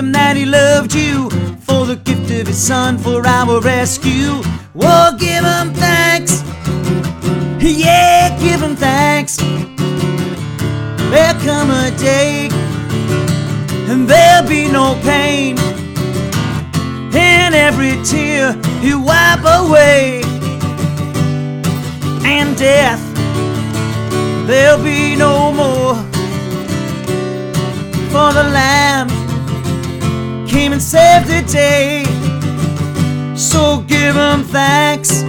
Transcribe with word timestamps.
him 0.00 0.12
that 0.12 0.34
he 0.34 0.46
loved 0.46 0.94
you 0.94 1.28
for 1.60 1.84
the 1.84 1.96
gift 1.96 2.30
of 2.30 2.46
his 2.46 2.56
son 2.56 2.96
for 2.96 3.26
our 3.26 3.60
rescue. 3.60 4.40
Oh, 4.74 5.14
give 5.18 5.44
him 5.44 5.74
thanks. 5.74 6.42
Yeah, 7.60 8.34
give 8.40 8.62
him 8.62 8.76
thanks. 8.76 9.36
There'll 11.10 11.40
come 11.42 11.70
a 11.70 11.90
day 11.98 12.48
and 13.90 14.08
there'll 14.08 14.48
be 14.48 14.72
no 14.72 14.98
pain. 15.02 15.58
And 17.12 17.54
every 17.54 18.02
tear 18.02 18.54
he 18.80 18.94
wipe 18.94 19.44
away. 19.60 20.22
And 22.24 22.56
death, 22.56 23.02
there'll 24.46 24.82
be 24.82 25.14
no 25.14 25.52
more 25.52 25.94
for 28.12 28.32
the 28.32 28.44
Lamb 28.58 29.19
came 30.50 30.72
and 30.72 30.82
saved 30.82 31.28
the 31.28 31.42
day. 31.42 32.02
So 33.36 33.82
give 33.86 34.14
them 34.14 34.42
thanks. 34.42 35.22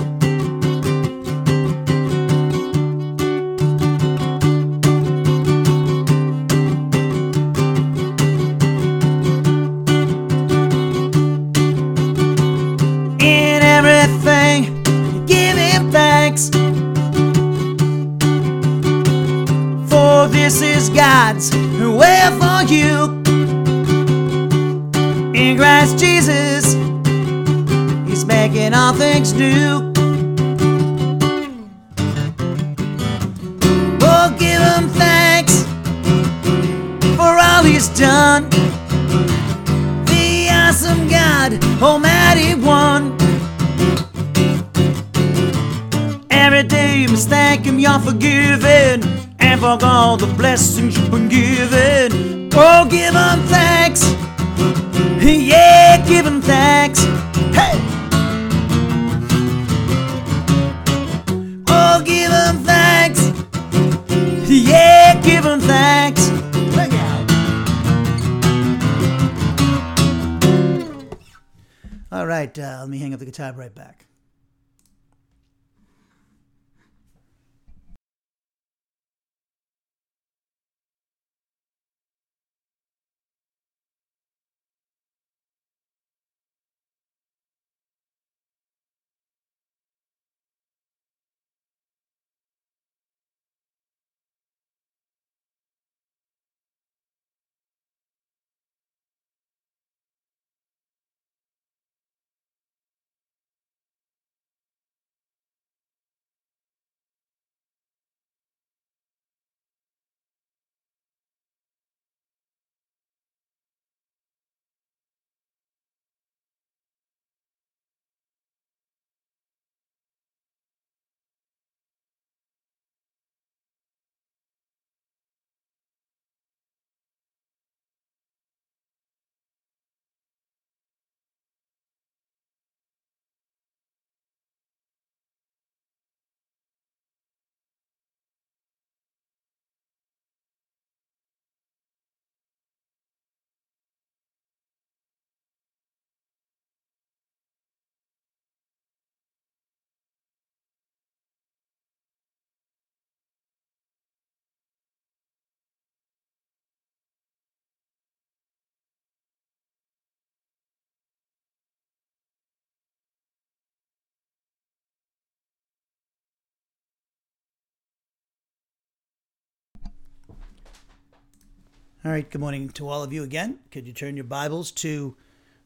All 172.03 172.11
right, 172.11 172.27
good 172.27 172.41
morning 172.41 172.67
to 172.69 172.89
all 172.89 173.03
of 173.03 173.13
you 173.13 173.21
again. 173.21 173.59
Could 173.69 173.85
you 173.85 173.93
turn 173.93 174.17
your 174.17 174.23
Bibles 174.23 174.71
to 174.71 175.15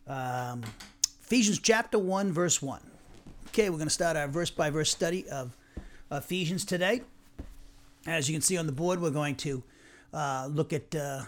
um, 0.06 0.66
Ephesians 1.24 1.60
chapter 1.60 1.98
1, 1.98 2.34
verse 2.34 2.62
1? 2.62 2.82
Okay, 3.48 3.70
we're 3.70 3.78
going 3.78 3.88
to 3.88 3.94
start 3.94 4.18
our 4.18 4.28
verse 4.28 4.50
by 4.50 4.70
verse 4.70 4.92
study 4.92 5.30
of 5.30 5.56
Ephesians 6.12 6.66
today. 6.66 7.04
As 8.06 8.28
you 8.30 8.36
can 8.36 8.42
see 8.42 8.58
on 8.58 8.66
the 8.66 8.74
board, 8.74 9.00
we're 9.00 9.12
going 9.12 9.36
to 9.36 9.64
uh, 10.14 10.50
look 10.52 10.74
at 10.74 10.94
uh, 10.94 11.22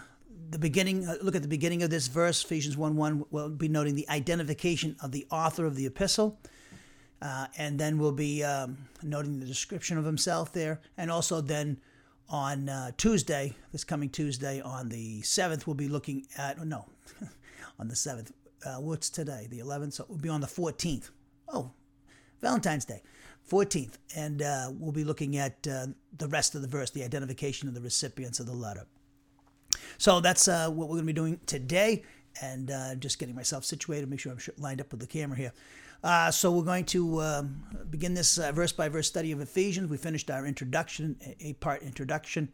the 0.49 0.59
beginning. 0.59 1.07
Uh, 1.07 1.15
look 1.21 1.37
at 1.37 1.41
the 1.41 1.47
beginning 1.47 1.83
of 1.83 1.89
this 1.89 2.07
verse, 2.07 2.43
Ephesians 2.43 2.75
1 2.75 2.97
1. 2.97 3.27
We'll 3.31 3.47
be 3.47 3.69
noting 3.69 3.95
the 3.95 4.09
identification 4.09 4.97
of 5.01 5.13
the 5.13 5.25
author 5.31 5.65
of 5.65 5.77
the 5.77 5.85
epistle. 5.85 6.37
Uh, 7.21 7.47
and 7.57 7.79
then 7.79 7.97
we'll 7.97 8.11
be 8.11 8.43
um, 8.43 8.77
noting 9.01 9.39
the 9.39 9.45
description 9.45 9.97
of 9.97 10.03
himself 10.03 10.51
there, 10.51 10.81
and 10.97 11.09
also 11.09 11.39
then 11.39 11.77
on 12.29 12.69
uh, 12.69 12.91
Tuesday, 12.97 13.53
this 13.71 13.83
coming 13.83 14.09
Tuesday, 14.09 14.61
on 14.61 14.89
the 14.89 15.21
7th, 15.21 15.65
we'll 15.65 15.75
be 15.75 15.87
looking 15.87 16.27
at, 16.37 16.57
oh, 16.59 16.63
no, 16.63 16.85
on 17.79 17.87
the 17.87 17.95
7th. 17.95 18.31
Uh, 18.65 18.81
what's 18.81 19.09
today? 19.09 19.47
The 19.49 19.59
11th? 19.59 19.93
So 19.93 20.05
we'll 20.09 20.17
be 20.17 20.29
on 20.29 20.41
the 20.41 20.47
14th. 20.47 21.09
Oh, 21.47 21.71
Valentine's 22.41 22.85
Day, 22.85 23.01
14th. 23.49 23.93
And 24.15 24.41
uh, 24.41 24.71
we'll 24.77 24.91
be 24.91 25.03
looking 25.03 25.37
at 25.37 25.65
uh, 25.67 25.87
the 26.17 26.27
rest 26.27 26.55
of 26.55 26.61
the 26.61 26.67
verse, 26.67 26.91
the 26.91 27.03
identification 27.03 27.67
of 27.67 27.73
the 27.73 27.81
recipients 27.81 28.39
of 28.39 28.45
the 28.45 28.53
letter. 28.53 28.85
So 29.97 30.19
that's 30.19 30.47
uh, 30.47 30.69
what 30.69 30.89
we're 30.89 30.95
going 30.95 31.07
to 31.07 31.07
be 31.07 31.13
doing 31.13 31.39
today. 31.45 32.03
And 32.41 32.69
uh, 32.69 32.95
just 32.95 33.17
getting 33.17 33.35
myself 33.35 33.65
situated, 33.65 34.09
make 34.09 34.19
sure 34.19 34.31
I'm 34.31 34.39
lined 34.57 34.81
up 34.81 34.91
with 34.91 34.99
the 34.99 35.07
camera 35.07 35.37
here. 35.37 35.53
Uh, 36.03 36.29
so 36.29 36.51
we're 36.51 36.63
going 36.63 36.85
to 36.85 37.21
um, 37.21 37.63
begin 37.89 38.13
this 38.13 38.37
uh, 38.37 38.51
verse 38.51 38.71
by 38.71 38.87
verse 38.87 39.07
study 39.07 39.31
of 39.31 39.41
Ephesians. 39.41 39.89
We 39.89 39.97
finished 39.97 40.29
our 40.29 40.45
introduction, 40.45 41.17
a 41.39 41.53
part 41.53 41.81
introduction, 41.81 42.49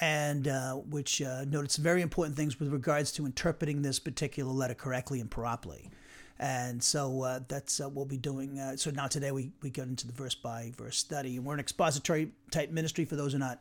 and 0.00 0.48
uh, 0.48 0.74
which 0.74 1.20
uh, 1.20 1.44
noted 1.44 1.70
some 1.70 1.84
very 1.84 2.00
important 2.00 2.36
things 2.36 2.58
with 2.58 2.72
regards 2.72 3.12
to 3.12 3.26
interpreting 3.26 3.82
this 3.82 3.98
particular 3.98 4.50
letter 4.50 4.74
correctly 4.74 5.20
and 5.20 5.30
properly. 5.30 5.90
And 6.38 6.82
so 6.82 7.22
uh, 7.22 7.40
that's 7.48 7.80
uh, 7.80 7.84
what 7.84 7.96
we'll 7.96 8.04
be 8.06 8.16
doing. 8.16 8.58
so 8.76 8.90
now 8.90 9.08
today 9.08 9.30
we, 9.30 9.52
we 9.60 9.68
get 9.68 9.86
into 9.86 10.06
the 10.06 10.14
verse 10.14 10.34
by 10.34 10.72
verse 10.74 10.96
study. 10.96 11.36
And 11.36 11.44
we're 11.44 11.52
an 11.52 11.60
expository 11.60 12.32
type 12.50 12.70
ministry 12.70 13.04
for 13.04 13.16
those 13.16 13.32
who 13.32 13.36
are 13.36 13.40
not 13.40 13.60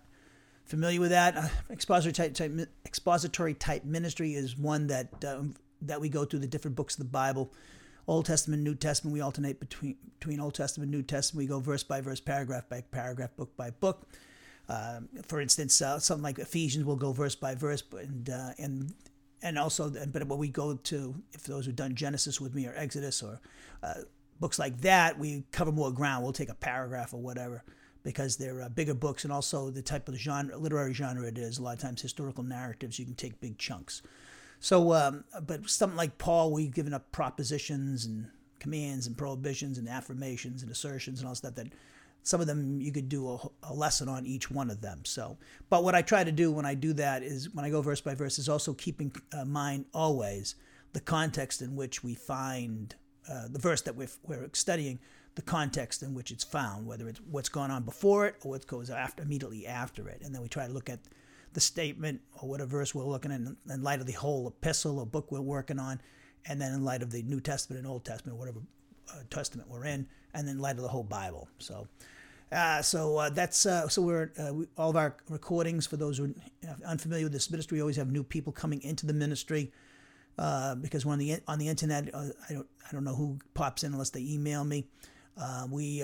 familiar 0.63 1.01
with 1.01 1.09
that. 1.09 1.51
expository 1.69 2.13
type, 2.13 2.35
type 2.35 2.69
expository 2.85 3.53
type 3.53 3.83
ministry 3.83 4.33
is 4.33 4.57
one 4.57 4.87
that 4.87 5.09
um, 5.25 5.55
that 5.81 5.99
we 5.99 6.07
go 6.09 6.25
through 6.25 6.39
the 6.39 6.47
different 6.47 6.75
books 6.75 6.95
of 6.95 6.99
the 6.99 7.09
Bible 7.09 7.51
Old 8.07 8.25
Testament, 8.25 8.63
New 8.63 8.75
Testament. 8.75 9.13
We 9.13 9.21
alternate 9.21 9.59
between 9.59 9.97
between 10.19 10.39
Old 10.39 10.55
Testament, 10.55 10.87
and 10.87 10.97
New 10.97 11.03
Testament. 11.03 11.45
We 11.45 11.47
go 11.47 11.59
verse 11.59 11.83
by 11.83 12.01
verse, 12.01 12.19
paragraph 12.19 12.69
by 12.69 12.81
paragraph, 12.91 13.35
book 13.35 13.55
by 13.55 13.71
book. 13.71 14.07
Uh, 14.67 15.01
for 15.27 15.41
instance, 15.41 15.81
uh, 15.81 15.97
something 15.99 16.23
like 16.23 16.37
Ephesians 16.37 16.85
we'll 16.85 16.95
go 16.95 17.11
verse 17.11 17.35
by 17.35 17.55
verse, 17.55 17.83
and 17.91 18.29
uh, 18.29 18.51
and 18.57 18.93
and 19.41 19.57
also, 19.57 19.89
but 19.89 20.27
when 20.27 20.39
we 20.39 20.49
go 20.49 20.75
to, 20.75 21.15
if 21.33 21.43
those 21.43 21.65
who've 21.65 21.75
done 21.75 21.95
Genesis 21.95 22.41
with 22.41 22.53
me 22.53 22.67
or 22.67 22.73
Exodus 22.75 23.23
or 23.23 23.39
uh, 23.81 23.93
books 24.39 24.59
like 24.59 24.81
that, 24.81 25.17
we 25.17 25.43
cover 25.51 25.71
more 25.71 25.91
ground. 25.91 26.23
We'll 26.23 26.33
take 26.33 26.49
a 26.49 26.55
paragraph 26.55 27.13
or 27.13 27.21
whatever 27.21 27.63
because 28.03 28.37
they're 28.37 28.61
uh, 28.61 28.69
bigger 28.69 28.93
books, 28.93 29.23
and 29.23 29.33
also 29.33 29.69
the 29.69 29.81
type 29.81 30.07
of 30.07 30.15
genre, 30.15 30.57
literary 30.57 30.93
genre 30.93 31.27
it 31.27 31.37
is. 31.37 31.57
A 31.57 31.63
lot 31.63 31.75
of 31.75 31.79
times, 31.79 32.01
historical 32.01 32.43
narratives, 32.43 32.99
you 32.99 33.05
can 33.05 33.15
take 33.15 33.39
big 33.39 33.57
chunks. 33.57 34.01
So, 34.59 34.93
um, 34.93 35.23
but 35.45 35.69
something 35.69 35.97
like 35.97 36.17
Paul, 36.17 36.51
we've 36.51 36.73
given 36.73 36.93
up 36.93 37.11
propositions 37.11 38.05
and 38.05 38.27
commands 38.59 39.07
and 39.07 39.17
prohibitions 39.17 39.77
and 39.77 39.87
affirmations 39.87 40.63
and 40.63 40.71
assertions 40.71 41.19
and 41.19 41.27
all 41.27 41.35
stuff 41.35 41.55
that 41.55 41.67
some 42.23 42.41
of 42.41 42.47
them 42.47 42.81
you 42.81 42.91
could 42.91 43.07
do 43.09 43.29
a, 43.29 43.49
a, 43.63 43.73
lesson 43.73 44.09
on 44.09 44.25
each 44.25 44.51
one 44.51 44.69
of 44.69 44.81
them. 44.81 44.99
So, 45.05 45.37
but 45.69 45.83
what 45.83 45.95
I 45.95 46.01
try 46.01 46.23
to 46.23 46.31
do 46.31 46.51
when 46.51 46.65
I 46.65 46.73
do 46.73 46.93
that 46.93 47.23
is 47.23 47.53
when 47.53 47.63
I 47.63 47.69
go 47.69 47.81
verse 47.81 48.01
by 48.01 48.15
verse 48.15 48.37
is 48.37 48.49
also 48.49 48.73
keeping 48.73 49.11
in 49.31 49.39
uh, 49.39 49.45
mind 49.45 49.85
always 49.93 50.55
the 50.93 50.99
context 50.99 51.61
in 51.61 51.75
which 51.75 52.03
we 52.03 52.15
find 52.15 52.95
uh, 53.29 53.47
the 53.47 53.59
verse 53.59 53.81
that 53.83 53.95
we're, 53.95 54.09
we're 54.27 54.49
studying, 54.53 54.99
the 55.35 55.41
context 55.41 56.03
in 56.03 56.13
which 56.13 56.31
it's 56.31 56.43
found, 56.43 56.85
whether 56.85 57.07
it's 57.07 57.21
what's 57.29 57.49
gone 57.49 57.71
on 57.71 57.83
before 57.83 58.25
it 58.25 58.35
or 58.43 58.51
what 58.51 58.67
goes 58.67 58.89
after 58.89 59.23
immediately 59.23 59.65
after 59.65 60.09
it, 60.09 60.21
and 60.23 60.33
then 60.33 60.41
we 60.41 60.49
try 60.49 60.67
to 60.67 60.73
look 60.73 60.89
at 60.89 60.99
the 61.53 61.61
statement 61.61 62.21
or 62.41 62.49
whatever 62.49 62.69
verse 62.69 62.93
we're 62.93 63.03
looking 63.03 63.31
at 63.31 63.41
in 63.73 63.83
light 63.83 63.99
of 63.99 64.05
the 64.05 64.13
whole 64.13 64.47
epistle 64.47 64.99
or 64.99 65.05
book 65.05 65.31
we're 65.31 65.41
working 65.41 65.79
on, 65.79 66.01
and 66.45 66.61
then 66.61 66.73
in 66.73 66.83
light 66.83 67.01
of 67.01 67.11
the 67.11 67.23
New 67.23 67.39
Testament 67.39 67.79
and 67.79 67.87
Old 67.87 68.05
Testament, 68.05 68.37
whatever 68.37 68.59
uh, 69.11 69.21
testament 69.29 69.69
we're 69.69 69.85
in, 69.85 70.07
and 70.33 70.47
then 70.47 70.55
in 70.55 70.61
light 70.61 70.75
of 70.75 70.81
the 70.81 70.87
whole 70.87 71.03
Bible. 71.03 71.47
So. 71.59 71.87
Uh, 72.51 72.81
so 72.81 73.17
uh, 73.17 73.29
that's 73.29 73.67
uh, 73.67 73.87
so 73.87 74.01
we're 74.01 74.31
uh, 74.39 74.51
we, 74.51 74.65
all 74.75 74.89
of 74.89 74.95
our 74.95 75.15
recordings 75.29 75.85
for 75.85 75.97
those 75.97 76.17
who 76.17 76.33
are 76.67 76.77
unfamiliar 76.83 77.25
with 77.25 77.33
this 77.33 77.51
ministry. 77.51 77.77
We 77.77 77.81
always 77.81 77.95
have 77.97 78.11
new 78.11 78.23
people 78.23 78.51
coming 78.51 78.81
into 78.81 79.05
the 79.05 79.13
ministry 79.13 79.71
uh, 80.39 80.73
because 80.73 81.05
on 81.05 81.19
the 81.19 81.37
on 81.47 81.59
the 81.59 81.67
internet, 81.67 82.09
uh, 82.11 82.29
I 82.49 82.53
don't 82.53 82.67
I 82.87 82.91
don't 82.91 83.03
know 83.03 83.13
who 83.13 83.37
pops 83.53 83.83
in 83.83 83.93
unless 83.93 84.09
they 84.09 84.21
email 84.21 84.63
me. 84.63 84.87
we 85.69 86.03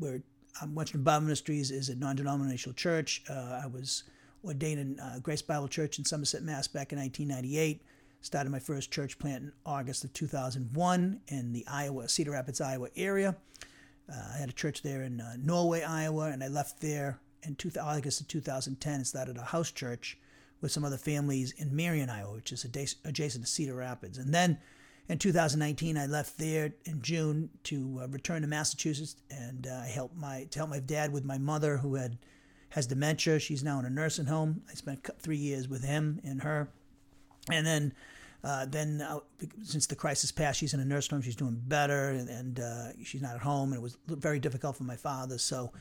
we're 0.00 0.22
um, 0.60 0.74
Wenstrom 0.74 1.04
Bible 1.04 1.22
Ministries 1.22 1.70
is 1.70 1.88
a 1.88 1.94
non-denominational 1.94 2.74
church. 2.74 3.22
I 3.30 3.66
was 3.66 4.02
ordained 4.48 4.80
in 4.80 5.00
uh, 5.00 5.18
Grace 5.22 5.42
Bible 5.42 5.68
Church 5.68 5.98
in 5.98 6.04
Somerset, 6.04 6.42
Mass. 6.42 6.66
back 6.66 6.92
in 6.92 6.98
1998. 6.98 7.82
Started 8.20 8.50
my 8.50 8.58
first 8.58 8.90
church 8.90 9.18
plant 9.18 9.44
in 9.44 9.52
August 9.64 10.02
of 10.02 10.12
2001 10.12 11.20
in 11.28 11.52
the 11.52 11.64
Iowa, 11.68 12.08
Cedar 12.08 12.32
Rapids, 12.32 12.60
Iowa 12.60 12.88
area. 12.96 13.36
Uh, 14.10 14.16
I 14.34 14.38
had 14.38 14.48
a 14.48 14.52
church 14.52 14.82
there 14.82 15.02
in 15.02 15.20
uh, 15.20 15.34
Norway, 15.38 15.82
Iowa, 15.82 16.30
and 16.30 16.42
I 16.42 16.48
left 16.48 16.80
there 16.80 17.20
in 17.44 17.54
two, 17.54 17.70
August 17.80 18.20
of 18.20 18.26
2010 18.26 18.94
and 18.94 19.06
started 19.06 19.36
a 19.36 19.42
house 19.42 19.70
church 19.70 20.18
with 20.60 20.72
some 20.72 20.84
other 20.84 20.96
families 20.96 21.52
in 21.58 21.76
Marion, 21.76 22.10
Iowa, 22.10 22.34
which 22.34 22.50
is 22.50 22.64
adjacent 22.64 23.44
to 23.44 23.50
Cedar 23.50 23.76
Rapids. 23.76 24.18
And 24.18 24.34
then 24.34 24.58
in 25.08 25.18
2019, 25.18 25.96
I 25.96 26.06
left 26.06 26.38
there 26.38 26.72
in 26.84 27.00
June 27.00 27.50
to 27.64 28.00
uh, 28.02 28.08
return 28.08 28.42
to 28.42 28.48
Massachusetts, 28.48 29.16
and 29.30 29.66
uh, 29.66 29.82
I 29.84 29.86
helped 29.86 30.16
my 30.16 30.46
to 30.50 30.58
help 30.58 30.70
my 30.70 30.80
dad 30.80 31.12
with 31.12 31.24
my 31.24 31.38
mother 31.38 31.78
who 31.78 31.94
had 31.94 32.18
has 32.70 32.86
dementia. 32.86 33.38
She's 33.38 33.64
now 33.64 33.78
in 33.78 33.84
a 33.84 33.90
nursing 33.90 34.26
home. 34.26 34.62
I 34.70 34.74
spent 34.74 35.08
three 35.18 35.36
years 35.36 35.68
with 35.68 35.84
him 35.84 36.20
and 36.24 36.42
her, 36.42 36.68
and 37.50 37.66
then. 37.66 37.92
Uh, 38.44 38.64
then, 38.66 39.00
uh, 39.00 39.18
since 39.64 39.86
the 39.86 39.96
crisis 39.96 40.30
passed, 40.30 40.60
she's 40.60 40.72
in 40.72 40.78
a 40.78 40.84
nursing 40.84 41.16
home. 41.16 41.22
She's 41.22 41.34
doing 41.34 41.60
better, 41.66 42.10
and, 42.10 42.28
and 42.28 42.60
uh, 42.60 42.92
she's 43.02 43.20
not 43.20 43.34
at 43.34 43.40
home. 43.40 43.72
And 43.72 43.80
it 43.80 43.82
was 43.82 43.96
very 44.06 44.38
difficult 44.38 44.76
for 44.76 44.84
my 44.84 44.94
father, 44.94 45.38
so 45.38 45.72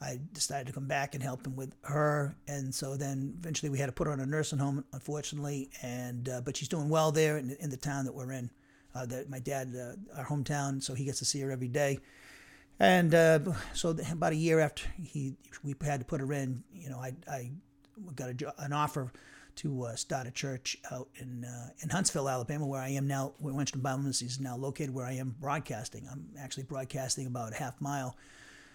I 0.00 0.18
decided 0.32 0.68
to 0.68 0.72
come 0.72 0.86
back 0.86 1.14
and 1.14 1.22
help 1.22 1.46
him 1.46 1.56
with 1.56 1.74
her. 1.82 2.34
And 2.46 2.74
so 2.74 2.96
then, 2.96 3.34
eventually, 3.38 3.68
we 3.68 3.78
had 3.78 3.86
to 3.86 3.92
put 3.92 4.06
her 4.06 4.12
in 4.14 4.20
a 4.20 4.26
nursing 4.26 4.58
home, 4.58 4.84
unfortunately. 4.94 5.68
And 5.82 6.30
uh, 6.30 6.40
but 6.40 6.56
she's 6.56 6.68
doing 6.68 6.88
well 6.88 7.12
there 7.12 7.36
in, 7.36 7.54
in 7.60 7.68
the 7.68 7.76
town 7.76 8.06
that 8.06 8.14
we're 8.14 8.32
in. 8.32 8.50
Uh, 8.94 9.04
that 9.06 9.28
my 9.28 9.38
dad, 9.38 9.74
uh, 9.76 10.18
our 10.18 10.24
hometown, 10.24 10.82
so 10.82 10.94
he 10.94 11.04
gets 11.04 11.18
to 11.18 11.26
see 11.26 11.40
her 11.40 11.50
every 11.50 11.68
day. 11.68 11.98
And 12.80 13.14
uh, 13.14 13.40
so 13.74 13.96
about 14.10 14.32
a 14.32 14.36
year 14.36 14.60
after 14.60 14.84
he 15.02 15.34
we 15.64 15.74
had 15.82 16.00
to 16.00 16.06
put 16.06 16.20
her 16.20 16.32
in, 16.32 16.62
you 16.72 16.88
know, 16.88 16.98
I, 16.98 17.14
I 17.28 17.50
got 18.14 18.30
a, 18.30 18.54
an 18.62 18.72
offer 18.72 19.12
to 19.56 19.82
uh, 19.82 19.96
start 19.96 20.28
a 20.28 20.30
church 20.30 20.76
out 20.92 21.08
in 21.16 21.44
uh, 21.44 21.70
in 21.80 21.88
Huntsville, 21.88 22.28
Alabama, 22.28 22.66
where 22.66 22.80
I 22.80 22.90
am 22.90 23.08
now. 23.08 23.32
Where 23.38 23.52
Wenstrom 23.52 23.82
Bible 23.82 24.06
is 24.06 24.38
now 24.40 24.56
located, 24.56 24.94
where 24.94 25.06
I 25.06 25.14
am 25.14 25.34
broadcasting. 25.40 26.06
I'm 26.10 26.28
actually 26.38 26.62
broadcasting 26.64 27.26
about 27.26 27.52
a 27.52 27.56
half 27.56 27.80
mile 27.80 28.16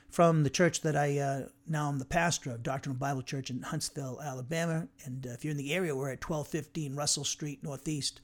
from 0.09 0.43
the 0.43 0.49
church 0.49 0.81
that 0.81 0.97
I 0.97 1.17
uh, 1.17 1.41
now 1.67 1.87
am 1.87 1.99
the 1.99 2.05
pastor 2.05 2.51
of, 2.51 2.61
Doctrinal 2.61 2.99
Bible 2.99 3.21
Church 3.21 3.49
in 3.49 3.61
Huntsville, 3.61 4.19
Alabama. 4.21 4.87
And 5.05 5.25
uh, 5.25 5.31
if 5.31 5.45
you're 5.45 5.51
in 5.51 5.57
the 5.57 5.73
area, 5.73 5.95
we're 5.95 6.11
at 6.11 6.23
1215 6.23 6.93
Russell 6.95 7.23
Street 7.23 7.63
Northeast 7.63 8.19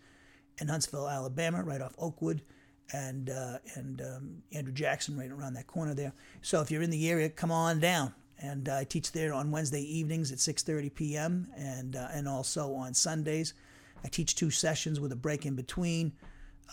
in 0.60 0.68
Huntsville, 0.68 1.08
Alabama, 1.08 1.64
right 1.64 1.82
off 1.82 1.96
Oakwood 1.98 2.42
and 2.94 3.30
uh, 3.30 3.58
and 3.76 4.02
um, 4.02 4.44
Andrew 4.54 4.74
Jackson 4.74 5.18
right 5.18 5.32
around 5.32 5.54
that 5.54 5.68
corner 5.68 5.94
there. 5.94 6.14
So 6.42 6.62
if 6.62 6.72
you're 6.72 6.82
in 6.82 6.90
the 6.90 7.10
area, 7.10 7.30
come 7.30 7.52
on 7.52 7.80
down. 7.80 8.14
And 8.42 8.70
uh, 8.70 8.78
I 8.78 8.84
teach 8.86 9.12
there 9.12 9.34
on 9.34 9.52
Wednesday 9.52 9.82
evenings 9.82 10.32
at 10.32 10.38
6:30 10.38 10.94
p.m. 10.94 11.48
and 11.58 11.96
uh, 11.96 12.08
and 12.12 12.28
also 12.28 12.74
on 12.74 12.94
Sundays. 12.94 13.54
I 14.04 14.08
teach 14.08 14.36
two 14.36 14.50
sessions 14.50 15.00
with 15.00 15.12
a 15.12 15.16
break 15.16 15.46
in 15.46 15.56
between. 15.56 16.14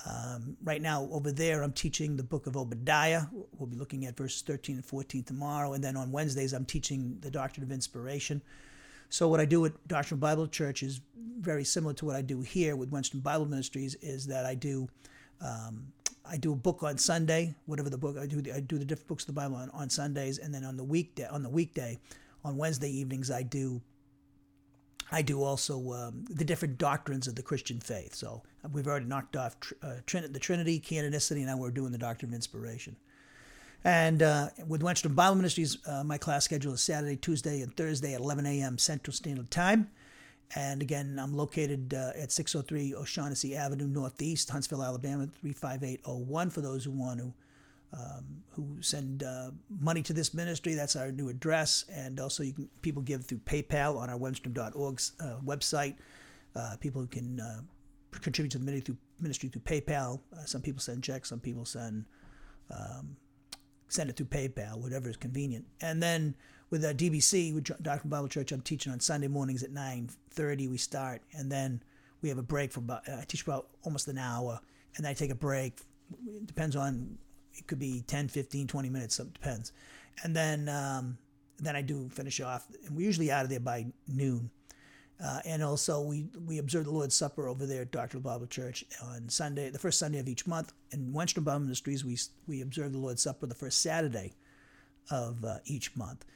Um, 0.04 0.58
right 0.62 0.82
now 0.82 1.08
over 1.10 1.32
there, 1.32 1.62
I'm 1.62 1.72
teaching 1.72 2.16
the 2.16 2.22
book 2.22 2.46
of 2.46 2.56
Obadiah. 2.56 3.22
We'll 3.58 3.66
be 3.66 3.76
looking 3.76 4.04
at 4.04 4.16
verses 4.16 4.42
13 4.42 4.76
and 4.76 4.84
14 4.84 5.24
tomorrow, 5.24 5.72
and 5.72 5.82
then 5.82 5.96
on 5.96 6.12
Wednesdays, 6.12 6.52
I'm 6.52 6.66
teaching 6.66 7.16
the 7.20 7.30
Doctrine 7.30 7.64
of 7.64 7.72
Inspiration. 7.72 8.42
So 9.08 9.28
what 9.28 9.40
I 9.40 9.46
do 9.46 9.64
at 9.64 9.88
Doctrinal 9.88 10.20
Bible 10.20 10.46
Church 10.48 10.82
is 10.82 11.00
very 11.40 11.64
similar 11.64 11.94
to 11.94 12.04
what 12.04 12.16
I 12.16 12.22
do 12.22 12.42
here 12.42 12.76
with 12.76 12.90
Wenstrom 12.90 13.22
Bible 13.22 13.46
Ministries. 13.46 13.94
Is 13.96 14.26
that 14.26 14.44
I 14.44 14.54
do 14.54 14.88
um, 15.40 15.92
I 16.28 16.36
do 16.36 16.52
a 16.52 16.56
book 16.56 16.82
on 16.82 16.98
Sunday, 16.98 17.54
whatever 17.66 17.90
the 17.90 17.98
book 17.98 18.16
I 18.18 18.26
do. 18.26 18.42
I 18.52 18.60
do 18.60 18.78
the 18.78 18.84
different 18.84 19.08
books 19.08 19.24
of 19.24 19.28
the 19.28 19.40
Bible 19.40 19.56
on, 19.56 19.70
on 19.70 19.90
Sundays, 19.90 20.38
and 20.38 20.52
then 20.52 20.64
on 20.64 20.76
the 20.76 20.84
weekday, 20.84 21.26
on 21.26 21.42
the 21.42 21.48
weekday, 21.48 21.98
on 22.44 22.56
Wednesday 22.56 22.90
evenings, 22.90 23.30
I 23.30 23.42
do. 23.42 23.80
I 25.12 25.22
do 25.22 25.42
also 25.44 25.92
um, 25.92 26.24
the 26.28 26.44
different 26.44 26.78
doctrines 26.78 27.28
of 27.28 27.36
the 27.36 27.42
Christian 27.42 27.78
faith. 27.78 28.12
So 28.14 28.42
we've 28.72 28.88
already 28.88 29.06
knocked 29.06 29.36
off 29.36 29.56
uh, 29.80 29.94
Trin- 30.04 30.32
the 30.32 30.40
Trinity, 30.40 30.80
canonicity, 30.80 31.36
and 31.36 31.46
now 31.46 31.56
we're 31.56 31.70
doing 31.70 31.92
the 31.92 31.98
doctrine 31.98 32.32
of 32.32 32.34
inspiration. 32.34 32.96
And 33.84 34.20
uh, 34.20 34.48
with 34.66 34.82
Wenstrom 34.82 35.14
Bible 35.14 35.36
Ministries, 35.36 35.78
uh, 35.86 36.02
my 36.02 36.18
class 36.18 36.44
schedule 36.44 36.72
is 36.72 36.82
Saturday, 36.82 37.14
Tuesday, 37.14 37.60
and 37.60 37.76
Thursday 37.76 38.14
at 38.14 38.20
11 38.20 38.44
a.m. 38.46 38.78
Central 38.78 39.14
Standard 39.14 39.48
Time. 39.48 39.90
And 40.54 40.80
again, 40.80 41.18
I'm 41.20 41.34
located 41.36 41.92
uh, 41.94 42.12
at 42.20 42.30
603 42.30 42.94
O'Shaughnessy 42.94 43.56
Avenue 43.56 43.88
Northeast, 43.88 44.48
Huntsville, 44.50 44.82
Alabama, 44.82 45.26
35801 45.40 46.50
for 46.50 46.60
those 46.60 46.84
who 46.84 46.92
want 46.92 47.20
to. 47.20 47.32
Um, 47.92 48.42
who 48.50 48.82
send 48.82 49.22
uh, 49.22 49.52
money 49.80 50.02
to 50.02 50.12
this 50.12 50.34
ministry. 50.34 50.74
That's 50.74 50.96
our 50.96 51.12
new 51.12 51.28
address. 51.28 51.84
And 51.90 52.18
also, 52.18 52.42
you 52.42 52.52
can 52.52 52.68
people 52.82 53.00
give 53.00 53.24
through 53.24 53.38
PayPal 53.38 53.96
on 53.96 54.10
our 54.10 54.18
Wenstrom.org 54.18 55.00
uh, 55.20 55.36
website. 55.44 55.94
Uh, 56.54 56.74
people 56.80 57.00
who 57.00 57.06
can 57.06 57.40
uh, 57.40 57.60
contribute 58.20 58.50
to 58.50 58.58
the 58.58 58.64
ministry 58.64 58.94
through, 58.94 58.96
ministry 59.20 59.48
through 59.48 59.62
PayPal. 59.62 60.20
Uh, 60.36 60.44
some 60.44 60.60
people 60.60 60.80
send 60.80 61.04
checks. 61.04 61.28
Some 61.28 61.38
people 61.40 61.64
send 61.64 62.04
um, 62.70 63.16
send 63.88 64.10
it 64.10 64.16
through 64.16 64.26
PayPal, 64.26 64.78
whatever 64.78 65.08
is 65.08 65.16
convenient. 65.16 65.64
And 65.80 66.02
then 66.02 66.34
with 66.70 66.84
uh, 66.84 66.92
DBC, 66.92 67.54
with 67.54 67.64
Doctrine 67.82 68.10
Bible 68.10 68.28
Church, 68.28 68.52
I'm 68.52 68.60
teaching 68.60 68.92
on 68.92 69.00
Sunday 69.00 69.28
mornings 69.28 69.62
at 69.62 69.70
9:30. 69.70 70.68
We 70.68 70.78
start, 70.78 71.22
and 71.32 71.50
then 71.50 71.82
we 72.22 72.28
have 72.28 72.38
a 72.38 72.42
break 72.42 72.72
for 72.72 72.80
about. 72.80 73.08
I 73.08 73.24
teach 73.26 73.42
about 73.42 73.68
almost 73.82 74.08
an 74.08 74.18
hour, 74.18 74.60
and 74.96 75.04
then 75.04 75.10
I 75.10 75.14
take 75.14 75.30
a 75.30 75.36
break. 75.36 75.80
It 76.26 76.46
depends 76.46 76.76
on. 76.76 77.18
It 77.54 77.66
could 77.66 77.78
be 77.78 78.02
10, 78.06 78.28
15, 78.28 78.66
20 78.66 78.90
minutes. 78.90 79.18
It 79.18 79.32
depends. 79.32 79.72
And 80.22 80.36
then 80.36 80.68
um, 80.68 81.16
then 81.58 81.76
I 81.76 81.82
do 81.82 82.08
finish 82.10 82.40
off, 82.40 82.66
and 82.86 82.96
we're 82.96 83.06
usually 83.06 83.30
out 83.30 83.44
of 83.44 83.50
there 83.50 83.60
by 83.60 83.86
noon. 84.08 84.50
Uh, 85.24 85.40
and 85.46 85.62
also, 85.62 86.02
we, 86.02 86.26
we 86.46 86.58
observe 86.58 86.84
the 86.84 86.90
Lord's 86.90 87.14
Supper 87.14 87.48
over 87.48 87.64
there 87.64 87.82
at 87.82 87.90
Doctrine 87.90 88.22
Bible 88.22 88.46
Church 88.46 88.84
on 89.02 89.26
Sunday, 89.30 89.70
the 89.70 89.78
first 89.78 89.98
Sunday 89.98 90.18
of 90.18 90.28
each 90.28 90.46
month. 90.46 90.74
In 90.90 91.10
Wenstrom 91.10 91.42
Bible 91.42 91.60
Ministries, 91.60 92.04
we, 92.04 92.18
we 92.46 92.60
observe 92.60 92.92
the 92.92 92.98
Lord's 92.98 93.22
Supper 93.22 93.46
the 93.46 93.54
first 93.54 93.80
Saturday 93.80 94.34
of 95.10 95.42
uh, 95.42 95.58
each 95.64 95.96
month. 95.96 96.26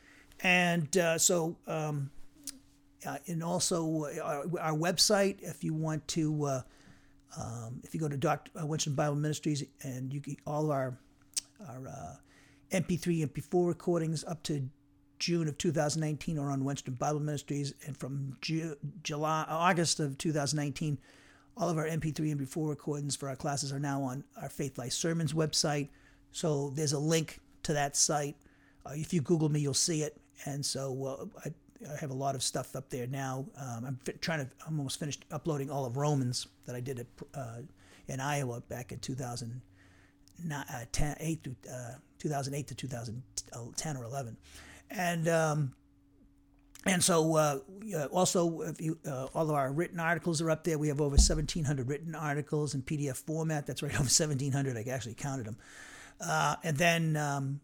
And 0.42 0.96
uh, 0.96 1.18
so, 1.18 1.56
um, 1.66 2.10
uh, 3.06 3.18
and 3.26 3.42
also 3.42 4.04
uh, 4.04 4.22
our, 4.22 4.60
our, 4.60 4.76
website, 4.76 5.42
if 5.42 5.62
you 5.62 5.74
want 5.74 6.06
to, 6.08 6.44
uh, 6.44 6.62
um, 7.38 7.80
if 7.84 7.94
you 7.94 8.00
go 8.00 8.08
to 8.08 8.16
Dr. 8.16 8.50
Uh, 8.56 8.64
Wenstrom 8.64 8.96
Bible 8.96 9.16
Ministries, 9.16 9.64
and 9.82 10.12
you 10.12 10.20
get 10.20 10.36
all 10.46 10.64
of 10.64 10.70
our 10.70 10.98
our 11.68 12.18
MP3, 12.72 13.28
MP4 13.28 13.68
recordings 13.68 14.24
up 14.24 14.42
to 14.44 14.68
June 15.20 15.46
of 15.48 15.58
2019 15.58 16.38
are 16.38 16.50
on 16.50 16.62
Wenstrom 16.62 16.98
Bible 16.98 17.20
Ministries, 17.20 17.74
and 17.86 17.96
from 17.96 18.36
Ju- 18.40 18.76
July, 19.02 19.44
August 19.48 20.00
of 20.00 20.16
2019, 20.16 20.98
all 21.56 21.68
of 21.68 21.76
our 21.76 21.86
MP3 21.86 22.32
and 22.32 22.40
MP4 22.40 22.68
recordings 22.68 23.14
for 23.14 23.28
our 23.28 23.36
classes 23.36 23.70
are 23.70 23.78
now 23.78 24.02
on 24.02 24.24
our 24.40 24.48
Faith 24.48 24.78
Life 24.78 24.92
Sermons 24.92 25.34
website. 25.34 25.90
So 26.32 26.70
there's 26.70 26.94
a 26.94 26.98
link 26.98 27.38
to 27.64 27.74
that 27.74 27.96
site. 27.96 28.36
Uh, 28.86 28.92
if 28.94 29.12
you 29.12 29.20
Google 29.20 29.50
me, 29.50 29.60
you'll 29.60 29.74
see 29.74 30.02
it. 30.02 30.16
And 30.46 30.64
so 30.64 31.04
uh, 31.04 31.40
I, 31.44 31.90
I, 31.90 31.96
have 32.00 32.10
a 32.10 32.14
lot 32.14 32.34
of 32.34 32.42
stuff 32.42 32.76
up 32.76 32.90
there 32.90 33.06
now. 33.06 33.46
Um, 33.56 33.84
I'm 33.86 33.98
fi- 34.04 34.12
trying 34.20 34.46
to, 34.46 34.50
I'm 34.66 34.78
almost 34.78 34.98
finished 34.98 35.24
uploading 35.30 35.70
all 35.70 35.84
of 35.84 35.96
Romans 35.96 36.46
that 36.66 36.74
I 36.74 36.80
did 36.80 37.00
at, 37.00 37.06
uh, 37.34 37.58
in 38.08 38.20
Iowa 38.20 38.60
back 38.68 38.92
in 38.92 38.98
2010, 38.98 40.52
uh, 40.52 41.14
8 41.20 41.44
to, 41.44 41.56
uh, 41.70 41.94
2008 42.18 42.66
to 42.68 42.74
2010 42.74 43.96
or 43.96 44.04
11. 44.04 44.36
And 44.90 45.28
um, 45.28 45.72
and 46.86 47.04
so, 47.04 47.36
uh, 47.36 47.58
also, 48.10 48.62
if 48.62 48.80
you, 48.80 48.98
uh, 49.06 49.26
all 49.34 49.50
of 49.50 49.54
our 49.54 49.70
written 49.70 50.00
articles 50.00 50.40
are 50.40 50.50
up 50.50 50.64
there. 50.64 50.78
We 50.78 50.88
have 50.88 51.00
over 51.00 51.16
1,700 51.16 51.86
written 51.86 52.14
articles 52.14 52.74
in 52.74 52.82
PDF 52.82 53.18
format. 53.18 53.66
That's 53.66 53.82
right, 53.82 53.92
over 53.94 54.04
1,700. 54.04 54.76
I 54.76 54.90
actually 54.90 55.14
counted 55.14 55.46
them. 55.46 55.56
Uh, 56.20 56.56
and 56.64 56.76
then 56.76 57.16
um, 57.16 57.60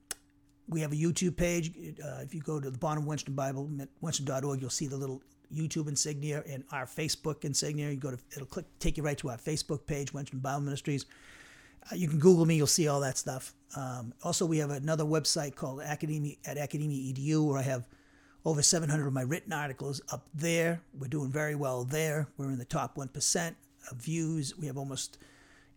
we 0.69 0.81
have 0.81 0.93
a 0.93 0.97
YouTube 0.97 1.37
page. 1.37 1.73
Uh, 2.05 2.21
if 2.23 2.35
you 2.35 2.41
go 2.41 2.61
to 2.61 2.71
the 2.71 2.79
bottom 2.79 3.05
of 3.05 3.09
Wenstrom 3.09 3.37
Bible, 3.37 3.71
Wenstrom.org, 4.03 4.61
you'll 4.61 4.71
see 4.71 4.87
the 4.87 4.97
little 4.97 5.23
YouTube 5.55 5.89
insignia 5.89 6.43
and 6.49 6.65
our 6.73 6.87
Facebook 6.87 7.45
insignia. 7.45 7.91
You 7.91 7.97
go 7.97 8.11
to 8.11 8.19
it'll 8.33 8.47
click 8.47 8.67
take 8.79 8.97
you 8.97 9.03
right 9.03 9.19
to 9.19 9.31
our 9.31 9.37
Facebook 9.37 9.87
page, 9.87 10.13
Wenstrom 10.13 10.43
Bible 10.43 10.63
Ministries. 10.63 11.07
Uh, 11.91 11.95
you 11.95 12.09
can 12.09 12.19
Google 12.19 12.47
me; 12.47 12.57
you'll 12.57 12.67
see 12.67 12.89
all 12.89 13.01
that 13.01 13.17
stuff. 13.17 13.55
Um, 13.77 14.13
also, 14.23 14.45
we 14.45 14.59
have 14.59 14.71
another 14.71 15.05
website 15.05 15.55
called 15.55 15.81
Academy 15.81 16.39
at 16.45 16.59
Academia 16.59 17.13
Edu, 17.13 17.47
where 17.47 17.59
I 17.59 17.63
have 17.63 17.87
over 18.45 18.63
700 18.63 19.07
of 19.07 19.13
my 19.13 19.23
written 19.23 19.53
articles 19.53 20.01
up 20.13 20.27
there. 20.35 20.81
We're 20.99 21.09
doing 21.09 21.31
very 21.31 21.55
well 21.55 21.85
there. 21.85 22.29
We're 22.37 22.51
in 22.51 22.59
the 22.59 22.65
top 22.65 22.97
one 22.97 23.09
percent 23.09 23.57
of 23.91 23.99
views. 23.99 24.57
We 24.59 24.67
have 24.67 24.77
almost 24.77 25.19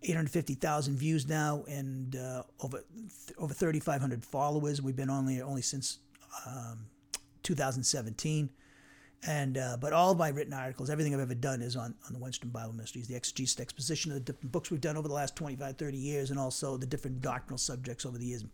850,000 0.02 0.98
views 0.98 1.28
now 1.28 1.64
and 1.68 2.16
uh, 2.16 2.44
over 2.62 2.84
over 3.38 3.54
3,500 3.54 4.26
followers. 4.26 4.82
We've 4.82 4.96
been 4.96 5.10
only 5.10 5.42
only 5.42 5.62
since 5.62 6.00
um, 6.48 6.86
2017. 7.44 8.50
And 9.28 9.58
uh, 9.58 9.76
but 9.80 9.92
all 9.92 10.16
my 10.16 10.30
written 10.30 10.54
articles, 10.54 10.90
everything 10.90 11.14
I've 11.14 11.20
ever 11.20 11.36
done 11.36 11.62
is 11.62 11.76
on, 11.76 11.94
on 12.08 12.14
the 12.14 12.20
Wenstrom 12.20 12.54
Bible 12.54 12.72
Ministries, 12.72 13.08
the 13.08 13.16
exegesis 13.16 13.60
exposition 13.60 14.12
of 14.12 14.16
the 14.16 14.22
different 14.22 14.52
books 14.54 14.72
we've 14.72 14.80
done 14.80 14.96
over 14.96 15.10
the 15.10 15.14
last 15.14 15.36
25, 15.36 15.78
30 15.78 15.98
years, 15.98 16.32
and 16.32 16.40
also 16.40 16.78
the 16.78 16.86
different 16.86 17.22
doctrinal 17.22 17.58
subjects 17.58 18.06
over 18.06 18.18
the 18.18 18.26
years. 18.26 18.46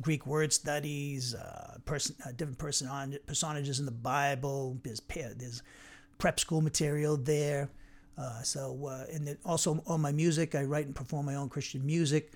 Greek 0.00 0.26
word 0.26 0.54
studies, 0.54 1.34
uh, 1.34 1.76
person, 1.84 2.16
uh, 2.24 2.32
different 2.32 2.56
person 2.56 3.18
personages 3.26 3.78
in 3.78 3.84
the 3.84 3.92
Bible. 3.92 4.78
There's, 4.82 5.02
there's 5.36 5.62
prep 6.16 6.40
school 6.40 6.62
material 6.62 7.18
there. 7.18 7.68
Uh, 8.16 8.42
so, 8.42 8.86
uh, 8.86 9.04
and 9.12 9.36
also 9.44 9.82
on 9.86 10.00
my 10.00 10.12
music, 10.12 10.54
I 10.54 10.62
write 10.64 10.86
and 10.86 10.94
perform 10.94 11.26
my 11.26 11.34
own 11.34 11.48
Christian 11.48 11.84
music. 11.84 12.32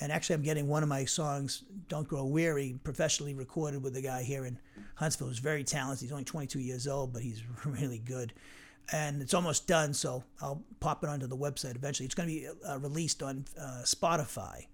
And 0.00 0.10
actually, 0.10 0.34
I'm 0.34 0.42
getting 0.42 0.66
one 0.66 0.82
of 0.82 0.88
my 0.88 1.04
songs, 1.04 1.64
Don't 1.88 2.08
Grow 2.08 2.24
Weary, 2.24 2.78
professionally 2.82 3.34
recorded 3.34 3.82
with 3.82 3.96
a 3.96 4.02
guy 4.02 4.22
here 4.22 4.46
in 4.46 4.58
Huntsville 4.94 5.28
who's 5.28 5.38
very 5.38 5.62
talented. 5.62 6.02
He's 6.02 6.12
only 6.12 6.24
22 6.24 6.58
years 6.58 6.86
old, 6.86 7.12
but 7.12 7.22
he's 7.22 7.42
really 7.64 7.98
good. 7.98 8.32
And 8.92 9.22
it's 9.22 9.34
almost 9.34 9.68
done, 9.68 9.94
so 9.94 10.24
I'll 10.40 10.64
pop 10.80 11.04
it 11.04 11.10
onto 11.10 11.26
the 11.26 11.36
website 11.36 11.76
eventually. 11.76 12.06
It's 12.06 12.14
going 12.14 12.28
to 12.28 12.34
be 12.34 12.48
uh, 12.68 12.78
released 12.78 13.22
on 13.22 13.44
uh, 13.60 13.82
Spotify. 13.84 14.66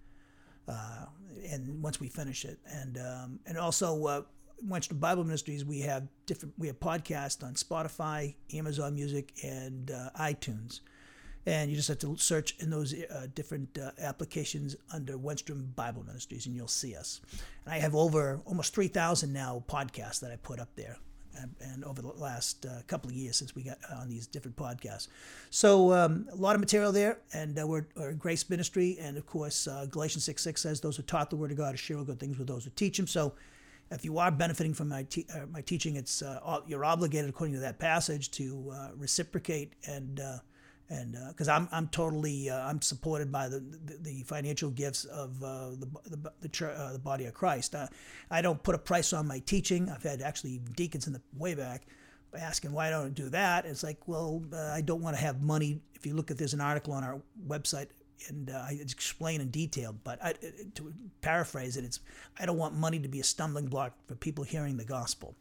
Uh, 0.69 1.07
and 1.51 1.83
once 1.83 2.01
we 2.01 2.09
finish 2.09 2.45
it, 2.45 2.59
and 2.67 2.99
um, 2.99 3.41
and 3.47 3.59
also 3.59 4.27
Wenstrom 4.65 5.01
Bible 5.01 5.25
Ministries, 5.25 5.65
we 5.65 5.81
have 5.81 6.07
different 6.27 6.55
we 6.59 6.67
have 6.67 6.79
podcasts 6.81 7.43
on 7.43 7.55
Spotify, 7.55 8.35
Amazon 8.55 8.95
Music, 8.95 9.33
and 9.43 9.91
uh, 9.91 10.11
iTunes 10.19 10.81
and 11.47 11.71
you 11.71 11.77
just 11.77 11.89
have 11.89 12.01
to 12.01 12.17
search 12.17 12.57
in 12.59 12.71
those 12.71 12.93
uh, 12.93 13.29
different 13.35 13.79
uh, 13.79 13.93
applications 14.01 14.75
under 14.93 15.17
Wenstrom 15.17 15.75
Bible 15.77 16.03
Ministries, 16.05 16.47
and 16.47 16.57
you'll 16.57 16.67
see 16.67 16.97
us. 16.97 17.21
And 17.65 17.73
I 17.73 17.79
have 17.79 17.95
over 17.95 18.41
almost 18.45 18.75
3,000 18.75 19.33
now 19.33 19.63
podcasts 19.69 20.21
that 20.21 20.33
I 20.33 20.37
put 20.37 20.59
up 20.59 20.75
there. 20.75 20.99
And, 21.39 21.55
and 21.61 21.85
over 21.85 22.01
the 22.01 22.09
last 22.09 22.65
uh, 22.65 22.81
couple 22.87 23.11
of 23.11 23.15
years 23.15 23.37
since 23.37 23.55
we 23.55 23.63
got 23.63 23.77
on 23.95 24.09
these 24.09 24.27
different 24.27 24.57
podcasts. 24.57 25.09
So 25.51 25.93
um, 25.93 26.27
a 26.33 26.35
lot 26.35 26.55
of 26.55 26.61
material 26.61 26.93
there, 26.93 27.19
and 27.35 27.59
uh, 27.59 27.67
we're, 27.67 27.87
we're, 27.95 28.15
grace 28.15 28.49
ministry. 28.49 28.97
And 28.99 29.19
of 29.19 29.27
course, 29.27 29.69
uh, 29.69 29.85
Galatians 29.91 30.25
6 30.25 30.43
6 30.43 30.63
says, 30.63 30.81
Those 30.81 30.97
who 30.97 31.03
taught 31.03 31.29
the 31.29 31.37
word 31.37 31.51
of 31.51 31.59
God 31.59 31.73
to 31.73 31.77
share 31.77 32.03
good 32.05 32.19
things 32.19 32.39
with 32.39 32.49
those 32.49 32.65
who 32.65 32.71
teach 32.71 32.97
them. 32.97 33.07
So 33.07 33.35
if 33.91 34.05
you 34.05 34.19
are 34.19 34.31
benefiting 34.31 34.75
from 34.75 34.89
my, 34.89 35.05
te- 35.05 35.27
uh, 35.35 35.47
my 35.51 35.61
teaching, 35.61 35.97
it's 35.97 36.23
you're 36.67 36.85
obligated, 36.85 37.31
according 37.31 37.55
to 37.55 37.61
that 37.61 37.79
passage, 37.79 38.31
to 38.33 38.73
reciprocate 38.97 39.75
and 39.87 40.21
and 40.89 41.17
because 41.29 41.49
uh, 41.49 41.55
I'm 41.55 41.69
I'm 41.73 41.89
totally 41.89 42.49
uh, 42.49 42.69
I'm 42.69 42.81
supported 42.81 43.33
by 43.33 43.49
the, 43.49 43.61
the, 43.61 43.99
the 44.01 44.23
financial 44.23 44.71
gifts 44.71 45.05
of 45.05 45.43
uh, 45.43 45.71
the 45.71 45.89
the 46.05 46.49
the, 46.49 46.67
uh, 46.69 46.93
the, 46.93 46.99
body 46.99 47.27
of 47.27 47.35
Christ. 47.35 47.75
Uh, 47.75 47.89
I 48.31 48.41
don't 48.41 48.63
put 48.63 48.75
a 48.75 48.79
price 48.79 49.13
on 49.13 49.27
my 49.27 49.41
teaching. 49.41 49.91
I've 49.91 50.03
had 50.03 50.23
actually 50.23 50.61
deacons 50.77 51.07
in 51.07 51.13
the 51.13 51.23
way 51.37 51.55
back 51.55 51.87
asking 52.39 52.73
why 52.73 52.89
I 52.89 52.91
don't 52.91 53.15
do 53.15 53.31
that. 53.31 53.65
It's 53.65 53.83
like, 53.83 54.07
well, 54.07 54.43
uh, 54.53 54.59
I 54.59 54.83
don't 54.83 55.01
want 55.01 55.17
to 55.17 55.23
have 55.23 55.43
money. 55.43 55.81
If 55.95 56.05
you 56.05 56.15
look 56.15 56.31
at 56.31 56.37
there's 56.37 56.55
an 56.55 56.61
article 56.61 56.93
on 56.93 57.03
our 57.03 57.21
website. 57.47 57.89
And 58.29 58.51
I 58.51 58.79
explain 58.81 59.41
in 59.41 59.51
detail, 59.51 59.95
but 60.05 60.23
I, 60.25 60.35
to 60.75 60.93
paraphrase 61.21 61.77
it, 61.77 61.85
it's 61.85 62.01
I 62.39 62.47
don't 62.47 62.59
want 62.59 62.75
money 62.75 62.99
to 62.99 63.09
be 63.09 63.21
a 63.21 63.25
stumbling 63.25 63.67
block 63.67 63.93
for 64.07 64.15
people 64.15 64.45
hearing 64.45 64.77
the 64.77 64.85
gospel. 64.85 65.35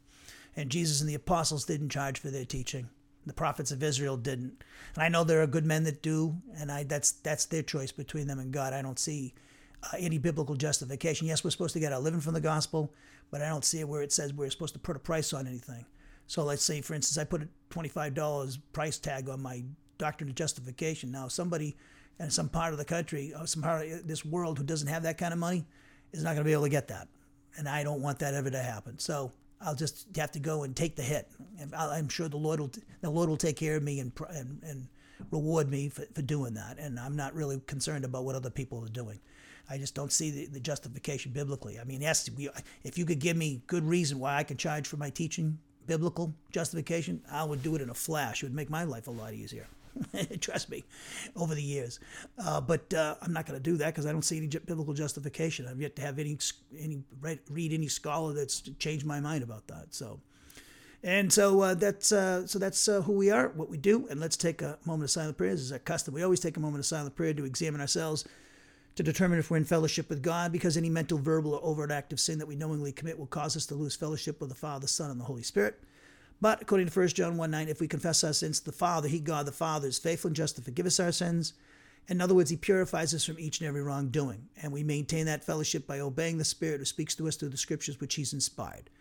And 0.55 0.69
Jesus 0.69 1.01
and 1.01 1.09
the 1.09 1.15
apostles 1.15 1.65
didn't 1.65 1.89
charge 1.89 2.19
for 2.19 2.29
their 2.29 2.45
teaching 2.45 2.89
the 3.25 3.33
prophets 3.33 3.71
of 3.71 3.81
Israel 3.81 4.17
didn't. 4.17 4.63
And 4.93 5.03
I 5.03 5.09
know 5.09 5.23
there 5.23 5.41
are 5.41 5.47
good 5.47 5.65
men 5.65 5.83
that 5.83 6.03
do, 6.03 6.35
and 6.57 6.71
I 6.71 6.83
that's 6.83 7.11
that's 7.11 7.45
their 7.45 7.63
choice 7.63 7.91
between 7.91 8.27
them 8.27 8.39
and 8.39 8.51
God. 8.51 8.73
I 8.73 8.81
don't 8.81 8.99
see 8.99 9.33
uh, 9.83 9.97
any 9.97 10.17
biblical 10.17 10.55
justification. 10.55 11.27
Yes, 11.27 11.43
we're 11.43 11.49
supposed 11.49 11.73
to 11.73 11.79
get 11.79 11.93
our 11.93 11.99
living 11.99 12.21
from 12.21 12.33
the 12.33 12.41
gospel, 12.41 12.93
but 13.31 13.41
I 13.41 13.49
don't 13.49 13.65
see 13.65 13.79
it 13.79 13.87
where 13.87 14.03
it 14.03 14.11
says 14.11 14.33
we're 14.33 14.49
supposed 14.49 14.75
to 14.75 14.79
put 14.79 14.95
a 14.95 14.99
price 14.99 15.33
on 15.33 15.47
anything. 15.47 15.85
So 16.27 16.43
let's 16.43 16.63
say, 16.63 16.81
for 16.81 16.93
instance, 16.93 17.17
I 17.17 17.23
put 17.23 17.41
a 17.41 17.47
twenty-five 17.69 18.13
dollars 18.13 18.57
price 18.73 18.97
tag 18.97 19.27
on 19.29 19.41
my 19.41 19.63
doctrine 19.97 20.29
of 20.29 20.35
justification. 20.35 21.11
Now, 21.11 21.27
somebody 21.27 21.75
in 22.19 22.29
some 22.29 22.49
part 22.49 22.71
of 22.71 22.79
the 22.79 22.85
country, 22.85 23.33
or 23.37 23.45
some 23.45 23.61
part 23.61 23.87
of 23.87 24.07
this 24.07 24.23
world 24.23 24.57
who 24.57 24.63
doesn't 24.63 24.87
have 24.87 25.03
that 25.03 25.17
kind 25.17 25.33
of 25.33 25.39
money, 25.39 25.65
is 26.11 26.23
not 26.23 26.29
going 26.29 26.43
to 26.43 26.49
be 26.49 26.53
able 26.53 26.63
to 26.63 26.69
get 26.69 26.87
that, 26.87 27.07
and 27.57 27.67
I 27.67 27.83
don't 27.83 28.01
want 28.01 28.19
that 28.19 28.33
ever 28.33 28.49
to 28.49 28.59
happen. 28.61 28.97
So 28.99 29.31
I'll 29.61 29.75
just 29.75 30.07
have 30.15 30.31
to 30.31 30.39
go 30.39 30.63
and 30.63 30.75
take 30.75 30.95
the 30.95 31.03
hit. 31.03 31.29
I'm 31.75 32.09
sure 32.09 32.29
the 32.29 32.37
Lord 32.37 32.59
will 32.59 32.71
the 33.01 33.09
Lord 33.09 33.29
will 33.29 33.37
take 33.37 33.57
care 33.57 33.75
of 33.75 33.83
me 33.83 33.99
and 33.99 34.11
and, 34.29 34.61
and 34.63 34.87
reward 35.31 35.69
me 35.69 35.89
for, 35.89 36.05
for 36.13 36.21
doing 36.21 36.53
that. 36.53 36.77
And 36.77 36.99
I'm 36.99 37.15
not 37.15 37.33
really 37.33 37.61
concerned 37.67 38.05
about 38.05 38.23
what 38.23 38.35
other 38.35 38.49
people 38.49 38.83
are 38.83 38.89
doing. 38.89 39.19
I 39.69 39.77
just 39.77 39.95
don't 39.95 40.11
see 40.11 40.29
the, 40.29 40.45
the 40.47 40.59
justification 40.59 41.31
biblically. 41.31 41.79
I 41.79 41.83
mean, 41.83 42.01
yes, 42.01 42.29
we, 42.37 42.49
if 42.83 42.97
you 42.97 43.05
could 43.05 43.19
give 43.19 43.35
me 43.35 43.61
good 43.67 43.83
reason 43.83 44.19
why 44.19 44.35
I 44.35 44.43
can 44.43 44.57
charge 44.57 44.87
for 44.87 44.97
my 44.97 45.09
teaching, 45.09 45.57
biblical 45.87 46.33
justification, 46.51 47.21
I 47.31 47.43
would 47.43 47.63
do 47.63 47.75
it 47.75 47.81
in 47.81 47.89
a 47.89 47.93
flash. 47.93 48.43
It 48.43 48.47
would 48.47 48.55
make 48.55 48.69
my 48.69 48.83
life 48.83 49.07
a 49.07 49.11
lot 49.11 49.33
easier. 49.33 49.65
Trust 50.41 50.69
me, 50.69 50.83
over 51.35 51.55
the 51.55 51.61
years. 51.61 51.99
Uh, 52.37 52.61
but 52.61 52.93
uh, 52.93 53.15
I'm 53.21 53.33
not 53.33 53.45
going 53.45 53.57
to 53.57 53.63
do 53.63 53.77
that 53.77 53.87
because 53.87 54.05
I 54.05 54.11
don't 54.11 54.23
see 54.23 54.37
any 54.37 54.47
biblical 54.47 54.93
justification. 54.93 55.67
I've 55.67 55.81
yet 55.81 55.95
to 55.97 56.01
have 56.01 56.19
any 56.19 56.37
any 56.77 57.03
read 57.21 57.73
any 57.73 57.87
scholar 57.87 58.33
that's 58.33 58.61
changed 58.79 59.05
my 59.05 59.19
mind 59.19 59.43
about 59.43 59.67
that. 59.67 59.93
So, 59.93 60.19
and 61.03 61.31
so 61.31 61.61
uh, 61.61 61.73
that's 61.75 62.11
uh, 62.11 62.47
so 62.47 62.59
that's 62.59 62.87
uh, 62.87 63.01
who 63.01 63.13
we 63.13 63.31
are, 63.31 63.49
what 63.49 63.69
we 63.69 63.77
do, 63.77 64.07
and 64.09 64.19
let's 64.19 64.37
take 64.37 64.61
a 64.61 64.77
moment 64.85 65.05
of 65.05 65.11
silent 65.11 65.37
prayer. 65.37 65.51
This 65.51 65.61
is 65.61 65.71
our 65.71 65.79
custom. 65.79 66.13
We 66.13 66.23
always 66.23 66.39
take 66.39 66.57
a 66.57 66.61
moment 66.61 66.79
of 66.79 66.85
silent 66.85 67.15
prayer 67.15 67.33
to 67.33 67.45
examine 67.45 67.81
ourselves. 67.81 68.25
To 68.95 69.03
determine 69.03 69.39
if 69.39 69.51
we're 69.51 69.57
in 69.57 69.65
fellowship 69.65 70.07
with 70.07 70.21
God, 70.21 70.53
because 70.53 70.77
any 70.77 70.89
mental, 70.89 71.17
verbal, 71.17 71.53
or 71.55 71.59
overt 71.61 71.91
act 71.91 72.13
of 72.13 72.19
sin 72.21 72.39
that 72.39 72.45
we 72.45 72.55
knowingly 72.55 72.93
commit 72.93 73.19
will 73.19 73.25
cause 73.25 73.57
us 73.57 73.65
to 73.65 73.75
lose 73.75 73.93
fellowship 73.93 74.39
with 74.39 74.47
the 74.47 74.55
Father, 74.55 74.87
Son, 74.87 75.11
and 75.11 75.19
the 75.19 75.25
Holy 75.25 75.43
Spirit. 75.43 75.83
But 76.45 76.61
according 76.61 76.87
to 76.87 76.99
1 76.99 77.07
John 77.07 77.37
1 77.37 77.49
9, 77.49 77.69
if 77.69 77.81
we 77.81 77.87
confess 77.87 78.23
our 78.23 78.31
sins 78.31 78.59
to 78.59 78.65
the 78.65 78.71
Father, 78.71 79.07
He, 79.07 79.19
God 79.19 79.47
the 79.47 79.51
Father, 79.51 79.87
is 79.87 79.97
faithful 79.97 80.27
and 80.27 80.35
just 80.35 80.55
to 80.57 80.61
forgive 80.61 80.85
us 80.85 80.99
our 80.99 81.11
sins. 81.11 81.53
In 82.07 82.21
other 82.21 82.35
words, 82.35 82.51
He 82.51 82.55
purifies 82.55 83.15
us 83.15 83.25
from 83.25 83.39
each 83.39 83.59
and 83.59 83.67
every 83.67 83.81
wrongdoing. 83.81 84.47
And 84.61 84.71
we 84.71 84.83
maintain 84.83 85.25
that 85.25 85.43
fellowship 85.43 85.87
by 85.87 86.01
obeying 86.01 86.37
the 86.37 86.45
Spirit 86.45 86.77
who 86.77 86.85
speaks 86.85 87.15
to 87.15 87.27
us 87.27 87.35
through 87.35 87.49
the 87.49 87.57
scriptures 87.57 87.99
which 87.99 88.13
He's 88.13 88.31
inspired. 88.31 88.91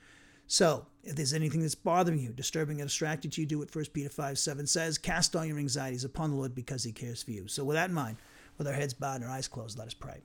So, 0.47 0.87
if 1.03 1.17
there's 1.17 1.35
anything 1.35 1.61
that's 1.61 1.75
bothering 1.75 2.19
you, 2.19 2.31
disturbing, 2.31 2.81
or 2.81 2.85
distracted 2.85 3.37
you, 3.37 3.45
do 3.45 3.59
what 3.59 3.77
1 3.77 3.85
Peter 3.93 4.09
5 4.09 4.39
7 4.39 4.67
says 4.67 4.97
cast 4.97 5.37
all 5.37 5.45
your 5.45 5.59
anxieties 5.59 6.05
upon 6.05 6.31
the 6.31 6.37
Lord 6.37 6.55
because 6.55 6.83
He 6.83 6.93
cares 6.93 7.23
for 7.23 7.33
you. 7.33 7.47
So, 7.47 7.63
with 7.63 7.75
that 7.75 7.91
in 7.91 7.95
mind, 7.95 8.17
with 8.57 8.67
our 8.67 8.73
heads 8.73 8.95
bowed 8.95 9.17
and 9.17 9.25
our 9.25 9.31
eyes 9.31 9.49
closed, 9.49 9.77
let 9.77 9.89
us 9.89 9.93
pray. 9.93 10.23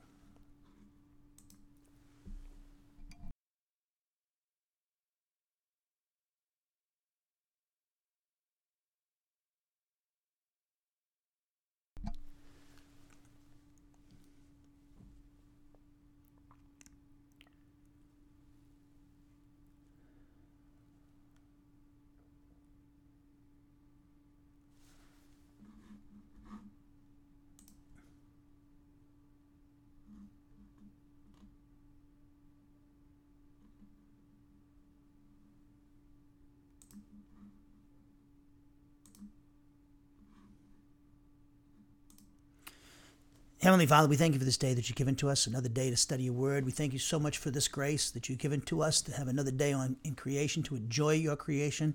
Heavenly 43.62 43.84
Father, 43.84 44.08
we 44.08 44.16
thank 44.16 44.32
you 44.32 44.38
for 44.38 44.46
this 44.46 44.56
day 44.56 44.72
that 44.72 44.88
you've 44.88 44.96
given 44.96 45.16
to 45.16 45.28
us, 45.28 45.46
another 45.46 45.68
day 45.68 45.90
to 45.90 45.96
study 45.96 46.22
your 46.22 46.32
word. 46.32 46.64
We 46.64 46.72
thank 46.72 46.94
you 46.94 46.98
so 46.98 47.18
much 47.18 47.36
for 47.36 47.50
this 47.50 47.68
grace 47.68 48.10
that 48.12 48.26
you've 48.26 48.38
given 48.38 48.62
to 48.62 48.80
us 48.80 49.02
to 49.02 49.12
have 49.12 49.28
another 49.28 49.50
day 49.50 49.70
on 49.70 49.96
in 50.02 50.14
creation, 50.14 50.62
to 50.62 50.76
enjoy 50.76 51.12
your 51.12 51.36
creation, 51.36 51.94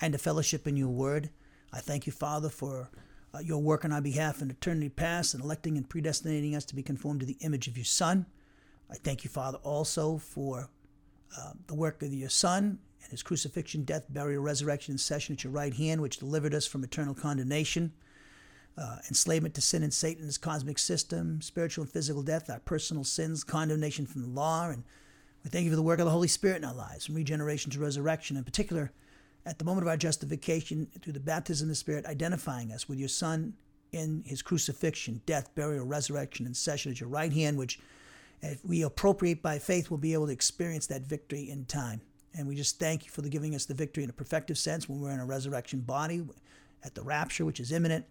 and 0.00 0.12
to 0.12 0.18
fellowship 0.18 0.66
in 0.66 0.76
your 0.76 0.88
word. 0.88 1.30
I 1.72 1.78
thank 1.78 2.08
you, 2.08 2.12
Father, 2.12 2.48
for 2.48 2.90
uh, 3.32 3.38
your 3.38 3.62
work 3.62 3.84
on 3.84 3.92
our 3.92 4.00
behalf 4.00 4.42
in 4.42 4.50
eternity 4.50 4.88
past 4.88 5.34
and 5.34 5.44
electing 5.44 5.76
and 5.76 5.88
predestinating 5.88 6.56
us 6.56 6.64
to 6.64 6.74
be 6.74 6.82
conformed 6.82 7.20
to 7.20 7.26
the 7.26 7.38
image 7.42 7.68
of 7.68 7.76
your 7.76 7.84
Son. 7.84 8.26
I 8.90 8.96
thank 8.96 9.22
you, 9.22 9.30
Father, 9.30 9.58
also 9.58 10.18
for 10.18 10.68
uh, 11.38 11.52
the 11.68 11.76
work 11.76 12.02
of 12.02 12.12
your 12.12 12.28
Son 12.28 12.80
and 13.02 13.10
his 13.12 13.22
crucifixion, 13.22 13.84
death, 13.84 14.06
burial, 14.08 14.42
resurrection, 14.42 14.90
and 14.94 15.00
session 15.00 15.34
at 15.34 15.44
your 15.44 15.52
right 15.52 15.74
hand, 15.74 16.02
which 16.02 16.16
delivered 16.16 16.56
us 16.56 16.66
from 16.66 16.82
eternal 16.82 17.14
condemnation 17.14 17.92
uh, 18.76 18.96
enslavement 19.08 19.54
to 19.54 19.60
sin 19.60 19.82
and 19.82 19.94
Satan's 19.94 20.38
cosmic 20.38 20.78
system, 20.78 21.40
spiritual 21.40 21.84
and 21.84 21.92
physical 21.92 22.22
death, 22.22 22.50
our 22.50 22.60
personal 22.60 23.04
sins, 23.04 23.44
condemnation 23.44 24.06
from 24.06 24.22
the 24.22 24.28
law. 24.28 24.68
And 24.68 24.84
we 25.42 25.50
thank 25.50 25.64
you 25.64 25.70
for 25.70 25.76
the 25.76 25.82
work 25.82 26.00
of 26.00 26.06
the 26.06 26.10
Holy 26.10 26.28
Spirit 26.28 26.58
in 26.58 26.64
our 26.64 26.74
lives, 26.74 27.06
from 27.06 27.14
regeneration 27.14 27.70
to 27.72 27.78
resurrection, 27.78 28.36
in 28.36 28.44
particular, 28.44 28.92
at 29.46 29.58
the 29.58 29.64
moment 29.64 29.84
of 29.84 29.88
our 29.88 29.96
justification 29.96 30.88
through 31.00 31.12
the 31.12 31.20
baptism 31.20 31.66
of 31.66 31.70
the 31.70 31.74
Spirit, 31.76 32.06
identifying 32.06 32.72
us 32.72 32.88
with 32.88 32.98
your 32.98 33.08
Son 33.08 33.54
in 33.92 34.24
his 34.26 34.42
crucifixion, 34.42 35.20
death, 35.26 35.54
burial, 35.54 35.86
resurrection, 35.86 36.46
and 36.46 36.56
session 36.56 36.90
at 36.90 36.98
your 36.98 37.08
right 37.08 37.32
hand, 37.32 37.56
which 37.56 37.78
if 38.42 38.64
we 38.64 38.82
appropriate 38.82 39.40
by 39.40 39.58
faith, 39.58 39.90
we'll 39.90 39.98
be 39.98 40.12
able 40.12 40.26
to 40.26 40.32
experience 40.32 40.86
that 40.88 41.02
victory 41.02 41.48
in 41.48 41.64
time. 41.64 42.00
And 42.36 42.48
we 42.48 42.56
just 42.56 42.80
thank 42.80 43.04
you 43.04 43.10
for 43.10 43.22
giving 43.22 43.54
us 43.54 43.64
the 43.64 43.74
victory 43.74 44.02
in 44.02 44.10
a 44.10 44.12
perfective 44.12 44.58
sense 44.58 44.88
when 44.88 45.00
we're 45.00 45.12
in 45.12 45.20
a 45.20 45.24
resurrection 45.24 45.80
body 45.80 46.24
at 46.82 46.94
the 46.94 47.02
rapture, 47.02 47.44
which 47.44 47.60
is 47.60 47.70
imminent. 47.70 48.04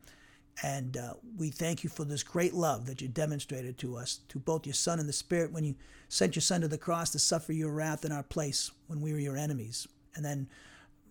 And 0.61 0.97
uh, 0.97 1.13
we 1.37 1.49
thank 1.49 1.83
you 1.83 1.89
for 1.89 2.05
this 2.05 2.23
great 2.23 2.53
love 2.53 2.85
that 2.85 3.01
you 3.01 3.07
demonstrated 3.07 3.77
to 3.79 3.97
us, 3.97 4.19
to 4.29 4.39
both 4.39 4.65
your 4.65 4.73
Son 4.73 4.99
and 4.99 5.09
the 5.09 5.13
Spirit, 5.13 5.51
when 5.51 5.63
you 5.63 5.75
sent 6.09 6.35
your 6.35 6.41
Son 6.41 6.61
to 6.61 6.67
the 6.67 6.77
cross 6.77 7.09
to 7.11 7.19
suffer 7.19 7.53
your 7.53 7.71
wrath 7.71 8.05
in 8.05 8.11
our 8.11 8.23
place 8.23 8.71
when 8.87 9.01
we 9.01 9.11
were 9.11 9.19
your 9.19 9.37
enemies. 9.37 9.87
And 10.15 10.23
then 10.23 10.47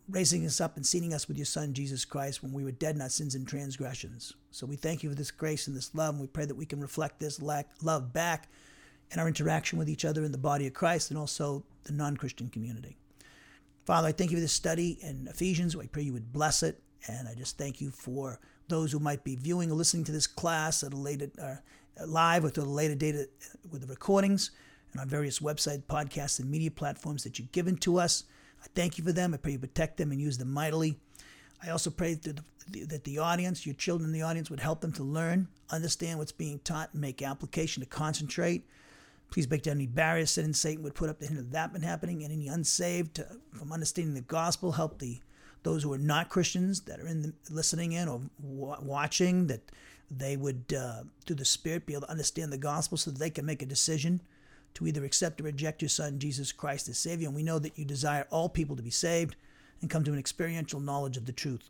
raising 0.08 0.46
us 0.46 0.60
up 0.60 0.76
and 0.76 0.86
seating 0.86 1.12
us 1.12 1.26
with 1.26 1.36
your 1.36 1.46
Son, 1.46 1.74
Jesus 1.74 2.04
Christ, 2.04 2.42
when 2.42 2.52
we 2.52 2.64
were 2.64 2.72
dead 2.72 2.94
in 2.94 3.02
our 3.02 3.08
sins 3.08 3.34
and 3.34 3.46
transgressions. 3.46 4.34
So 4.50 4.66
we 4.66 4.76
thank 4.76 5.02
you 5.02 5.10
for 5.10 5.16
this 5.16 5.30
grace 5.30 5.66
and 5.66 5.76
this 5.76 5.94
love. 5.94 6.14
And 6.14 6.20
we 6.20 6.28
pray 6.28 6.44
that 6.44 6.54
we 6.54 6.66
can 6.66 6.80
reflect 6.80 7.18
this 7.18 7.40
love 7.42 8.12
back 8.12 8.48
in 9.10 9.18
our 9.18 9.28
interaction 9.28 9.78
with 9.78 9.88
each 9.88 10.04
other 10.04 10.24
in 10.24 10.32
the 10.32 10.38
body 10.38 10.66
of 10.66 10.74
Christ 10.74 11.10
and 11.10 11.18
also 11.18 11.64
the 11.84 11.92
non 11.92 12.16
Christian 12.16 12.48
community. 12.48 12.96
Father, 13.84 14.08
I 14.08 14.12
thank 14.12 14.30
you 14.30 14.36
for 14.36 14.42
this 14.42 14.52
study 14.52 14.98
in 15.02 15.26
Ephesians. 15.28 15.76
I 15.76 15.86
pray 15.86 16.02
you 16.02 16.12
would 16.12 16.32
bless 16.32 16.62
it. 16.62 16.80
And 17.08 17.26
I 17.26 17.34
just 17.34 17.58
thank 17.58 17.80
you 17.80 17.90
for 17.90 18.38
those 18.72 18.90
who 18.90 18.98
might 18.98 19.22
be 19.22 19.36
viewing 19.36 19.70
or 19.70 19.74
listening 19.74 20.04
to 20.04 20.12
this 20.12 20.26
class 20.26 20.82
at 20.82 20.94
a 20.94 20.96
later 20.96 21.30
uh, 21.40 21.56
live 22.06 22.44
or 22.44 22.48
at 22.48 22.56
a 22.56 22.64
later 22.64 22.94
date 22.94 23.14
uh, 23.14 23.24
with 23.70 23.82
the 23.82 23.86
recordings 23.86 24.50
and 24.92 25.00
on 25.00 25.08
various 25.08 25.40
website, 25.40 25.82
podcasts, 25.84 26.40
and 26.40 26.50
media 26.50 26.70
platforms 26.70 27.22
that 27.22 27.38
you've 27.38 27.52
given 27.52 27.76
to 27.76 27.98
us. 27.98 28.24
I 28.64 28.66
thank 28.74 28.96
you 28.96 29.04
for 29.04 29.12
them. 29.12 29.34
I 29.34 29.36
pray 29.36 29.52
you 29.52 29.58
protect 29.58 29.98
them 29.98 30.10
and 30.10 30.20
use 30.20 30.38
them 30.38 30.50
mightily. 30.50 30.96
I 31.62 31.68
also 31.68 31.90
pray 31.90 32.14
that 32.14 32.40
the, 32.70 32.84
that 32.84 33.04
the 33.04 33.18
audience, 33.18 33.66
your 33.66 33.74
children 33.74 34.08
in 34.08 34.14
the 34.14 34.22
audience, 34.22 34.50
would 34.50 34.60
help 34.60 34.80
them 34.80 34.92
to 34.92 35.02
learn, 35.02 35.48
understand 35.70 36.18
what's 36.18 36.32
being 36.32 36.58
taught, 36.60 36.90
and 36.92 37.00
make 37.00 37.20
application 37.20 37.82
to 37.82 37.88
concentrate. 37.88 38.66
Please 39.30 39.46
break 39.46 39.62
down 39.62 39.76
any 39.76 39.86
barriers 39.86 40.36
and 40.38 40.56
Satan 40.56 40.82
would 40.82 40.94
put 40.94 41.08
up 41.08 41.18
to 41.20 41.26
hinder 41.26 41.42
that 41.42 41.72
been 41.72 41.82
happening, 41.82 42.22
and 42.22 42.32
any 42.32 42.48
unsaved 42.48 43.16
to, 43.16 43.26
from 43.52 43.72
understanding 43.72 44.14
the 44.14 44.22
gospel. 44.22 44.72
Help 44.72 44.98
the 44.98 45.20
those 45.62 45.82
who 45.82 45.92
are 45.92 45.98
not 45.98 46.28
Christians 46.28 46.82
that 46.82 47.00
are 47.00 47.06
in 47.06 47.22
the, 47.22 47.32
listening 47.50 47.92
in 47.92 48.08
or 48.08 48.20
w- 48.40 48.76
watching 48.82 49.46
that 49.46 49.60
they 50.10 50.36
would 50.36 50.74
uh, 50.76 51.04
through 51.24 51.36
the 51.36 51.44
Spirit 51.44 51.86
be 51.86 51.94
able 51.94 52.02
to 52.02 52.10
understand 52.10 52.52
the 52.52 52.58
gospel 52.58 52.98
so 52.98 53.10
that 53.10 53.18
they 53.18 53.30
can 53.30 53.46
make 53.46 53.62
a 53.62 53.66
decision 53.66 54.20
to 54.74 54.86
either 54.86 55.04
accept 55.04 55.40
or 55.40 55.44
reject 55.44 55.82
your 55.82 55.88
Son 55.88 56.18
Jesus 56.18 56.52
Christ 56.52 56.88
as 56.88 56.98
Savior. 56.98 57.28
And 57.28 57.36
we 57.36 57.42
know 57.42 57.58
that 57.58 57.78
you 57.78 57.84
desire 57.84 58.26
all 58.30 58.48
people 58.48 58.76
to 58.76 58.82
be 58.82 58.90
saved 58.90 59.36
and 59.80 59.90
come 59.90 60.04
to 60.04 60.12
an 60.12 60.18
experiential 60.18 60.80
knowledge 60.80 61.16
of 61.16 61.26
the 61.26 61.32
truth. 61.32 61.68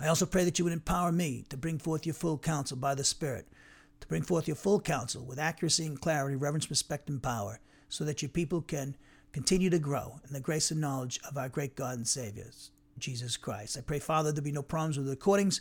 I 0.00 0.08
also 0.08 0.26
pray 0.26 0.44
that 0.44 0.58
you 0.58 0.64
would 0.64 0.72
empower 0.72 1.12
me 1.12 1.44
to 1.50 1.56
bring 1.56 1.78
forth 1.78 2.04
your 2.04 2.14
full 2.14 2.38
counsel 2.38 2.76
by 2.76 2.94
the 2.94 3.04
Spirit, 3.04 3.46
to 4.00 4.08
bring 4.08 4.22
forth 4.22 4.48
your 4.48 4.56
full 4.56 4.80
counsel 4.80 5.24
with 5.24 5.38
accuracy 5.38 5.86
and 5.86 6.00
clarity, 6.00 6.36
reverence, 6.36 6.70
respect, 6.70 7.08
and 7.08 7.22
power, 7.22 7.60
so 7.88 8.04
that 8.04 8.22
your 8.22 8.28
people 8.28 8.60
can 8.60 8.96
continue 9.32 9.70
to 9.70 9.78
grow 9.78 10.20
in 10.26 10.32
the 10.32 10.40
grace 10.40 10.70
and 10.70 10.80
knowledge 10.80 11.20
of 11.28 11.36
our 11.36 11.48
great 11.48 11.76
God 11.76 11.96
and 11.96 12.06
Savior, 12.06 12.50
Jesus 12.98 13.36
Christ. 13.36 13.76
I 13.76 13.82
pray, 13.82 13.98
Father, 13.98 14.32
there 14.32 14.42
be 14.42 14.52
no 14.52 14.62
problems 14.62 14.96
with 14.96 15.06
the 15.06 15.12
recordings, 15.12 15.60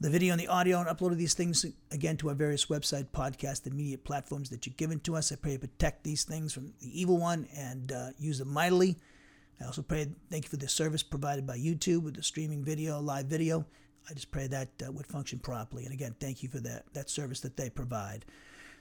the 0.00 0.10
video 0.10 0.32
and 0.32 0.40
the 0.40 0.48
audio, 0.48 0.80
and 0.80 0.88
upload 0.88 1.12
of 1.12 1.18
these 1.18 1.34
things 1.34 1.64
again 1.90 2.16
to 2.18 2.28
our 2.28 2.34
various 2.34 2.66
website, 2.66 3.08
podcast, 3.08 3.66
and 3.66 3.74
media 3.74 3.98
platforms 3.98 4.50
that 4.50 4.66
you've 4.66 4.76
given 4.76 5.00
to 5.00 5.16
us. 5.16 5.32
I 5.32 5.36
pray 5.36 5.52
you 5.52 5.58
protect 5.58 6.04
these 6.04 6.24
things 6.24 6.52
from 6.52 6.72
the 6.80 7.00
evil 7.00 7.18
one 7.18 7.46
and 7.56 7.92
uh, 7.92 8.08
use 8.18 8.38
them 8.38 8.52
mightily. 8.52 8.96
I 9.60 9.66
also 9.66 9.82
pray, 9.82 10.08
thank 10.30 10.44
you 10.44 10.50
for 10.50 10.56
the 10.56 10.68
service 10.68 11.02
provided 11.02 11.46
by 11.46 11.58
YouTube 11.58 12.02
with 12.02 12.16
the 12.16 12.22
streaming 12.22 12.64
video, 12.64 13.00
live 13.00 13.26
video. 13.26 13.66
I 14.08 14.14
just 14.14 14.30
pray 14.30 14.46
that 14.48 14.68
uh, 14.86 14.92
would 14.92 15.06
function 15.06 15.38
properly. 15.38 15.84
And 15.84 15.94
again, 15.94 16.14
thank 16.20 16.42
you 16.42 16.48
for 16.48 16.58
that, 16.60 16.84
that 16.92 17.08
service 17.08 17.40
that 17.40 17.56
they 17.56 17.70
provide. 17.70 18.24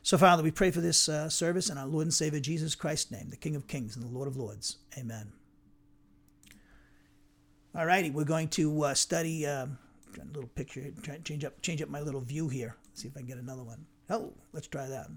So, 0.06 0.18
Father, 0.18 0.44
we 0.44 0.52
pray 0.52 0.70
for 0.70 0.82
this 0.82 1.08
uh, 1.08 1.30
service 1.30 1.70
in 1.70 1.78
our 1.78 1.88
Lord 1.88 2.08
and 2.08 2.14
Savior 2.14 2.42
Jesus 2.42 2.76
Christ's 2.76 3.10
name, 3.10 3.30
the 3.30 3.38
King 3.38 3.56
of 3.56 3.68
Kings 3.68 3.96
and 3.96 4.04
the 4.04 4.10
Lord 4.10 4.28
of 4.28 4.36
Lords. 4.36 4.76
Amen. 4.98 5.32
All 7.74 7.86
righty, 7.86 8.10
we're 8.10 8.26
going 8.26 8.50
to 8.50 8.84
uh, 8.84 8.94
study 8.96 9.46
um, 9.48 9.78
a 10.22 10.26
little 10.36 10.50
picture. 10.56 10.84
Try 11.02 11.20
change 11.24 11.46
up 11.46 11.60
change 11.62 11.82
up 11.82 11.88
my 11.88 12.02
little 12.02 12.20
view 12.20 12.50
here. 12.50 12.76
See 12.96 13.08
if 13.08 13.16
I 13.16 13.22
can 13.22 13.28
get 13.28 13.38
another 13.38 13.64
one. 13.64 13.86
Oh, 14.10 14.34
let's 14.52 14.68
try 14.68 14.88
that. 14.88 15.08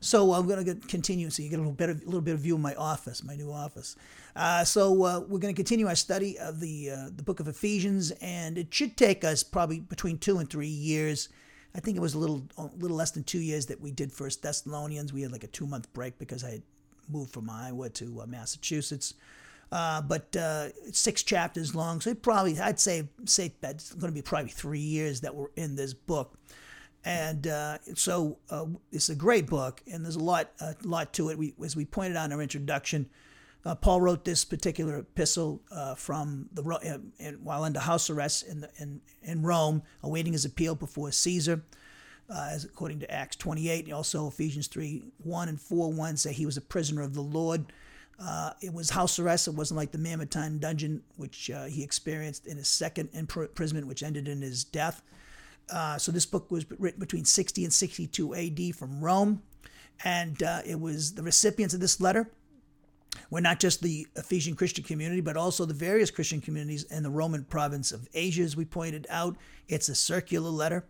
So 0.00 0.32
I'm 0.32 0.48
going 0.48 0.64
to 0.64 0.74
continue, 0.88 1.30
so 1.30 1.44
you 1.44 1.48
get 1.48 1.60
a 1.60 1.62
little 1.62 1.76
a 1.80 2.04
little 2.04 2.20
bit 2.20 2.34
of 2.34 2.40
view 2.40 2.56
of 2.56 2.60
my 2.60 2.74
office, 2.74 3.22
my 3.22 3.36
new 3.36 3.52
office. 3.52 3.94
Uh, 4.34 4.64
so 4.64 5.04
uh, 5.04 5.20
we're 5.20 5.38
going 5.38 5.54
to 5.54 5.58
continue 5.58 5.86
our 5.86 5.94
study 5.94 6.36
of 6.40 6.58
the 6.58 6.90
uh, 6.90 7.10
the 7.14 7.22
book 7.22 7.38
of 7.38 7.46
Ephesians, 7.46 8.10
and 8.20 8.58
it 8.58 8.74
should 8.74 8.96
take 8.96 9.22
us 9.22 9.44
probably 9.44 9.78
between 9.78 10.18
two 10.18 10.38
and 10.38 10.50
three 10.50 10.66
years 10.66 11.28
I 11.74 11.80
think 11.80 11.96
it 11.96 12.00
was 12.00 12.14
a 12.14 12.18
little 12.18 12.42
a 12.56 12.68
little 12.78 12.96
less 12.96 13.10
than 13.12 13.24
two 13.24 13.40
years 13.40 13.66
that 13.66 13.80
we 13.80 13.90
did 13.90 14.12
First 14.12 14.42
Thessalonians. 14.42 15.12
We 15.12 15.22
had 15.22 15.32
like 15.32 15.44
a 15.44 15.48
two 15.48 15.66
month 15.66 15.92
break 15.92 16.18
because 16.18 16.42
I 16.44 16.50
had 16.50 16.62
moved 17.10 17.32
from 17.32 17.48
Iowa 17.50 17.88
to 17.90 18.22
uh, 18.22 18.26
Massachusetts. 18.26 19.14
uh, 19.70 20.00
but 20.02 20.34
uh, 20.36 20.68
six 20.92 21.22
chapters 21.22 21.74
long. 21.74 22.00
So 22.00 22.10
it 22.10 22.22
probably, 22.22 22.58
I'd 22.58 22.80
say, 22.80 23.08
say 23.24 23.52
that's 23.60 23.92
going 23.92 24.12
to 24.12 24.14
be 24.14 24.22
probably 24.22 24.50
three 24.50 24.78
years 24.80 25.20
that 25.20 25.34
we're 25.34 25.48
in 25.56 25.76
this 25.76 25.94
book. 25.94 26.38
And 27.04 27.46
uh, 27.46 27.78
so 27.94 28.38
uh, 28.50 28.66
it's 28.92 29.08
a 29.08 29.14
great 29.14 29.46
book, 29.46 29.82
and 29.90 30.04
there's 30.04 30.16
a 30.16 30.20
lot, 30.20 30.50
a 30.60 30.74
lot 30.82 31.12
to 31.14 31.30
it. 31.30 31.38
We, 31.38 31.54
as 31.64 31.76
we 31.76 31.84
pointed 31.84 32.16
out 32.16 32.26
in 32.26 32.32
our 32.32 32.42
introduction, 32.42 33.08
uh, 33.64 33.74
Paul 33.74 34.00
wrote 34.00 34.24
this 34.24 34.44
particular 34.44 34.98
epistle 34.98 35.60
uh, 35.70 35.94
from 35.94 36.48
the 36.52 36.62
uh, 36.62 37.30
while 37.42 37.64
under 37.64 37.80
house 37.80 38.08
arrest 38.08 38.46
in, 38.46 38.60
the, 38.60 38.70
in 38.78 39.00
in 39.22 39.42
Rome, 39.42 39.82
awaiting 40.02 40.32
his 40.32 40.44
appeal 40.44 40.74
before 40.74 41.10
Caesar, 41.10 41.62
uh, 42.30 42.48
as 42.52 42.64
according 42.64 43.00
to 43.00 43.10
Acts 43.10 43.36
28. 43.36 43.86
And 43.86 43.94
Also, 43.94 44.28
Ephesians 44.28 44.68
3 44.68 45.02
1 45.18 45.48
and 45.48 45.60
4 45.60 45.92
1 45.92 46.16
say 46.16 46.32
he 46.32 46.46
was 46.46 46.56
a 46.56 46.62
prisoner 46.62 47.02
of 47.02 47.14
the 47.14 47.20
Lord. 47.20 47.72
Uh, 48.20 48.52
it 48.60 48.72
was 48.72 48.90
house 48.90 49.18
arrest. 49.18 49.48
It 49.48 49.54
wasn't 49.54 49.76
like 49.76 49.92
the 49.92 49.98
Mamertine 49.98 50.58
dungeon, 50.58 51.02
which 51.16 51.50
uh, 51.50 51.64
he 51.64 51.82
experienced 51.82 52.46
in 52.46 52.56
his 52.56 52.68
second 52.68 53.10
imprisonment, 53.12 53.86
which 53.86 54.02
ended 54.02 54.28
in 54.28 54.40
his 54.40 54.64
death. 54.64 55.02
So 55.98 56.10
this 56.10 56.26
book 56.26 56.50
was 56.50 56.64
written 56.78 56.98
between 56.98 57.24
60 57.24 57.64
and 57.64 57.72
62 57.72 58.34
AD 58.34 58.74
from 58.76 59.00
Rome, 59.00 59.42
and 60.04 60.40
it 60.64 60.80
was 60.80 61.14
the 61.14 61.22
recipients 61.22 61.74
of 61.74 61.80
this 61.80 62.00
letter 62.00 62.30
were 63.30 63.40
not 63.40 63.60
just 63.60 63.82
the 63.82 64.06
Ephesian 64.16 64.54
Christian 64.54 64.84
community, 64.84 65.20
but 65.20 65.36
also 65.36 65.64
the 65.64 65.74
various 65.74 66.10
Christian 66.10 66.40
communities 66.40 66.84
in 66.84 67.02
the 67.02 67.10
Roman 67.10 67.44
province 67.44 67.92
of 67.92 68.08
Asia, 68.14 68.42
as 68.42 68.56
we 68.56 68.64
pointed 68.64 69.06
out. 69.10 69.36
It's 69.68 69.88
a 69.88 69.94
circular 69.94 70.50
letter. 70.50 70.84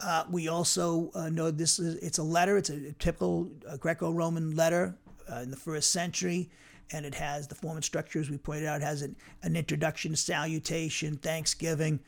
Uh, 0.00 0.24
we 0.30 0.48
also 0.48 1.10
uh, 1.14 1.28
know 1.28 1.50
this 1.50 1.78
is 1.78 1.96
it's 1.96 2.18
a 2.18 2.22
letter. 2.22 2.56
It's 2.56 2.70
a 2.70 2.92
typical 2.92 3.50
uh, 3.68 3.76
Greco-Roman 3.76 4.56
letter 4.56 4.96
uh, 5.30 5.36
in 5.36 5.50
the 5.50 5.56
first 5.56 5.92
century, 5.92 6.50
and 6.92 7.06
it 7.06 7.14
has 7.14 7.46
the 7.46 7.54
form 7.54 7.76
and 7.76 7.84
structure, 7.84 8.20
as 8.20 8.28
we 8.28 8.38
pointed 8.38 8.66
out. 8.66 8.80
It 8.82 8.84
has 8.84 9.02
an, 9.02 9.16
an 9.42 9.56
introduction, 9.56 10.16
salutation, 10.16 11.16
thanksgiving. 11.16 12.00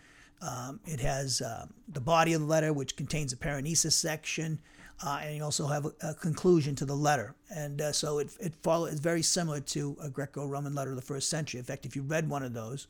Um, 0.42 0.80
it 0.84 1.00
has 1.00 1.40
uh, 1.40 1.66
the 1.88 2.00
body 2.00 2.34
of 2.34 2.42
the 2.42 2.46
letter, 2.46 2.72
which 2.72 2.96
contains 2.96 3.32
a 3.32 3.36
paraenesis 3.36 3.92
section, 3.92 4.58
uh, 5.04 5.20
and 5.22 5.36
you 5.36 5.44
also 5.44 5.66
have 5.66 5.84
a, 5.84 5.92
a, 6.00 6.14
conclusion 6.14 6.74
to 6.74 6.86
the 6.86 6.94
letter. 6.94 7.34
And 7.50 7.80
uh, 7.80 7.92
so 7.92 8.18
it, 8.18 8.30
it 8.40 8.54
follows, 8.62 8.92
it's 8.92 9.00
very 9.00 9.22
similar 9.22 9.60
to 9.60 9.96
a 10.02 10.08
Greco 10.08 10.46
Roman 10.46 10.74
letter 10.74 10.90
of 10.90 10.96
the 10.96 11.02
first 11.02 11.28
century. 11.28 11.58
In 11.58 11.64
fact, 11.64 11.84
if 11.84 11.94
you 11.94 12.02
read 12.02 12.28
one 12.28 12.42
of 12.42 12.54
those, 12.54 12.86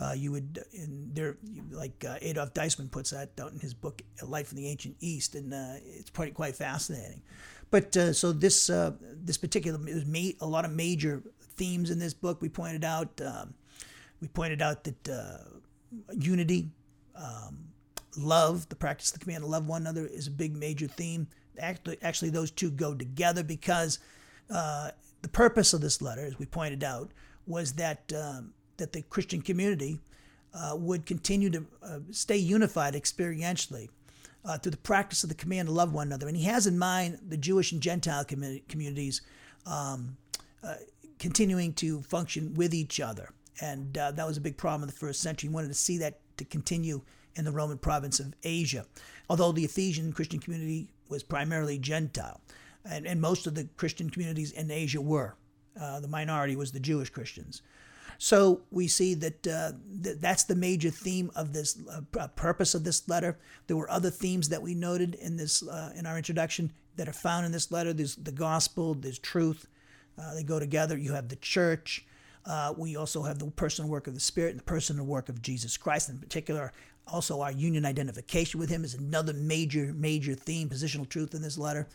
uh, 0.00 0.12
you 0.16 0.32
would, 0.32 0.64
there, 1.12 1.36
like 1.70 2.04
uh, 2.08 2.16
Adolf 2.22 2.54
Deissmann 2.54 2.90
puts 2.90 3.10
that 3.10 3.30
out 3.40 3.52
in 3.52 3.60
his 3.60 3.74
book, 3.74 4.02
Light 4.22 4.46
from 4.46 4.56
the 4.56 4.68
Ancient 4.68 4.96
East, 5.00 5.34
and 5.34 5.52
uh, 5.52 5.74
it's 5.84 6.10
quite, 6.10 6.34
quite 6.34 6.56
fascinating. 6.56 7.22
But 7.70 7.94
so 7.94 8.32
this, 8.32 8.68
this 8.68 9.36
particular, 9.36 9.78
there's 9.78 10.34
a 10.40 10.46
lot 10.46 10.64
of 10.64 10.72
major 10.72 11.22
themes 11.56 11.90
in 11.90 11.98
this 11.98 12.14
book. 12.14 12.40
We 12.40 12.48
pointed 12.48 12.84
out, 12.84 13.20
um, 13.20 13.54
we 14.20 14.28
pointed 14.28 14.62
out 14.62 14.84
that 14.84 15.40
unity, 16.12 16.70
um, 17.16 17.58
love, 18.16 18.68
the 18.68 18.76
practice 18.76 19.12
of 19.12 19.18
the 19.18 19.24
command 19.24 19.42
to 19.42 19.48
love 19.48 19.66
one 19.66 19.82
another 19.82 20.06
is 20.06 20.26
a 20.26 20.30
big 20.30 20.54
major 20.56 20.86
theme. 20.86 21.26
Actually, 21.58 21.98
actually 22.02 22.30
those 22.30 22.50
two 22.50 22.70
go 22.70 22.94
together 22.94 23.42
because 23.42 23.98
uh, 24.50 24.90
the 25.22 25.28
purpose 25.28 25.72
of 25.72 25.80
this 25.80 26.02
letter, 26.02 26.24
as 26.24 26.38
we 26.38 26.46
pointed 26.46 26.82
out, 26.82 27.10
was 27.46 27.72
that 27.74 28.12
um, 28.12 28.52
that 28.76 28.92
the 28.92 29.02
Christian 29.02 29.40
community 29.40 30.00
uh, 30.52 30.74
would 30.76 31.06
continue 31.06 31.50
to 31.50 31.66
uh, 31.82 31.98
stay 32.10 32.36
unified 32.36 32.94
experientially 32.94 33.88
uh, 34.44 34.58
through 34.58 34.70
the 34.70 34.76
practice 34.78 35.22
of 35.22 35.28
the 35.28 35.34
command 35.34 35.68
to 35.68 35.72
love 35.72 35.92
one 35.92 36.06
another. 36.08 36.28
And 36.28 36.36
he 36.36 36.44
has 36.44 36.66
in 36.66 36.78
mind 36.78 37.18
the 37.28 37.36
Jewish 37.36 37.72
and 37.72 37.80
Gentile 37.80 38.24
communities 38.24 39.22
um, 39.66 40.16
uh, 40.62 40.74
continuing 41.18 41.72
to 41.74 42.02
function 42.02 42.54
with 42.54 42.74
each 42.74 43.00
other. 43.00 43.30
And 43.60 43.96
uh, 43.96 44.10
that 44.12 44.26
was 44.26 44.36
a 44.36 44.40
big 44.40 44.56
problem 44.56 44.82
in 44.82 44.88
the 44.88 44.98
first 44.98 45.20
century. 45.20 45.48
He 45.48 45.54
wanted 45.54 45.68
to 45.68 45.74
see 45.74 45.98
that 45.98 46.20
to 46.36 46.44
continue 46.44 47.02
in 47.36 47.44
the 47.44 47.52
Roman 47.52 47.78
province 47.78 48.20
of 48.20 48.34
Asia, 48.42 48.86
although 49.28 49.52
the 49.52 49.64
Ephesian 49.64 50.12
Christian 50.12 50.40
community 50.40 50.88
was 51.08 51.22
primarily 51.22 51.78
Gentile. 51.78 52.40
And, 52.84 53.06
and 53.06 53.20
most 53.20 53.46
of 53.46 53.54
the 53.54 53.68
Christian 53.76 54.10
communities 54.10 54.52
in 54.52 54.70
Asia 54.70 55.00
were. 55.00 55.36
Uh, 55.80 56.00
the 56.00 56.08
minority 56.08 56.54
was 56.54 56.72
the 56.72 56.80
Jewish 56.80 57.10
Christians. 57.10 57.62
So 58.18 58.62
we 58.70 58.86
see 58.86 59.14
that 59.14 59.46
uh, 59.46 59.72
th- 60.02 60.18
that's 60.20 60.44
the 60.44 60.54
major 60.54 60.90
theme 60.90 61.30
of 61.34 61.52
this 61.52 61.78
uh, 61.90 62.28
purpose 62.28 62.74
of 62.74 62.84
this 62.84 63.08
letter. 63.08 63.38
There 63.66 63.76
were 63.76 63.90
other 63.90 64.10
themes 64.10 64.48
that 64.50 64.62
we 64.62 64.74
noted 64.74 65.16
in 65.16 65.36
this 65.36 65.66
uh, 65.66 65.92
in 65.96 66.06
our 66.06 66.16
introduction 66.16 66.72
that 66.96 67.08
are 67.08 67.12
found 67.12 67.44
in 67.46 67.52
this 67.52 67.72
letter. 67.72 67.92
There's 67.92 68.16
the 68.16 68.32
gospel, 68.32 68.94
there's 68.94 69.18
truth. 69.18 69.66
Uh, 70.16 70.34
they 70.34 70.44
go 70.44 70.60
together. 70.60 70.96
You 70.96 71.12
have 71.14 71.28
the 71.28 71.36
church. 71.36 72.06
Uh, 72.46 72.74
we 72.76 72.94
also 72.94 73.22
have 73.22 73.38
the 73.38 73.50
personal 73.50 73.90
work 73.90 74.06
of 74.06 74.14
the 74.14 74.20
Spirit 74.20 74.50
and 74.50 74.60
the 74.60 74.64
personal 74.64 75.06
work 75.06 75.28
of 75.28 75.42
Jesus 75.42 75.76
Christ. 75.76 76.10
In 76.10 76.18
particular, 76.18 76.72
also 77.06 77.40
our 77.40 77.52
union 77.52 77.84
identification 77.84 78.60
with 78.60 78.70
Him 78.70 78.84
is 78.84 78.94
another 78.94 79.32
major, 79.32 79.92
major 79.94 80.34
theme, 80.34 80.68
positional 80.68 81.08
truth 81.08 81.34
in 81.34 81.42
this 81.42 81.58
letter. 81.58 81.88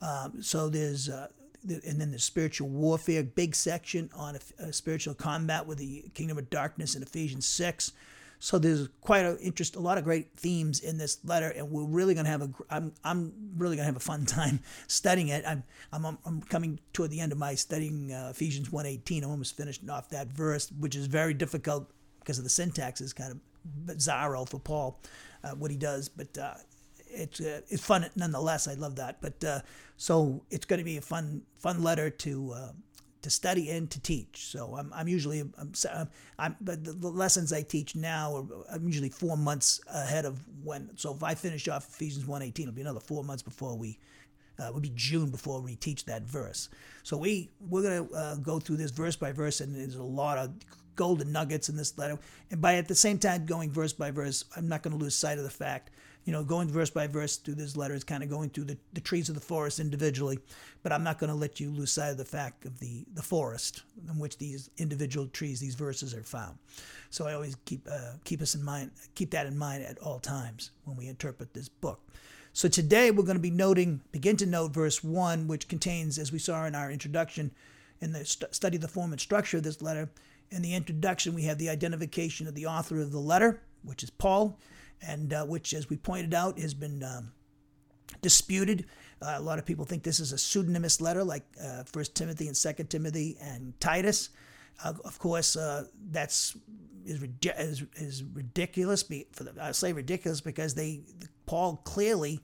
Um, 0.00 0.42
so 0.42 0.68
there's, 0.68 1.08
uh, 1.08 1.28
and 1.68 2.00
then 2.00 2.10
the 2.10 2.18
spiritual 2.18 2.68
warfare, 2.68 3.22
big 3.22 3.54
section 3.54 4.10
on 4.14 4.36
a, 4.36 4.64
a 4.64 4.72
spiritual 4.72 5.14
combat 5.14 5.66
with 5.66 5.78
the 5.78 6.04
kingdom 6.14 6.38
of 6.38 6.50
darkness 6.50 6.94
in 6.96 7.02
Ephesians 7.02 7.46
6. 7.46 7.92
So 8.40 8.58
there's 8.58 8.88
quite 9.00 9.24
a 9.24 9.38
interest, 9.38 9.76
a 9.76 9.80
lot 9.80 9.98
of 9.98 10.04
great 10.04 10.32
themes 10.34 10.80
in 10.80 10.98
this 10.98 11.18
letter, 11.24 11.50
and 11.50 11.70
we're 11.70 11.84
really 11.84 12.14
going 12.14 12.24
to 12.24 12.30
have 12.30 12.42
a. 12.42 12.50
I'm 12.70 12.92
I'm 13.04 13.32
really 13.56 13.76
going 13.76 13.84
to 13.84 13.92
have 13.92 13.96
a 13.96 14.00
fun 14.00 14.26
time 14.26 14.58
studying 14.88 15.28
it. 15.28 15.44
I'm 15.46 15.62
I'm 15.92 16.18
I'm 16.26 16.42
coming 16.42 16.80
toward 16.92 17.12
the 17.12 17.20
end 17.20 17.30
of 17.30 17.38
my 17.38 17.54
studying 17.54 18.12
uh, 18.12 18.30
Ephesians 18.32 18.70
1:18. 18.70 19.22
I'm 19.22 19.30
almost 19.30 19.56
finished 19.56 19.88
off 19.88 20.08
that 20.08 20.26
verse, 20.26 20.72
which 20.72 20.96
is 20.96 21.06
very 21.06 21.34
difficult 21.34 21.88
because 22.18 22.38
of 22.38 22.42
the 22.42 22.50
syntax 22.50 23.00
is 23.00 23.12
kind 23.12 23.30
of 23.30 23.38
bizarro 23.86 24.48
for 24.48 24.58
Paul, 24.58 25.00
uh, 25.44 25.50
what 25.50 25.70
he 25.70 25.76
does, 25.76 26.08
but. 26.08 26.36
Uh, 26.36 26.54
it's 27.14 27.40
uh, 27.40 27.60
it's 27.68 27.84
fun 27.84 28.08
nonetheless. 28.16 28.66
I 28.66 28.72
love 28.72 28.96
that, 28.96 29.20
but 29.20 29.44
uh, 29.44 29.60
so 29.98 30.42
it's 30.50 30.64
going 30.64 30.78
to 30.78 30.84
be 30.84 30.96
a 30.96 31.02
fun 31.02 31.42
fun 31.58 31.82
letter 31.82 32.08
to 32.08 32.52
uh, 32.52 32.72
to 33.22 33.30
study 33.30 33.70
and 33.70 33.90
to 33.90 34.00
teach. 34.00 34.46
So 34.46 34.76
I'm, 34.76 34.92
I'm 34.94 35.08
usually 35.08 35.40
I'm, 35.40 35.72
I'm 36.38 36.56
but 36.60 36.84
the, 36.84 36.92
the, 36.92 37.08
lessons 37.08 37.52
I 37.52 37.62
teach 37.62 37.94
now 37.94 38.36
are 38.36 38.44
I'm 38.72 38.86
usually 38.86 39.08
four 39.08 39.36
months 39.36 39.80
ahead 39.92 40.24
of 40.24 40.40
when. 40.62 40.90
So 40.96 41.14
if 41.14 41.22
I 41.22 41.34
finish 41.34 41.68
off 41.68 41.88
Ephesians 41.88 42.26
1:18, 42.26 42.60
it'll 42.60 42.72
be 42.72 42.80
another 42.80 43.00
four 43.00 43.24
months 43.24 43.42
before 43.42 43.76
we. 43.76 43.98
Uh, 44.60 44.66
it 44.66 44.74
would 44.74 44.82
be 44.82 44.92
June 44.94 45.30
before 45.30 45.62
we 45.62 45.76
teach 45.76 46.04
that 46.04 46.22
verse. 46.22 46.68
So 47.04 47.16
we 47.16 47.50
we're 47.60 47.82
gonna 47.82 48.12
uh, 48.12 48.36
go 48.36 48.60
through 48.60 48.76
this 48.76 48.90
verse 48.90 49.16
by 49.16 49.32
verse, 49.32 49.60
and 49.60 49.74
there's 49.74 49.94
a 49.94 50.02
lot 50.02 50.38
of 50.38 50.52
golden 50.96 51.32
nuggets 51.32 51.68
in 51.68 51.76
this 51.76 51.96
letter. 51.98 52.18
And 52.50 52.60
by 52.60 52.76
at 52.76 52.88
the 52.88 52.94
same 52.94 53.18
time 53.18 53.46
going 53.46 53.70
verse 53.70 53.92
by 53.92 54.10
verse, 54.10 54.44
I'm 54.56 54.68
not 54.68 54.82
going 54.82 54.96
to 54.96 55.02
lose 55.02 55.14
sight 55.14 55.38
of 55.38 55.44
the 55.44 55.50
fact 55.50 55.90
you 56.24 56.32
know, 56.32 56.44
going 56.44 56.68
verse 56.68 56.90
by 56.90 57.06
verse 57.06 57.36
through 57.36 57.56
this 57.56 57.76
letter 57.76 57.94
is 57.94 58.04
kind 58.04 58.22
of 58.22 58.30
going 58.30 58.50
through 58.50 58.64
the, 58.64 58.76
the 58.92 59.00
trees 59.00 59.28
of 59.28 59.34
the 59.34 59.40
forest 59.40 59.80
individually, 59.80 60.38
but 60.82 60.92
I'm 60.92 61.02
not 61.02 61.18
going 61.18 61.30
to 61.30 61.36
let 61.36 61.58
you 61.58 61.70
lose 61.70 61.92
sight 61.92 62.10
of 62.10 62.16
the 62.16 62.24
fact 62.24 62.64
of 62.64 62.78
the, 62.78 63.04
the 63.14 63.22
forest 63.22 63.82
in 64.08 64.18
which 64.18 64.38
these 64.38 64.70
individual 64.78 65.26
trees, 65.26 65.58
these 65.58 65.74
verses 65.74 66.14
are 66.14 66.22
found. 66.22 66.58
So 67.10 67.26
I 67.26 67.34
always 67.34 67.56
keep 67.64 67.86
uh, 67.90 68.12
keep 68.24 68.40
us 68.40 68.54
in 68.54 68.62
mind, 68.62 68.92
keep 69.14 69.30
that 69.32 69.46
in 69.46 69.58
mind 69.58 69.84
at 69.84 69.98
all 69.98 70.20
times 70.20 70.70
when 70.84 70.96
we 70.96 71.08
interpret 71.08 71.54
this 71.54 71.68
book. 71.68 72.00
So 72.52 72.68
today 72.68 73.10
we're 73.10 73.24
going 73.24 73.36
to 73.36 73.42
be 73.42 73.50
noting, 73.50 74.02
begin 74.12 74.36
to 74.36 74.46
note 74.46 74.72
verse 74.72 75.02
one, 75.02 75.48
which 75.48 75.68
contains, 75.68 76.18
as 76.18 76.30
we 76.30 76.38
saw 76.38 76.66
in 76.66 76.74
our 76.74 76.90
introduction, 76.90 77.50
in 78.00 78.12
the 78.12 78.24
st- 78.24 78.54
study 78.54 78.76
the 78.76 78.88
form 78.88 79.12
and 79.12 79.20
structure 79.20 79.56
of 79.56 79.62
this 79.64 79.82
letter. 79.82 80.08
In 80.52 80.60
the 80.60 80.74
introduction, 80.74 81.32
we 81.32 81.44
have 81.44 81.56
the 81.56 81.70
identification 81.70 82.46
of 82.46 82.54
the 82.54 82.66
author 82.66 83.00
of 83.00 83.10
the 83.10 83.18
letter, 83.18 83.62
which 83.82 84.02
is 84.02 84.10
Paul 84.10 84.58
and 85.00 85.32
uh, 85.32 85.46
which, 85.46 85.72
as 85.72 85.88
we 85.88 85.96
pointed 85.96 86.34
out, 86.34 86.58
has 86.58 86.74
been 86.74 87.02
um, 87.02 87.32
disputed. 88.20 88.84
Uh, 89.22 89.36
a 89.38 89.40
lot 89.40 89.58
of 89.58 89.64
people 89.64 89.86
think 89.86 90.02
this 90.02 90.20
is 90.20 90.30
a 90.30 90.36
pseudonymous 90.36 91.00
letter, 91.00 91.24
like 91.24 91.44
uh, 91.58 91.84
First 91.84 92.14
Timothy 92.14 92.48
and 92.48 92.56
Second 92.56 92.90
Timothy 92.90 93.38
and 93.40 93.72
Titus. 93.80 94.28
Of 94.84 95.18
course, 95.18 95.56
uh, 95.56 95.86
that's 96.10 96.54
is, 97.06 97.22
is, 97.42 97.82
is 97.94 98.22
ridiculous. 98.22 99.02
For 99.32 99.44
the, 99.44 99.54
I 99.58 99.72
say 99.72 99.94
ridiculous 99.94 100.42
because 100.42 100.74
they 100.74 101.00
Paul 101.46 101.80
clearly 101.84 102.40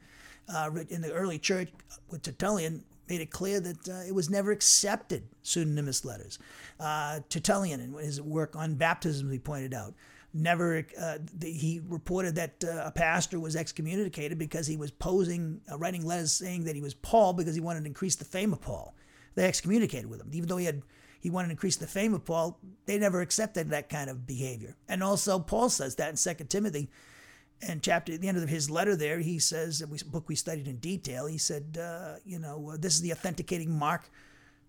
uh, 0.49 0.71
in 0.89 1.03
the 1.03 1.13
early 1.13 1.39
church 1.39 1.71
with 2.09 2.23
Tertullian 2.23 2.85
made 3.09 3.21
it 3.21 3.31
clear 3.31 3.61
that 3.61 3.89
uh, 3.89 4.03
it 4.07 4.15
was 4.15 4.31
never 4.31 4.51
accepted 4.51 5.29
pseudonymous 5.43 6.05
letters. 6.05 6.39
Uh, 6.79 7.21
Tertullian, 7.29 7.81
in 7.81 7.93
his 7.95 8.21
work 8.21 8.57
on 8.57 8.75
baptism, 8.75 9.31
he 9.31 9.39
pointed 9.39 9.75
out, 9.75 9.95
never 10.35 10.87
uh, 11.01 11.19
he 11.41 11.81
reported 11.89 12.35
that 12.35 12.63
uh, 12.65 12.83
a 12.85 12.91
pastor 12.91 13.41
was 13.41 13.57
excommunicated 13.57 14.39
because 14.39 14.67
he 14.67 14.77
was 14.77 14.91
posing 14.91 15.61
uh, 15.71 15.79
writing 15.79 16.05
letters 16.05 16.33
saying 16.33 16.65
that 16.65 16.75
he 16.75 16.83
was 16.83 16.95
paul 16.95 17.33
because 17.33 17.55
he 17.55 17.61
wanted 17.61 17.81
to 17.81 17.87
increase 17.87 18.17
the 18.17 18.25
fame 18.25 18.53
of 18.53 18.61
paul. 18.61 18.95
They 19.35 19.47
excommunicated 19.47 20.11
with 20.11 20.21
him. 20.21 20.31
Even 20.33 20.49
though 20.49 20.57
he 20.57 20.67
had 20.67 20.83
he 21.21 21.31
wanted 21.31 21.49
to 21.49 21.53
increase 21.53 21.77
the 21.77 21.87
fame 21.87 22.15
of 22.15 22.25
paul 22.25 22.59
they 22.87 22.99
never 22.99 23.21
accepted 23.21 23.71
that 23.71 23.89
kind 23.89 24.11
of 24.11 24.27
behavior. 24.27 24.77
And 24.89 25.03
also 25.03 25.39
paul 25.39 25.71
says 25.71 25.95
that 25.97 26.11
in 26.11 26.17
Second 26.17 26.49
timothy 26.49 26.91
and 27.61 27.83
chapter 27.83 28.13
at 28.13 28.21
the 28.21 28.29
end 28.29 28.39
of 28.39 28.49
his 28.49 28.71
letter 28.71 28.95
there 28.95 29.19
he 29.19 29.39
says 29.39 29.81
that 29.81 29.89
we 29.89 29.99
book 30.07 30.29
we 30.29 30.35
studied 30.35 30.69
in 30.69 30.77
detail 30.77 31.27
he 31.27 31.39
said 31.39 31.79
uh, 31.81 32.15
you 32.25 32.39
know 32.39 32.77
this 32.77 32.95
is 32.95 33.01
the 33.01 33.13
authenticating 33.13 33.77
mark 33.77 34.11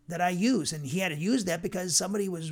that 0.10 0.22
I 0.22 0.30
use, 0.30 0.74
and 0.74 0.84
he 0.86 1.00
had 1.00 1.10
to 1.10 1.16
use 1.16 1.46
that 1.46 1.62
because 1.62 1.96
somebody 1.96 2.30
was 2.30 2.52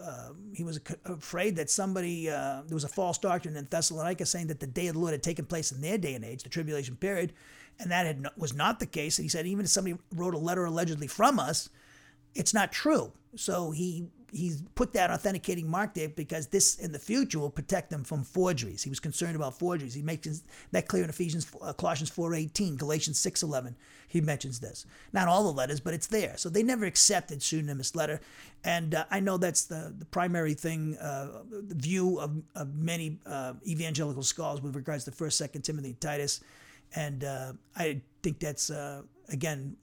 uh, 0.00 0.28
he 0.54 0.62
was 0.62 0.78
afraid 1.06 1.56
that 1.56 1.70
somebody 1.70 2.28
uh, 2.28 2.62
there 2.66 2.74
was 2.74 2.84
a 2.84 2.88
false 2.88 3.16
doctrine 3.18 3.56
in 3.56 3.66
Thessalonica 3.68 4.26
saying 4.26 4.48
that 4.48 4.60
the 4.60 4.66
day 4.66 4.88
of 4.88 4.94
the 4.94 5.00
Lord 5.00 5.12
had 5.12 5.22
taken 5.22 5.46
place 5.46 5.72
in 5.72 5.80
their 5.80 5.96
day 5.98 6.14
and 6.14 6.24
age, 6.24 6.42
the 6.42 6.50
tribulation 6.50 6.96
period, 6.96 7.32
and 7.80 7.90
that 7.90 8.04
had, 8.06 8.26
was 8.36 8.54
not 8.54 8.78
the 8.78 8.86
case. 8.86 9.18
And 9.18 9.24
he 9.24 9.28
said 9.28 9.46
even 9.46 9.64
if 9.64 9.70
somebody 9.70 9.96
wrote 10.14 10.34
a 10.34 10.38
letter 10.38 10.66
allegedly 10.66 11.06
from 11.06 11.40
us, 11.40 11.70
it's 12.34 12.52
not 12.52 12.72
true. 12.72 13.12
So 13.36 13.70
he 13.70 14.08
he's 14.32 14.62
put 14.74 14.92
that 14.92 15.10
authenticating 15.10 15.68
mark 15.70 15.94
there 15.94 16.08
because 16.08 16.48
this 16.48 16.78
in 16.78 16.92
the 16.92 16.98
future 16.98 17.38
will 17.38 17.50
protect 17.50 17.90
them 17.90 18.04
from 18.04 18.24
forgeries. 18.24 18.82
He 18.82 18.90
was 18.90 19.00
concerned 19.00 19.36
about 19.36 19.58
forgeries. 19.58 19.94
He 19.94 20.02
makes 20.02 20.42
that 20.72 20.88
clear 20.88 21.04
in 21.04 21.10
Ephesians, 21.10 21.46
uh, 21.62 21.72
Colossians 21.72 22.10
4:18, 22.10 22.76
Galatians 22.76 23.18
6:11. 23.18 23.74
He 24.08 24.20
mentions 24.20 24.60
this. 24.60 24.86
Not 25.12 25.28
all 25.28 25.44
the 25.44 25.52
letters, 25.52 25.80
but 25.80 25.94
it's 25.94 26.06
there. 26.06 26.36
So 26.36 26.48
they 26.48 26.62
never 26.62 26.84
accepted 26.84 27.42
pseudonymous 27.42 27.94
letter, 27.94 28.20
and 28.64 28.94
uh, 28.94 29.04
I 29.10 29.20
know 29.20 29.36
that's 29.36 29.64
the 29.64 29.94
the 29.96 30.06
primary 30.06 30.54
thing, 30.54 30.96
uh, 30.98 31.42
the 31.50 31.74
view 31.74 32.18
of, 32.18 32.42
of 32.54 32.74
many 32.74 33.18
uh, 33.26 33.54
evangelical 33.66 34.22
scholars 34.22 34.62
with 34.62 34.76
regards 34.76 35.04
to 35.04 35.10
First, 35.10 35.38
Second 35.38 35.62
Timothy, 35.62 35.94
Titus, 36.00 36.40
and 36.94 37.24
uh, 37.24 37.52
I 37.76 38.00
think 38.22 38.40
that's 38.40 38.70
uh, 38.70 39.02
again 39.28 39.76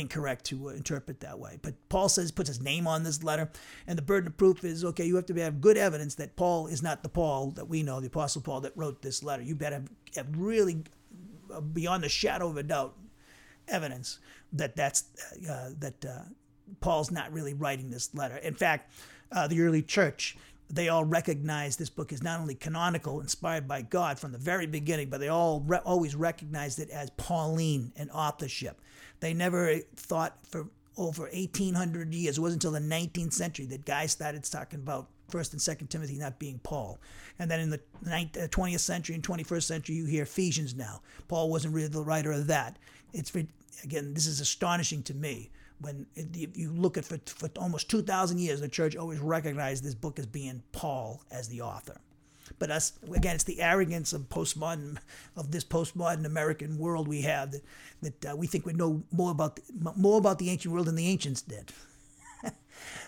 incorrect 0.00 0.44
to 0.46 0.68
uh, 0.68 0.72
interpret 0.72 1.20
that 1.20 1.38
way. 1.38 1.58
But 1.62 1.74
Paul 1.88 2.08
says, 2.08 2.30
puts 2.30 2.48
his 2.48 2.60
name 2.60 2.86
on 2.86 3.02
this 3.02 3.22
letter, 3.22 3.50
and 3.86 3.98
the 3.98 4.02
burden 4.02 4.28
of 4.28 4.36
proof 4.36 4.64
is 4.64 4.84
okay, 4.84 5.06
you 5.06 5.16
have 5.16 5.26
to 5.26 5.34
have 5.34 5.60
good 5.60 5.76
evidence 5.76 6.14
that 6.16 6.36
Paul 6.36 6.66
is 6.66 6.82
not 6.82 7.02
the 7.02 7.08
Paul 7.08 7.50
that 7.52 7.68
we 7.68 7.82
know, 7.82 8.00
the 8.00 8.06
Apostle 8.06 8.42
Paul 8.42 8.60
that 8.62 8.72
wrote 8.76 9.02
this 9.02 9.22
letter. 9.22 9.42
You 9.42 9.54
better 9.54 9.76
have, 9.76 9.88
have 10.16 10.26
really, 10.36 10.84
uh, 11.52 11.60
beyond 11.60 12.02
the 12.02 12.08
shadow 12.08 12.48
of 12.48 12.56
a 12.56 12.62
doubt, 12.62 12.96
evidence 13.68 14.18
that 14.52 14.76
that's 14.76 15.04
uh, 15.50 15.70
that 15.80 16.04
uh, 16.04 16.22
Paul's 16.80 17.10
not 17.10 17.32
really 17.32 17.54
writing 17.54 17.90
this 17.90 18.14
letter. 18.14 18.36
In 18.36 18.54
fact, 18.54 18.92
uh, 19.32 19.48
the 19.48 19.60
early 19.60 19.82
church 19.82 20.36
they 20.68 20.88
all 20.88 21.04
recognize 21.04 21.76
this 21.76 21.90
book 21.90 22.12
is 22.12 22.22
not 22.22 22.40
only 22.40 22.54
canonical, 22.54 23.20
inspired 23.20 23.68
by 23.68 23.82
God 23.82 24.18
from 24.18 24.32
the 24.32 24.38
very 24.38 24.66
beginning, 24.66 25.08
but 25.08 25.20
they 25.20 25.28
all 25.28 25.60
re- 25.60 25.78
always 25.84 26.16
recognized 26.16 26.80
it 26.80 26.90
as 26.90 27.10
Pauline 27.10 27.92
and 27.96 28.10
authorship. 28.10 28.80
They 29.20 29.34
never 29.34 29.78
thought 29.96 30.38
for 30.46 30.68
over 30.96 31.24
1800 31.24 32.14
years, 32.14 32.38
it 32.38 32.40
wasn't 32.40 32.64
until 32.64 32.80
the 32.80 32.86
19th 32.86 33.32
century 33.32 33.66
that 33.66 33.84
guys 33.84 34.12
started 34.12 34.44
talking 34.44 34.80
about 34.80 35.08
First 35.28 35.52
and 35.52 35.60
Second 35.60 35.88
Timothy 35.88 36.16
not 36.16 36.38
being 36.38 36.58
Paul. 36.62 36.98
And 37.38 37.50
then 37.50 37.60
in 37.60 37.70
the 37.70 37.80
20th 38.04 38.74
uh, 38.74 38.78
century 38.78 39.14
and 39.14 39.24
21st 39.24 39.62
century, 39.64 39.96
you 39.96 40.06
hear 40.06 40.22
Ephesians 40.22 40.74
now. 40.74 41.02
Paul 41.28 41.50
wasn't 41.50 41.74
really 41.74 41.88
the 41.88 42.02
writer 42.02 42.32
of 42.32 42.46
that. 42.46 42.78
It's 43.12 43.34
again, 43.34 44.14
this 44.14 44.26
is 44.26 44.40
astonishing 44.40 45.02
to 45.04 45.14
me 45.14 45.50
when 45.80 46.06
you 46.34 46.72
look 46.72 46.96
at 46.96 47.04
for, 47.04 47.18
for 47.26 47.50
almost 47.58 47.90
2,000 47.90 48.38
years, 48.38 48.60
the 48.60 48.68
church 48.68 48.96
always 48.96 49.18
recognized 49.18 49.84
this 49.84 49.94
book 49.94 50.18
as 50.18 50.26
being 50.26 50.62
Paul 50.72 51.22
as 51.30 51.48
the 51.48 51.60
author. 51.60 52.00
But 52.58 52.70
us 52.70 52.92
again, 53.14 53.34
it's 53.34 53.44
the 53.44 53.60
arrogance 53.60 54.12
of 54.12 54.22
postmodern 54.28 54.98
of 55.36 55.50
this 55.50 55.64
postmodern 55.64 56.24
American 56.24 56.78
world 56.78 57.06
we 57.06 57.22
have 57.22 57.52
that, 57.52 57.62
that 58.02 58.32
uh, 58.32 58.36
we 58.36 58.46
think 58.46 58.64
we 58.66 58.72
know 58.72 59.02
more 59.12 59.30
about 59.30 59.56
the, 59.56 59.62
more 59.96 60.18
about 60.18 60.38
the 60.38 60.50
ancient 60.50 60.72
world 60.72 60.86
than 60.86 60.94
the 60.94 61.08
ancients 61.08 61.42
did. 61.42 61.72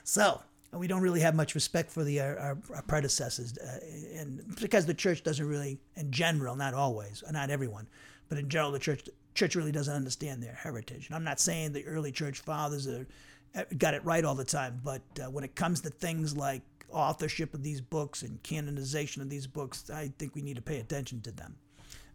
so 0.05 0.43
we 0.73 0.87
don't 0.87 1.01
really 1.01 1.21
have 1.21 1.35
much 1.35 1.55
respect 1.55 1.91
for 1.91 2.05
the 2.05 2.21
our, 2.21 2.59
our 2.75 2.83
predecessors, 2.83 3.57
uh, 3.59 3.79
and 4.21 4.57
because 4.61 4.85
the 4.85 4.95
church 4.95 5.23
doesn't 5.23 5.47
really, 5.47 5.79
in 5.97 6.11
general, 6.11 6.57
not 6.57 6.75
always, 6.75 7.25
not 7.31 7.51
everyone, 7.51 7.87
but 8.29 8.39
in 8.39 8.49
general, 8.49 8.73
the 8.73 8.79
church 8.79 9.09
church 9.35 9.55
really 9.55 9.73
doesn't 9.73 9.95
understand 9.95 10.43
their 10.43 10.55
heritage. 10.55 11.07
And 11.07 11.17
I'm 11.17 11.25
not 11.25 11.41
saying 11.41 11.73
the 11.73 11.87
early 11.87 12.13
church 12.13 12.41
fathers 12.41 12.87
are, 12.89 13.07
uh, 13.55 13.65
got 13.79 13.95
it 13.95 14.05
right 14.05 14.25
all 14.25 14.35
the 14.35 14.45
time, 14.45 14.81
but 14.85 15.03
uh, 15.21 15.31
when 15.31 15.45
it 15.45 15.55
comes 15.55 15.81
to 15.83 15.91
things 15.91 16.37
like 16.37 16.63
authorship 16.91 17.55
of 17.55 17.63
these 17.63 17.81
books 17.81 18.23
and 18.23 18.43
canonization 18.43 19.23
of 19.23 19.31
these 19.31 19.47
books, 19.47 19.91
I 19.91 20.13
think 20.19 20.35
we 20.35 20.43
need 20.43 20.57
to 20.57 20.63
pay 20.63 20.79
attention 20.79 21.21
to 21.23 21.33
them. 21.33 21.57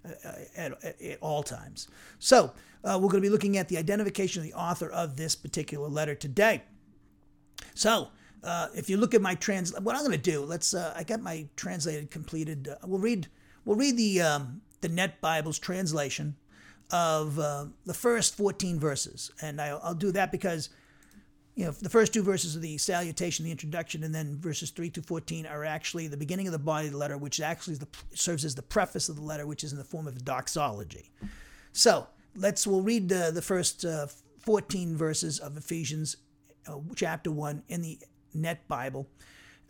Uh, 0.05 0.11
uh 0.25 0.31
at, 0.57 0.83
at, 0.83 1.17
all 1.21 1.43
times. 1.43 1.87
So, 2.19 2.51
uh, 2.83 2.99
we're 3.01 3.09
going 3.09 3.21
to 3.23 3.27
be 3.27 3.29
looking 3.29 3.57
at 3.57 3.69
the 3.69 3.77
identification 3.77 4.41
of 4.41 4.47
the 4.47 4.53
author 4.53 4.89
of 4.89 5.15
this 5.15 5.33
particular 5.35 5.87
letter 5.87 6.13
today. 6.13 6.63
So, 7.73 8.09
uh, 8.43 8.67
if 8.75 8.89
you 8.89 8.97
look 8.97 9.13
at 9.13 9.21
my 9.21 9.35
trans, 9.35 9.73
what 9.79 9.95
I'm 9.95 10.01
going 10.01 10.11
to 10.11 10.17
do, 10.17 10.43
let's. 10.43 10.73
Uh, 10.73 10.93
I 10.95 11.03
got 11.03 11.21
my 11.21 11.47
translated 11.55 12.11
completed. 12.11 12.67
Uh, 12.67 12.75
we'll 12.85 12.99
read. 12.99 13.27
We'll 13.63 13.77
read 13.77 13.95
the 13.95 14.21
um, 14.21 14.61
the 14.81 14.89
Net 14.89 15.21
Bible's 15.21 15.57
translation 15.57 16.35
of 16.91 17.35
the 17.37 17.93
first 17.93 18.35
14 18.35 18.79
verses. 18.79 19.31
And 19.41 19.59
I'll, 19.59 19.79
I'll, 19.83 19.95
do 19.95 20.11
that 20.11 20.31
because, 20.31 20.69
you 21.55 21.65
know, 21.65 21.71
the 21.71 21.89
first 21.89 22.13
two 22.13 22.23
verses 22.23 22.55
of 22.55 22.61
the 22.61 22.77
salutation, 22.77 23.45
the 23.45 23.51
introduction, 23.51 24.03
and 24.03 24.13
then 24.13 24.37
verses 24.39 24.71
3 24.71 24.89
to 24.91 25.01
14 25.01 25.45
are 25.45 25.63
actually 25.63 26.07
the 26.07 26.17
beginning 26.17 26.47
of 26.47 26.51
the 26.51 26.59
body 26.59 26.87
of 26.87 26.93
the 26.93 26.97
letter, 26.97 27.17
which 27.17 27.39
actually 27.39 27.75
the, 27.75 27.87
serves 28.13 28.43
as 28.43 28.55
the 28.55 28.61
preface 28.63 29.07
of 29.07 29.15
the 29.15 29.21
letter, 29.21 29.45
which 29.45 29.63
is 29.63 29.71
in 29.71 29.77
the 29.77 29.83
form 29.83 30.07
of 30.07 30.15
a 30.15 30.19
doxology. 30.19 31.11
So 31.71 32.07
let's, 32.35 32.65
we'll 32.65 32.81
read 32.81 33.07
the, 33.09 33.41
first 33.41 33.85
uh, 33.85 34.07
14 34.39 34.97
verses 34.97 35.39
of 35.39 35.55
Ephesians 35.55 36.17
uh, 36.67 36.77
chapter 36.95 37.31
1 37.31 37.63
in 37.67 37.81
the 37.81 37.99
Net 38.33 38.67
Bible, 38.67 39.07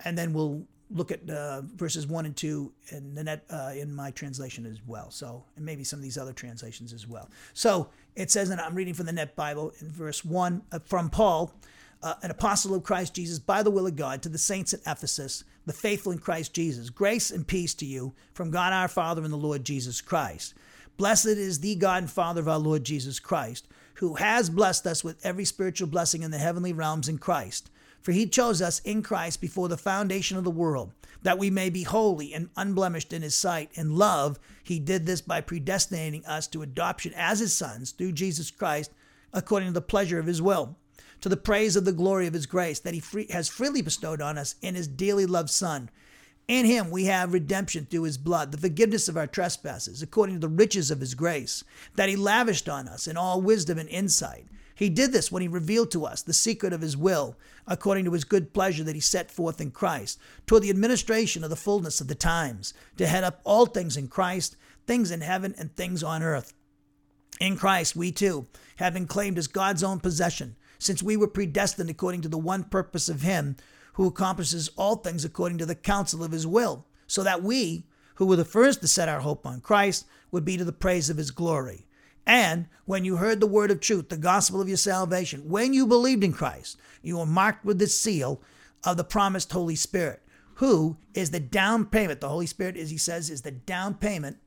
and 0.05 0.17
then 0.17 0.31
we'll 0.31 0.65
look 0.93 1.11
at 1.11 1.27
uh, 1.29 1.61
verses 1.75 2.05
one 2.05 2.25
and 2.25 2.35
two 2.35 2.71
in 2.89 3.15
the 3.15 3.23
net 3.23 3.45
uh, 3.49 3.71
in 3.75 3.93
my 3.93 4.11
translation 4.11 4.65
as 4.65 4.79
well. 4.85 5.09
So, 5.09 5.43
and 5.55 5.65
maybe 5.65 5.83
some 5.83 5.97
of 5.97 6.03
these 6.03 6.17
other 6.17 6.33
translations 6.33 6.93
as 6.93 7.07
well. 7.07 7.29
So 7.53 7.89
it 8.15 8.31
says, 8.31 8.49
and 8.49 8.61
I'm 8.61 8.75
reading 8.75 8.93
from 8.93 9.05
the 9.05 9.11
Net 9.11 9.35
Bible 9.35 9.73
in 9.79 9.89
verse 9.89 10.23
one 10.23 10.63
uh, 10.71 10.79
from 10.85 11.09
Paul, 11.09 11.53
uh, 12.01 12.15
an 12.21 12.31
apostle 12.31 12.75
of 12.75 12.83
Christ 12.83 13.13
Jesus, 13.13 13.39
by 13.39 13.63
the 13.63 13.71
will 13.71 13.87
of 13.87 13.95
God, 13.95 14.21
to 14.23 14.29
the 14.29 14.37
saints 14.37 14.73
at 14.73 14.81
Ephesus, 14.81 15.43
the 15.65 15.73
faithful 15.73 16.11
in 16.11 16.19
Christ 16.19 16.53
Jesus. 16.53 16.89
Grace 16.89 17.31
and 17.31 17.47
peace 17.47 17.73
to 17.75 17.85
you 17.85 18.13
from 18.33 18.51
God 18.51 18.73
our 18.73 18.87
Father 18.87 19.23
and 19.23 19.33
the 19.33 19.37
Lord 19.37 19.63
Jesus 19.63 20.01
Christ. 20.01 20.53
Blessed 20.97 21.25
is 21.27 21.59
the 21.59 21.75
God 21.75 22.03
and 22.03 22.11
Father 22.11 22.41
of 22.41 22.47
our 22.47 22.59
Lord 22.59 22.83
Jesus 22.83 23.19
Christ, 23.19 23.67
who 23.95 24.15
has 24.15 24.49
blessed 24.49 24.85
us 24.85 25.03
with 25.03 25.25
every 25.25 25.45
spiritual 25.45 25.87
blessing 25.87 26.23
in 26.23 26.31
the 26.31 26.37
heavenly 26.37 26.73
realms 26.73 27.09
in 27.09 27.17
Christ 27.17 27.69
for 28.03 28.11
he 28.11 28.27
chose 28.27 28.61
us 28.61 28.79
in 28.81 29.01
Christ 29.01 29.41
before 29.41 29.69
the 29.69 29.77
foundation 29.77 30.37
of 30.37 30.43
the 30.43 30.51
world, 30.51 30.91
that 31.23 31.39
we 31.39 31.49
may 31.49 31.69
be 31.69 31.83
holy 31.83 32.33
and 32.33 32.49
unblemished 32.55 33.11
in 33.11 33.21
his 33.21 33.35
sight. 33.35 33.71
In 33.73 33.95
love, 33.95 34.39
he 34.63 34.79
did 34.79 35.05
this 35.05 35.21
by 35.21 35.41
predestinating 35.41 36.25
us 36.25 36.47
to 36.47 36.61
adoption 36.61 37.13
as 37.15 37.39
his 37.39 37.53
sons 37.53 37.91
through 37.91 38.11
Jesus 38.11 38.51
Christ, 38.51 38.91
according 39.33 39.69
to 39.69 39.73
the 39.73 39.81
pleasure 39.81 40.19
of 40.19 40.27
his 40.27 40.41
will, 40.41 40.77
to 41.21 41.29
the 41.29 41.37
praise 41.37 41.75
of 41.75 41.85
the 41.85 41.91
glory 41.91 42.27
of 42.27 42.33
his 42.33 42.45
grace 42.45 42.79
that 42.79 42.93
he 42.93 42.99
free, 42.99 43.27
has 43.31 43.49
freely 43.49 43.81
bestowed 43.81 44.21
on 44.21 44.37
us 44.37 44.55
in 44.61 44.75
his 44.75 44.87
dearly 44.87 45.25
loved 45.25 45.49
Son. 45.49 45.89
In 46.47 46.65
him 46.65 46.91
we 46.91 47.05
have 47.05 47.31
redemption 47.31 47.87
through 47.89 48.03
his 48.03 48.17
blood, 48.17 48.51
the 48.51 48.57
forgiveness 48.57 49.07
of 49.07 49.15
our 49.15 49.27
trespasses, 49.27 50.01
according 50.01 50.35
to 50.35 50.41
the 50.41 50.53
riches 50.53 50.91
of 50.91 50.99
his 50.99 51.15
grace, 51.15 51.63
that 51.95 52.09
he 52.09 52.17
lavished 52.17 52.67
on 52.67 52.89
us 52.89 53.07
in 53.07 53.15
all 53.15 53.41
wisdom 53.41 53.79
and 53.79 53.87
insight. 53.87 54.45
He 54.75 54.89
did 54.89 55.11
this 55.11 55.31
when 55.31 55.41
he 55.41 55.47
revealed 55.47 55.91
to 55.91 56.05
us 56.05 56.21
the 56.21 56.33
secret 56.33 56.73
of 56.73 56.81
his 56.81 56.97
will, 56.97 57.37
according 57.67 58.05
to 58.05 58.13
his 58.13 58.23
good 58.23 58.53
pleasure 58.53 58.83
that 58.83 58.95
he 58.95 59.01
set 59.01 59.29
forth 59.29 59.61
in 59.61 59.71
Christ, 59.71 60.19
toward 60.47 60.63
the 60.63 60.69
administration 60.69 61.43
of 61.43 61.49
the 61.49 61.55
fullness 61.55 62.01
of 62.01 62.07
the 62.07 62.15
times, 62.15 62.73
to 62.97 63.07
head 63.07 63.23
up 63.23 63.39
all 63.43 63.65
things 63.65 63.95
in 63.95 64.07
Christ, 64.07 64.55
things 64.87 65.11
in 65.11 65.21
heaven 65.21 65.53
and 65.57 65.75
things 65.75 66.03
on 66.03 66.23
earth. 66.23 66.53
In 67.39 67.57
Christ, 67.57 67.95
we 67.95 68.11
too, 68.11 68.47
having 68.77 69.07
claimed 69.07 69.37
as 69.37 69.47
God's 69.47 69.83
own 69.83 69.99
possession, 69.99 70.55
since 70.79 71.03
we 71.03 71.15
were 71.15 71.27
predestined 71.27 71.89
according 71.89 72.21
to 72.21 72.29
the 72.29 72.37
one 72.37 72.63
purpose 72.63 73.09
of 73.09 73.21
him 73.21 73.55
who 73.93 74.07
accomplishes 74.07 74.69
all 74.75 74.97
things 74.97 75.23
according 75.23 75.59
to 75.59 75.65
the 75.65 75.75
counsel 75.75 76.23
of 76.23 76.31
his 76.31 76.47
will, 76.47 76.85
so 77.05 77.23
that 77.23 77.43
we, 77.43 77.85
who 78.15 78.25
were 78.25 78.35
the 78.35 78.45
first 78.45 78.81
to 78.81 78.87
set 78.87 79.07
our 79.07 79.21
hope 79.21 79.45
on 79.45 79.61
Christ, 79.61 80.05
would 80.31 80.43
be 80.43 80.57
to 80.57 80.65
the 80.65 80.71
praise 80.71 81.09
of 81.09 81.17
his 81.17 81.31
glory. 81.31 81.85
And 82.25 82.67
when 82.85 83.05
you 83.05 83.17
heard 83.17 83.39
the 83.39 83.47
word 83.47 83.71
of 83.71 83.79
truth, 83.79 84.09
the 84.09 84.17
gospel 84.17 84.61
of 84.61 84.67
your 84.67 84.77
salvation, 84.77 85.49
when 85.49 85.73
you 85.73 85.85
believed 85.85 86.23
in 86.23 86.33
Christ, 86.33 86.77
you 87.01 87.17
were 87.17 87.25
marked 87.25 87.65
with 87.65 87.79
the 87.79 87.87
seal 87.87 88.41
of 88.83 88.97
the 88.97 89.03
promised 89.03 89.51
Holy 89.51 89.75
Spirit, 89.75 90.21
who 90.55 90.97
is 91.13 91.31
the 91.31 91.39
down 91.39 91.85
payment. 91.85 92.21
The 92.21 92.29
Holy 92.29 92.45
Spirit, 92.45 92.77
as 92.77 92.91
he 92.91 92.97
says, 92.97 93.29
is 93.29 93.41
the 93.41 93.51
down 93.51 93.95
payment 93.95 94.37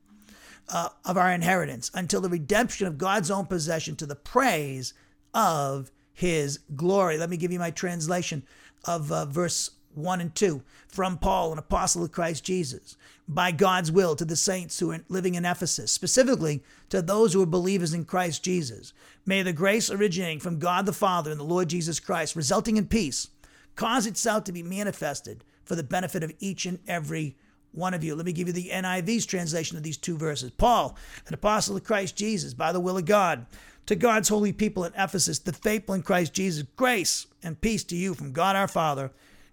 uh, 0.68 0.90
of 1.04 1.16
our 1.16 1.30
inheritance 1.32 1.90
until 1.94 2.20
the 2.20 2.28
redemption 2.28 2.86
of 2.86 2.98
God's 2.98 3.30
own 3.30 3.46
possession 3.46 3.96
to 3.96 4.06
the 4.06 4.16
praise 4.16 4.94
of 5.34 5.90
his 6.12 6.60
glory. 6.74 7.18
Let 7.18 7.30
me 7.30 7.36
give 7.36 7.52
you 7.52 7.58
my 7.58 7.70
translation 7.70 8.42
of 8.84 9.12
uh, 9.12 9.26
verse 9.26 9.70
1 9.96 10.20
and 10.20 10.34
2 10.34 10.62
from 10.88 11.18
Paul, 11.18 11.52
an 11.52 11.58
apostle 11.58 12.04
of 12.04 12.12
Christ 12.12 12.44
Jesus, 12.44 12.96
by 13.28 13.50
God's 13.50 13.90
will 13.90 14.14
to 14.16 14.24
the 14.24 14.36
saints 14.36 14.78
who 14.78 14.92
are 14.92 15.00
living 15.08 15.34
in 15.34 15.44
Ephesus, 15.44 15.90
specifically 15.90 16.62
to 16.90 17.02
those 17.02 17.32
who 17.32 17.42
are 17.42 17.46
believers 17.46 17.94
in 17.94 18.04
Christ 18.04 18.44
Jesus. 18.44 18.92
May 19.24 19.42
the 19.42 19.52
grace 19.52 19.90
originating 19.90 20.40
from 20.40 20.58
God 20.58 20.86
the 20.86 20.92
Father 20.92 21.30
and 21.30 21.40
the 21.40 21.44
Lord 21.44 21.68
Jesus 21.68 21.98
Christ, 21.98 22.36
resulting 22.36 22.76
in 22.76 22.86
peace, 22.86 23.28
cause 23.74 24.06
itself 24.06 24.44
to 24.44 24.52
be 24.52 24.62
manifested 24.62 25.44
for 25.64 25.74
the 25.74 25.82
benefit 25.82 26.22
of 26.22 26.32
each 26.38 26.66
and 26.66 26.78
every 26.86 27.36
one 27.72 27.94
of 27.94 28.02
you. 28.02 28.14
Let 28.14 28.26
me 28.26 28.32
give 28.32 28.46
you 28.46 28.52
the 28.52 28.70
NIV's 28.70 29.26
translation 29.26 29.76
of 29.76 29.82
these 29.82 29.98
two 29.98 30.16
verses. 30.16 30.50
Paul, 30.52 30.96
an 31.26 31.34
apostle 31.34 31.76
of 31.76 31.84
Christ 31.84 32.16
Jesus, 32.16 32.54
by 32.54 32.72
the 32.72 32.80
will 32.80 32.96
of 32.96 33.04
God, 33.04 33.46
to 33.86 33.94
God's 33.94 34.28
holy 34.28 34.52
people 34.52 34.84
in 34.84 34.92
Ephesus, 34.94 35.38
the 35.38 35.52
faithful 35.52 35.94
in 35.94 36.02
Christ 36.02 36.32
Jesus, 36.32 36.64
grace 36.76 37.26
and 37.42 37.60
peace 37.60 37.84
to 37.84 37.96
you 37.96 38.14
from 38.14 38.32
God 38.32 38.56
our 38.56 38.68
Father 38.68 39.10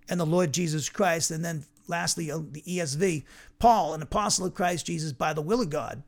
and 0.10 0.20
the 0.20 0.26
Lord 0.26 0.54
Jesus 0.54 0.90
Christ. 0.90 1.32
And 1.32 1.44
then 1.44 1.66
lastly, 1.88 2.32
uh, 2.32 2.40
the 2.52 2.62
ESV, 2.62 3.24
Paul, 3.60 3.94
an 3.94 4.02
apostle 4.02 4.46
of 4.46 4.54
Christ 4.54 4.86
Jesus, 4.86 5.12
by 5.12 5.34
the 5.34 5.42
will 5.42 5.62
of 5.62 5.70
God, 5.70 6.04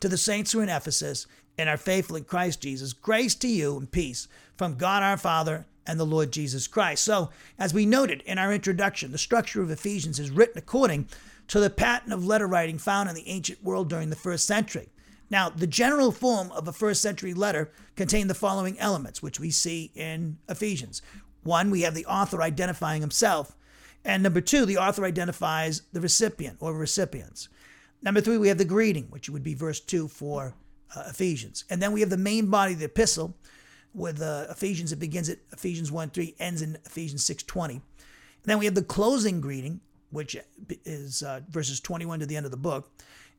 to 0.00 0.08
the 0.08 0.18
saints 0.18 0.52
who 0.52 0.60
are 0.60 0.62
in 0.64 0.68
Ephesus 0.68 1.26
and 1.56 1.68
are 1.68 1.76
faithful 1.76 2.16
in 2.16 2.24
Christ 2.24 2.60
Jesus, 2.60 2.92
grace 2.92 3.34
to 3.36 3.48
you 3.48 3.76
and 3.76 3.90
peace 3.90 4.28
from 4.56 4.76
God 4.76 5.02
our 5.02 5.16
Father 5.16 5.66
and 5.86 6.00
the 6.00 6.06
Lord 6.06 6.32
Jesus 6.32 6.66
Christ. 6.66 7.04
So, 7.04 7.30
as 7.58 7.74
we 7.74 7.86
noted 7.86 8.22
in 8.22 8.38
our 8.38 8.52
introduction, 8.52 9.12
the 9.12 9.18
structure 9.18 9.62
of 9.62 9.70
Ephesians 9.70 10.18
is 10.18 10.30
written 10.30 10.58
according 10.58 11.08
to 11.48 11.60
the 11.60 11.70
pattern 11.70 12.12
of 12.12 12.24
letter 12.24 12.46
writing 12.46 12.78
found 12.78 13.08
in 13.08 13.14
the 13.14 13.28
ancient 13.28 13.62
world 13.62 13.88
during 13.88 14.10
the 14.10 14.16
first 14.16 14.46
century. 14.46 14.88
Now, 15.30 15.48
the 15.48 15.66
general 15.66 16.12
form 16.12 16.52
of 16.52 16.68
a 16.68 16.72
first 16.72 17.02
century 17.02 17.34
letter 17.34 17.70
contained 17.96 18.30
the 18.30 18.34
following 18.34 18.78
elements, 18.78 19.22
which 19.22 19.40
we 19.40 19.50
see 19.50 19.90
in 19.94 20.38
Ephesians. 20.48 21.02
One, 21.44 21.70
we 21.70 21.82
have 21.82 21.94
the 21.94 22.06
author 22.06 22.42
identifying 22.42 23.00
himself. 23.00 23.56
And 24.04 24.22
number 24.22 24.40
two, 24.40 24.66
the 24.66 24.76
author 24.76 25.04
identifies 25.04 25.82
the 25.92 26.00
recipient 26.00 26.58
or 26.60 26.74
recipients. 26.74 27.48
Number 28.02 28.20
three, 28.20 28.36
we 28.36 28.48
have 28.48 28.58
the 28.58 28.64
greeting, 28.64 29.04
which 29.10 29.30
would 29.30 29.42
be 29.42 29.54
verse 29.54 29.80
two 29.80 30.08
for 30.08 30.54
uh, 30.94 31.04
Ephesians. 31.08 31.64
And 31.70 31.80
then 31.80 31.92
we 31.92 32.00
have 32.00 32.10
the 32.10 32.16
main 32.16 32.50
body 32.50 32.74
of 32.74 32.80
the 32.80 32.86
epistle, 32.86 33.34
with 33.94 34.20
uh, 34.20 34.46
Ephesians. 34.50 34.92
It 34.92 34.98
begins 34.98 35.28
at 35.28 35.38
Ephesians 35.52 35.90
1 35.90 36.10
3, 36.10 36.34
ends 36.38 36.60
in 36.60 36.76
Ephesians 36.84 37.24
6 37.24 37.44
20. 37.44 37.74
And 37.74 37.82
then 38.44 38.58
we 38.58 38.66
have 38.66 38.74
the 38.74 38.82
closing 38.82 39.40
greeting, 39.40 39.80
which 40.10 40.36
is 40.84 41.22
uh, 41.22 41.40
verses 41.48 41.80
21 41.80 42.20
to 42.20 42.26
the 42.26 42.36
end 42.36 42.44
of 42.44 42.50
the 42.50 42.58
book. 42.58 42.90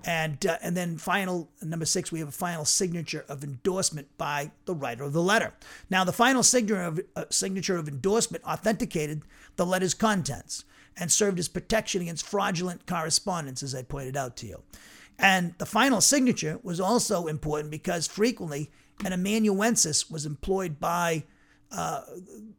And, 0.05 0.45
uh, 0.45 0.57
and 0.61 0.77
then 0.77 0.97
final, 0.97 1.49
number 1.63 1.85
six, 1.85 2.11
we 2.11 2.19
have 2.19 2.27
a 2.27 2.31
final 2.31 2.63
signature 2.63 3.25
of 3.27 3.43
endorsement 3.43 4.15
by 4.17 4.51
the 4.65 4.75
writer 4.75 5.03
of 5.03 5.13
the 5.13 5.21
letter. 5.21 5.53
Now, 5.89 6.03
the 6.03 6.13
final 6.13 6.43
signature 6.43 6.83
of, 6.83 6.99
uh, 7.15 7.25
signature 7.31 7.75
of 7.75 7.87
endorsement 7.87 8.43
authenticated 8.43 9.23
the 9.55 9.65
letter's 9.65 9.95
contents 9.95 10.63
and 10.95 11.11
served 11.11 11.39
as 11.39 11.47
protection 11.47 12.03
against 12.03 12.25
fraudulent 12.25 12.85
correspondence, 12.85 13.63
as 13.63 13.73
I 13.73 13.81
pointed 13.81 14.15
out 14.15 14.37
to 14.37 14.47
you. 14.47 14.61
And 15.17 15.55
the 15.57 15.65
final 15.65 16.01
signature 16.01 16.59
was 16.61 16.79
also 16.79 17.25
important 17.25 17.71
because 17.71 18.05
frequently 18.05 18.69
an 19.03 19.11
amanuensis 19.11 20.09
was 20.09 20.25
employed 20.25 20.79
by 20.79 21.23
uh, 21.71 22.01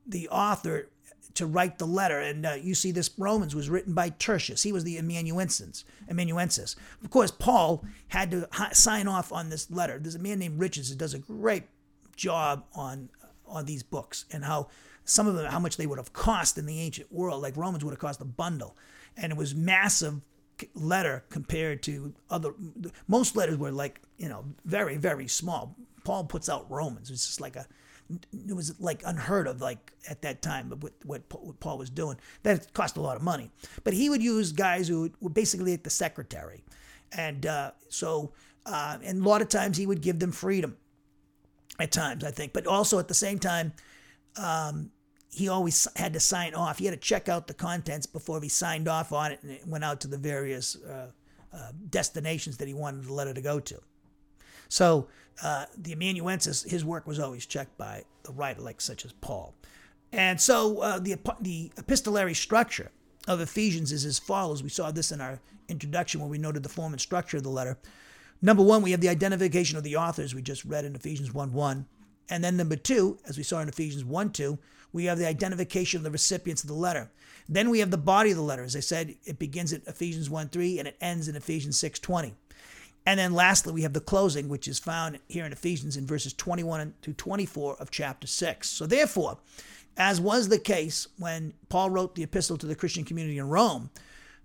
the 0.07 0.29
author 0.29 0.89
to 1.37 1.47
write 1.47 1.79
the 1.79 1.87
letter. 1.87 2.21
And 2.21 2.45
uh, 2.45 2.55
you 2.61 2.75
see, 2.75 2.91
this 2.91 3.11
Romans 3.17 3.55
was 3.55 3.71
written 3.71 3.95
by 3.95 4.11
Tertius. 4.11 4.63
He 4.63 4.73
was 4.73 4.85
the 4.85 4.99
amanuensis. 4.99 5.85
amanuensis. 6.09 6.77
Of 7.03 7.11
course, 7.11 7.31
Paul 7.31 7.85
had 8.09 8.31
to 8.33 8.49
sign 8.73 9.09
off 9.09 9.33
on 9.33 9.51
this 9.51 9.71
letter. 9.71 9.99
There's 9.99 10.15
a 10.15 10.21
man 10.21 10.39
named 10.39 10.59
Richards 10.59 10.91
who 10.91 10.97
does 10.97 11.15
a 11.15 11.19
great 11.19 11.65
job 12.17 12.65
on 12.75 13.11
on 13.47 13.65
these 13.65 13.83
books 13.83 14.25
and 14.33 14.45
how 14.45 14.69
some 15.05 15.29
of 15.29 15.37
them 15.37 15.47
how 15.47 15.61
much 15.61 15.77
they 15.77 15.87
would 15.87 15.99
have 15.99 16.13
cost 16.13 16.59
in 16.59 16.67
the 16.67 16.81
ancient 16.81 17.13
world. 17.13 17.43
Like 17.43 17.57
Romans 17.57 17.85
would 17.85 17.93
have 17.93 18.01
cost 18.01 18.21
a 18.21 18.25
bundle, 18.25 18.77
and 19.17 19.33
it 19.33 19.39
was 19.39 19.55
massive 19.55 20.21
letter 20.75 21.25
compared 21.31 21.83
to 21.85 22.15
other. 22.31 22.53
Most 23.07 23.37
letters 23.37 23.57
were 23.57 23.71
like 23.71 24.01
you 24.19 24.29
know 24.29 24.45
very 24.65 24.97
very 24.97 25.29
small. 25.29 25.77
Paul 26.05 26.25
puts 26.25 26.49
out 26.49 26.71
Romans. 26.71 27.11
It's 27.11 27.27
just 27.27 27.41
like 27.41 27.57
a 27.57 27.67
it 28.49 28.55
was 28.55 28.79
like 28.81 29.03
unheard 29.05 29.47
of 29.47 29.61
like 29.61 29.93
at 30.09 30.23
that 30.23 30.43
time 30.43 30.71
what, 30.81 30.93
what, 31.05 31.23
what 31.31 31.61
Paul 31.61 31.79
was 31.79 31.91
doing. 31.91 32.17
That 32.43 32.73
cost 32.73 32.97
a 32.97 33.01
lot 33.01 33.17
of 33.17 33.23
money. 33.23 33.51
But 33.85 33.95
he 33.95 34.09
would 34.09 34.23
use 34.23 34.53
guys 34.53 34.89
who 34.89 35.11
were 35.21 35.31
basically 35.31 35.73
like 35.73 35.83
the 35.83 35.91
secretary. 35.91 36.65
And 37.13 37.47
uh, 37.47 37.73
so, 37.89 38.33
uh, 38.65 38.99
and 39.03 39.25
a 39.25 39.29
lot 39.29 39.43
of 39.43 39.49
times 39.49 39.77
he 39.77 39.87
would 39.87 40.01
give 40.01 40.19
them 40.19 40.33
freedom 40.33 40.77
at 41.79 41.93
times, 41.93 42.25
I 42.25 42.31
think. 42.31 42.53
But 42.53 42.67
also 42.67 42.99
at 42.99 43.09
the 43.09 43.15
same 43.15 43.39
time, 43.39 43.73
um, 44.37 44.91
he 45.31 45.49
always 45.49 45.87
had 45.97 46.13
to 46.13 46.21
sign 46.21 46.55
off. 46.55 46.79
He 46.79 46.87
had 46.87 46.95
to 46.95 47.01
check 47.01 47.29
out 47.29 47.47
the 47.47 47.55
contents 47.55 48.07
before 48.07 48.41
he 48.41 48.49
signed 48.49 48.89
off 48.89 49.13
on 49.13 49.33
it 49.33 49.41
and 49.43 49.51
it 49.51 49.67
went 49.67 49.85
out 49.85 50.01
to 50.01 50.09
the 50.09 50.19
various 50.19 50.77
uh, 50.77 51.11
uh 51.53 51.73
destinations 51.91 52.57
that 52.59 52.69
he 52.69 52.75
wanted 52.75 53.05
the 53.05 53.13
letter 53.13 53.35
to 53.35 53.41
go 53.41 53.61
to. 53.61 53.81
So 54.69 55.09
uh, 55.43 55.67
the 55.77 55.93
amanuensis, 55.93 56.63
his 56.63 56.85
work 56.85 57.07
was 57.07 57.19
always 57.19 57.47
checked 57.47 57.77
by 57.77 58.05
the 58.23 58.33
writer, 58.33 58.61
like 58.61 58.81
such 58.81 59.05
as 59.05 59.13
Paul. 59.13 59.55
And 60.13 60.41
so 60.41 60.81
uh, 60.81 60.99
the, 60.99 61.17
the 61.41 61.73
epistolary 61.77 62.35
structure 62.35 62.91
of 63.27 63.41
Ephesians 63.41 63.93
is 63.93 64.05
as 64.05 64.19
follows. 64.19 64.63
We 64.63 64.69
saw 64.69 64.91
this 64.91 65.13
in 65.13 65.21
our 65.21 65.41
introduction 65.69 66.21
when 66.21 66.31
we 66.31 66.39
noted 66.39 66.63
the 66.63 66.69
form 66.69 66.93
and 66.93 67.01
structure 67.01 67.37
of 67.37 67.43
the 67.43 67.51
letter. 67.51 67.79
Number 68.41 68.63
one, 68.63 68.83
we 68.83 68.93
have 68.93 69.01
the 69.01 69.09
identification 69.09 69.79
of 69.79 69.85
the 69.85 69.97
authors 69.97 70.35
we 70.35 70.43
just 70.43 70.65
read 70.65 70.85
in 70.85 70.95
Ephesians 70.95 71.33
1 71.33 71.53
1. 71.53 71.87
And 72.29 72.43
then 72.43 72.57
number 72.57 72.77
two, 72.77 73.19
as 73.27 73.37
we 73.37 73.45
saw 73.45 73.61
in 73.61 73.69
Ephesians 73.69 74.05
1 74.05 74.31
2, 74.31 74.59
we 74.93 75.05
have 75.05 75.19
the 75.19 75.27
identification 75.27 75.99
of 75.99 76.05
the 76.05 76.11
recipients 76.11 76.63
of 76.63 76.69
the 76.69 76.75
letter. 76.75 77.11
Then 77.49 77.71
we 77.71 77.81
have 77.81 77.91
the 77.91 77.99
body 77.99 78.31
of 78.31 78.37
the 78.37 78.43
letter. 78.43 78.65
As 78.65 78.77
I 78.77 78.81
said, 78.81 79.15
it 79.25 79.39
begins 79.39 79.73
at 79.73 79.87
Ephesians 79.87 80.29
1 80.29 80.49
3 80.49 80.79
and 80.79 80.89
it 80.89 80.97
ends 81.01 81.29
in 81.29 81.37
Ephesians 81.37 81.77
6 81.79 81.99
20. 82.01 82.35
And 83.07 83.21
then 83.21 83.33
lastly, 83.33 83.73
we 83.73 83.83
have 83.83 83.93
the 83.93 84.01
closing, 84.01 84.49
which 84.49 84.67
is 84.67 84.81
found 84.81 85.21
here 85.29 85.47
in 85.47 85.53
Ephesians 85.53 85.97
in 85.97 86.07
verses 86.07 86.33
21 86.33 86.95
to 87.03 87.13
24 87.13 87.77
of 87.77 87.91
chapter 87.91 88.27
6. 88.27 88.69
So, 88.69 88.85
therefore, 88.85 89.39
as 89.97 90.21
was 90.21 90.49
the 90.49 90.59
case 90.59 91.07
when 91.17 91.55
Paul 91.69 91.91
wrote 91.91 92.17
the 92.17 92.25
epistle 92.25 92.59
to 92.59 92.67
the 92.67 92.75
Christian 92.75 93.05
community 93.05 93.39
in 93.39 93.49
Rome, 93.49 93.91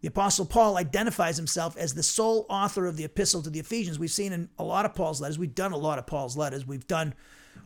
the 0.01 0.07
Apostle 0.07 0.45
Paul 0.45 0.77
identifies 0.77 1.37
himself 1.37 1.75
as 1.75 1.93
the 1.93 2.03
sole 2.03 2.45
author 2.49 2.85
of 2.85 2.97
the 2.97 3.03
epistle 3.03 3.41
to 3.43 3.49
the 3.49 3.59
Ephesians. 3.59 3.99
We've 3.99 4.11
seen 4.11 4.31
in 4.31 4.49
a 4.57 4.63
lot 4.63 4.85
of 4.85 4.95
Paul's 4.95 5.21
letters, 5.21 5.39
we've 5.39 5.55
done 5.55 5.71
a 5.71 5.77
lot 5.77 5.99
of 5.99 6.07
Paul's 6.07 6.37
letters. 6.37 6.65
We've 6.65 6.87
done 6.87 7.13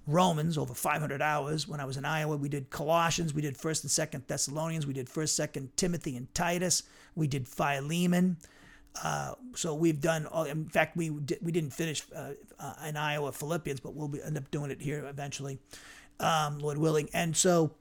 Romans 0.07 0.57
over 0.57 0.73
500 0.73 1.21
hours. 1.21 1.67
When 1.67 1.79
I 1.79 1.85
was 1.85 1.97
in 1.97 2.05
Iowa, 2.05 2.37
we 2.37 2.49
did 2.49 2.69
Colossians, 2.69 3.33
we 3.33 3.41
did 3.41 3.57
1st 3.57 3.83
and 3.83 4.23
2nd 4.23 4.27
Thessalonians, 4.27 4.87
we 4.87 4.93
did 4.93 5.07
1st, 5.07 5.51
2nd 5.51 5.69
Timothy 5.75 6.15
and 6.15 6.33
Titus, 6.33 6.83
we 7.15 7.27
did 7.27 7.47
Philemon. 7.47 8.37
Uh, 9.03 9.33
so 9.55 9.75
we've 9.75 9.99
done. 9.99 10.25
All, 10.27 10.43
in 10.43 10.69
fact, 10.69 10.95
we 10.95 11.09
did, 11.09 11.39
we 11.41 11.51
didn't 11.51 11.71
finish 11.73 12.03
uh, 12.15 12.31
uh, 12.59 12.73
in 12.87 12.97
Iowa 12.97 13.31
Philippians, 13.31 13.79
but 13.79 13.93
we'll 13.93 14.07
be, 14.07 14.21
end 14.21 14.37
up 14.37 14.49
doing 14.51 14.71
it 14.71 14.81
here 14.81 15.05
eventually, 15.05 15.59
um, 16.19 16.59
Lord 16.59 16.77
willing. 16.77 17.09
And 17.13 17.35
so, 17.35 17.71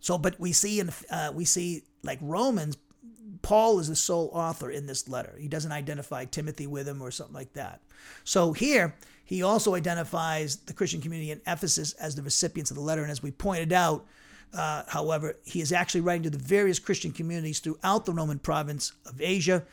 so 0.00 0.18
but 0.18 0.38
we 0.40 0.52
see 0.52 0.80
in 0.80 0.90
uh, 1.10 1.32
we 1.34 1.44
see 1.44 1.82
like 2.02 2.18
Romans, 2.22 2.76
Paul 3.42 3.78
is 3.78 3.88
the 3.88 3.96
sole 3.96 4.30
author 4.32 4.70
in 4.70 4.86
this 4.86 5.08
letter. 5.08 5.36
He 5.38 5.48
doesn't 5.48 5.72
identify 5.72 6.24
Timothy 6.24 6.66
with 6.66 6.88
him 6.88 7.02
or 7.02 7.10
something 7.10 7.34
like 7.34 7.52
that. 7.52 7.82
So 8.24 8.52
here 8.52 8.96
he 9.24 9.42
also 9.42 9.74
identifies 9.74 10.56
the 10.56 10.72
Christian 10.72 11.00
community 11.00 11.30
in 11.30 11.40
Ephesus 11.46 11.92
as 11.94 12.14
the 12.14 12.22
recipients 12.22 12.70
of 12.70 12.76
the 12.76 12.82
letter, 12.82 13.02
and 13.02 13.10
as 13.10 13.22
we 13.22 13.30
pointed 13.30 13.72
out. 13.72 14.06
Uh, 14.54 14.82
however, 14.88 15.38
he 15.46 15.62
is 15.62 15.72
actually 15.72 16.02
writing 16.02 16.22
to 16.22 16.28
the 16.28 16.36
various 16.36 16.78
Christian 16.78 17.10
communities 17.10 17.58
throughout 17.58 18.04
the 18.04 18.12
Roman 18.12 18.38
province 18.38 18.92
of 19.06 19.18
Asia 19.18 19.64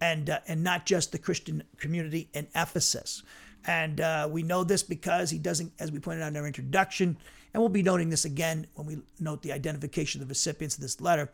and 0.00 0.30
uh, 0.30 0.40
and 0.46 0.62
not 0.62 0.86
just 0.86 1.12
the 1.12 1.18
Christian 1.18 1.62
community 1.78 2.28
in 2.32 2.46
Ephesus. 2.54 3.22
And 3.66 4.00
uh, 4.00 4.28
we 4.30 4.42
know 4.42 4.64
this 4.64 4.82
because 4.82 5.30
he 5.30 5.38
doesn't, 5.38 5.72
as 5.78 5.92
we 5.92 5.98
pointed 5.98 6.22
out 6.22 6.28
in 6.28 6.36
our 6.36 6.46
introduction, 6.46 7.18
and 7.52 7.62
we'll 7.62 7.68
be 7.68 7.82
noting 7.82 8.08
this 8.08 8.24
again 8.24 8.66
when 8.74 8.86
we 8.86 8.98
note 9.18 9.42
the 9.42 9.52
identification 9.52 10.20
of 10.20 10.28
the 10.28 10.32
recipients 10.32 10.76
of 10.76 10.80
this 10.80 11.00
letter 11.00 11.30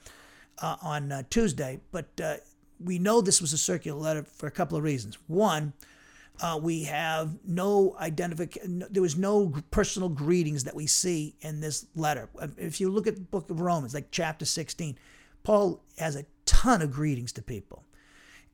uh, 0.58 0.76
on 0.82 1.12
uh, 1.12 1.22
Tuesday. 1.30 1.80
But 1.92 2.08
uh, 2.22 2.36
we 2.82 2.98
know 2.98 3.20
this 3.20 3.40
was 3.40 3.52
a 3.52 3.58
circular 3.58 4.00
letter 4.00 4.24
for 4.24 4.46
a 4.46 4.50
couple 4.50 4.76
of 4.76 4.84
reasons. 4.84 5.18
One, 5.26 5.74
uh, 6.40 6.58
we 6.60 6.84
have 6.84 7.36
no 7.46 7.96
identification. 8.00 8.84
There 8.90 9.02
was 9.02 9.16
no 9.16 9.52
personal 9.70 10.08
greetings 10.08 10.64
that 10.64 10.74
we 10.74 10.86
see 10.86 11.36
in 11.40 11.60
this 11.60 11.86
letter. 11.94 12.28
If 12.56 12.80
you 12.80 12.90
look 12.90 13.06
at 13.06 13.14
the 13.14 13.20
book 13.20 13.50
of 13.50 13.60
Romans, 13.60 13.94
like 13.94 14.10
chapter 14.10 14.44
16, 14.44 14.98
Paul 15.44 15.82
has 15.98 16.16
a 16.16 16.24
ton 16.46 16.82
of 16.82 16.90
greetings 16.90 17.32
to 17.32 17.42
people. 17.42 17.84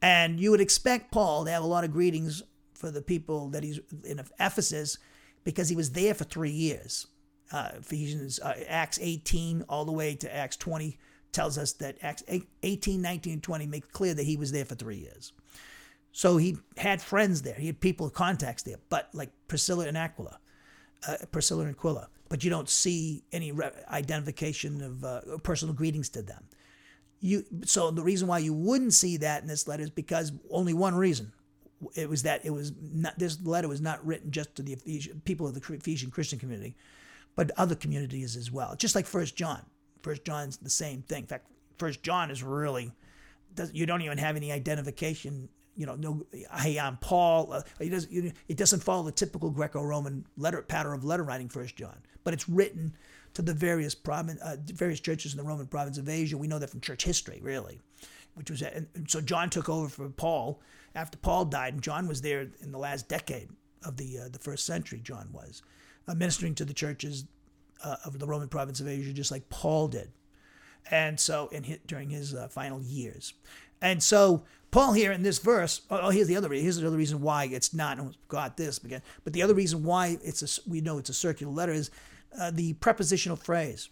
And 0.02 0.40
you 0.40 0.50
would 0.50 0.60
expect 0.60 1.12
Paul 1.12 1.44
to 1.44 1.50
have 1.50 1.62
a 1.62 1.66
lot 1.66 1.84
of 1.84 1.92
greetings 1.92 2.42
for 2.74 2.90
the 2.90 3.02
people 3.02 3.48
that 3.50 3.62
he's 3.62 3.80
in 4.04 4.20
Ephesus 4.38 4.98
because 5.44 5.68
he 5.68 5.76
was 5.76 5.92
there 5.92 6.14
for 6.14 6.24
three 6.24 6.50
years. 6.50 7.06
Uh, 7.52 7.70
Ephesians, 7.78 8.40
uh, 8.40 8.54
Acts 8.68 8.98
18 9.00 9.64
all 9.68 9.84
the 9.84 9.92
way 9.92 10.14
to 10.14 10.34
Acts 10.34 10.56
20 10.56 10.98
tells 11.32 11.58
us 11.58 11.72
that 11.74 11.98
Acts 12.02 12.22
18, 12.62 13.02
19, 13.02 13.34
and 13.34 13.42
20 13.42 13.66
make 13.66 13.92
clear 13.92 14.14
that 14.14 14.24
he 14.24 14.36
was 14.36 14.52
there 14.52 14.64
for 14.64 14.74
three 14.74 14.96
years. 14.96 15.32
So 16.12 16.38
he 16.38 16.56
had 16.76 17.00
friends 17.00 17.42
there. 17.42 17.54
He 17.54 17.66
had 17.66 17.80
people, 17.80 18.10
contacts 18.10 18.62
there, 18.62 18.76
but 18.88 19.08
like 19.12 19.30
Priscilla 19.46 19.86
and 19.86 19.96
Aquila, 19.96 20.38
uh, 21.06 21.16
Priscilla 21.30 21.62
and 21.62 21.70
Aquila. 21.70 22.08
But 22.28 22.42
you 22.42 22.50
don't 22.50 22.68
see 22.68 23.24
any 23.32 23.52
re- 23.52 23.70
identification 23.88 24.82
of 24.82 25.04
uh, 25.04 25.20
personal 25.42 25.74
greetings 25.74 26.08
to 26.10 26.22
them 26.22 26.44
you 27.20 27.44
so 27.64 27.90
the 27.90 28.02
reason 28.02 28.28
why 28.28 28.38
you 28.38 28.54
wouldn't 28.54 28.94
see 28.94 29.18
that 29.18 29.42
in 29.42 29.48
this 29.48 29.68
letter 29.68 29.82
is 29.82 29.90
because 29.90 30.32
only 30.50 30.72
one 30.72 30.94
reason 30.94 31.32
it 31.94 32.08
was 32.08 32.22
that 32.22 32.44
it 32.44 32.50
was 32.50 32.72
not 32.80 33.18
this 33.18 33.40
letter 33.42 33.68
was 33.68 33.80
not 33.80 34.04
written 34.04 34.30
just 34.30 34.54
to 34.56 34.62
the 34.62 34.72
Ephesian, 34.72 35.20
people 35.24 35.46
of 35.46 35.54
the 35.54 35.74
Ephesian 35.74 36.10
Christian 36.10 36.38
community, 36.38 36.76
but 37.36 37.50
other 37.56 37.74
communities 37.74 38.36
as 38.36 38.50
well. 38.50 38.74
Just 38.76 38.94
like 38.94 39.06
First 39.06 39.36
John, 39.36 39.62
First 40.02 40.24
John's 40.24 40.58
the 40.58 40.70
same 40.70 41.02
thing. 41.02 41.22
In 41.22 41.26
fact, 41.26 41.46
First 41.78 42.02
John 42.02 42.30
is 42.30 42.42
really 42.42 42.92
you 43.72 43.86
don't 43.86 44.02
even 44.02 44.18
have 44.18 44.36
any 44.36 44.52
identification. 44.52 45.48
You 45.76 45.86
know, 45.86 45.94
no, 45.94 46.26
hey, 46.58 46.78
I'm 46.78 46.98
Paul. 46.98 47.52
Uh, 47.52 47.62
it 47.78 47.88
doesn't. 47.90 48.34
It 48.48 48.56
doesn't 48.56 48.82
follow 48.82 49.04
the 49.04 49.12
typical 49.12 49.50
Greco-Roman 49.50 50.26
letter 50.36 50.62
pattern 50.62 50.94
of 50.94 51.04
letter 51.04 51.22
writing. 51.22 51.48
First 51.48 51.76
John, 51.76 51.96
but 52.24 52.34
it's 52.34 52.48
written 52.48 52.94
to 53.34 53.42
the 53.42 53.54
various 53.54 53.94
province, 53.94 54.40
uh, 54.42 54.56
various 54.66 55.00
churches 55.00 55.32
in 55.32 55.38
the 55.38 55.44
Roman 55.44 55.66
province 55.66 55.98
of 55.98 56.08
Asia. 56.08 56.36
We 56.36 56.48
know 56.48 56.58
that 56.58 56.70
from 56.70 56.80
church 56.80 57.04
history, 57.04 57.40
really, 57.42 57.80
which 58.34 58.50
was 58.50 58.62
and 58.62 58.86
so 59.06 59.20
John 59.20 59.50
took 59.50 59.68
over 59.68 59.88
for 59.88 60.08
Paul 60.08 60.60
after 60.94 61.18
Paul 61.18 61.44
died, 61.44 61.74
and 61.74 61.82
John 61.82 62.08
was 62.08 62.22
there 62.22 62.48
in 62.60 62.72
the 62.72 62.78
last 62.78 63.08
decade 63.08 63.48
of 63.84 63.96
the 63.96 64.18
uh, 64.18 64.28
the 64.28 64.38
first 64.38 64.66
century. 64.66 65.00
John 65.02 65.28
was 65.32 65.62
uh, 66.08 66.14
ministering 66.14 66.54
to 66.56 66.64
the 66.64 66.74
churches 66.74 67.24
uh, 67.84 67.96
of 68.04 68.18
the 68.18 68.26
Roman 68.26 68.48
province 68.48 68.80
of 68.80 68.88
Asia, 68.88 69.12
just 69.12 69.30
like 69.30 69.48
Paul 69.48 69.88
did, 69.88 70.10
and 70.90 71.18
so 71.18 71.48
in 71.48 71.62
his, 71.64 71.78
during 71.86 72.10
his 72.10 72.34
uh, 72.34 72.48
final 72.48 72.82
years, 72.82 73.34
and 73.80 74.02
so 74.02 74.44
Paul 74.70 74.92
here 74.92 75.12
in 75.12 75.22
this 75.22 75.38
verse. 75.38 75.82
Oh, 75.90 76.00
oh, 76.02 76.10
here's 76.10 76.28
the 76.28 76.36
other. 76.36 76.52
Here's 76.52 76.78
the 76.78 76.86
other 76.86 76.96
reason 76.96 77.20
why 77.20 77.44
it's 77.44 77.72
not. 77.74 77.98
Oh, 77.98 78.12
got 78.28 78.56
this 78.56 78.78
again, 78.78 79.02
but 79.24 79.32
the 79.32 79.42
other 79.42 79.54
reason 79.54 79.84
why 79.84 80.18
it's 80.22 80.42
a 80.42 80.68
we 80.68 80.80
know 80.80 80.98
it's 80.98 81.10
a 81.10 81.14
circular 81.14 81.52
letter 81.52 81.72
is 81.72 81.90
uh, 82.38 82.50
the 82.50 82.74
prepositional 82.74 83.36
phrase. 83.36 83.88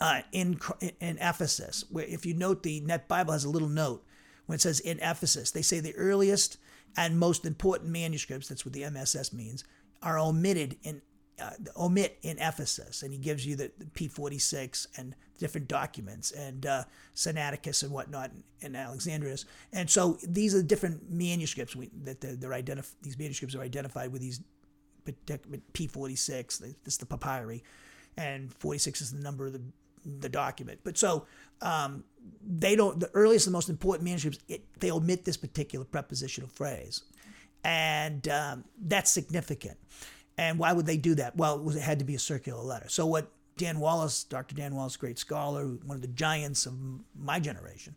Uh, 0.00 0.22
in 0.32 0.58
in 1.00 1.18
Ephesus, 1.18 1.84
where 1.90 2.06
if 2.06 2.24
you 2.24 2.32
note 2.32 2.62
the 2.62 2.80
Net 2.80 3.06
Bible 3.06 3.34
has 3.34 3.44
a 3.44 3.50
little 3.50 3.68
note 3.68 4.02
when 4.46 4.54
it 4.54 4.62
says 4.62 4.80
in 4.80 4.98
Ephesus, 5.00 5.50
they 5.50 5.60
say 5.60 5.78
the 5.78 5.94
earliest 5.94 6.56
and 6.96 7.18
most 7.18 7.44
important 7.44 7.90
manuscripts. 7.90 8.48
That's 8.48 8.64
what 8.64 8.72
the 8.72 8.84
MSS 8.88 9.34
means 9.34 9.62
are 10.02 10.18
omitted 10.18 10.78
in 10.82 11.02
uh, 11.40 11.50
omit 11.76 12.18
in 12.22 12.38
Ephesus, 12.38 13.02
and 13.02 13.12
he 13.12 13.18
gives 13.18 13.46
you 13.46 13.56
the, 13.56 13.70
the 13.78 13.86
P46 13.86 14.86
and 14.96 15.14
different 15.38 15.68
documents 15.68 16.32
and 16.32 16.66
uh, 16.66 16.84
Sinaiticus 17.14 17.82
and 17.82 17.90
whatnot 17.90 18.30
in 18.60 18.76
Alexandrinus. 18.76 19.46
And 19.72 19.88
so 19.88 20.18
these 20.22 20.54
are 20.54 20.62
different 20.62 21.10
manuscripts 21.10 21.74
we, 21.74 21.90
that 22.04 22.20
they're, 22.20 22.36
they're 22.36 22.50
identif- 22.50 22.94
These 23.02 23.18
manuscripts 23.18 23.54
are 23.54 23.62
identified 23.62 24.12
with 24.12 24.20
these 24.20 24.42
P46. 25.12 26.58
This 26.58 26.74
is 26.86 26.98
the 26.98 27.06
papyri, 27.06 27.62
and 28.16 28.52
46 28.54 29.00
is 29.00 29.12
the 29.12 29.22
number 29.22 29.46
of 29.46 29.52
the 29.52 29.62
the 30.04 30.28
document. 30.28 30.80
But 30.82 30.96
so 30.98 31.26
um, 31.60 32.04
they 32.42 32.76
don't. 32.76 33.00
The 33.00 33.10
earliest 33.14 33.46
and 33.46 33.52
most 33.52 33.68
important 33.68 34.04
manuscripts 34.04 34.38
it, 34.48 34.64
they 34.78 34.90
omit 34.90 35.24
this 35.24 35.36
particular 35.36 35.84
prepositional 35.84 36.48
phrase, 36.48 37.02
and 37.64 38.26
um, 38.28 38.64
that's 38.80 39.10
significant. 39.10 39.78
And 40.38 40.58
why 40.58 40.72
would 40.72 40.86
they 40.86 40.96
do 40.96 41.14
that? 41.16 41.36
Well, 41.36 41.56
it, 41.56 41.62
was, 41.62 41.76
it 41.76 41.82
had 41.82 41.98
to 41.98 42.04
be 42.04 42.14
a 42.14 42.18
circular 42.18 42.62
letter. 42.62 42.88
So 42.88 43.04
what 43.04 43.30
Dan 43.58 43.78
Wallace, 43.78 44.24
Dr. 44.24 44.54
Dan 44.54 44.74
Wallace, 44.74 44.96
great 44.96 45.18
scholar, 45.18 45.66
one 45.66 45.96
of 45.96 46.00
the 46.00 46.08
giants 46.08 46.64
of 46.64 46.74
my 47.14 47.38
generation, 47.38 47.94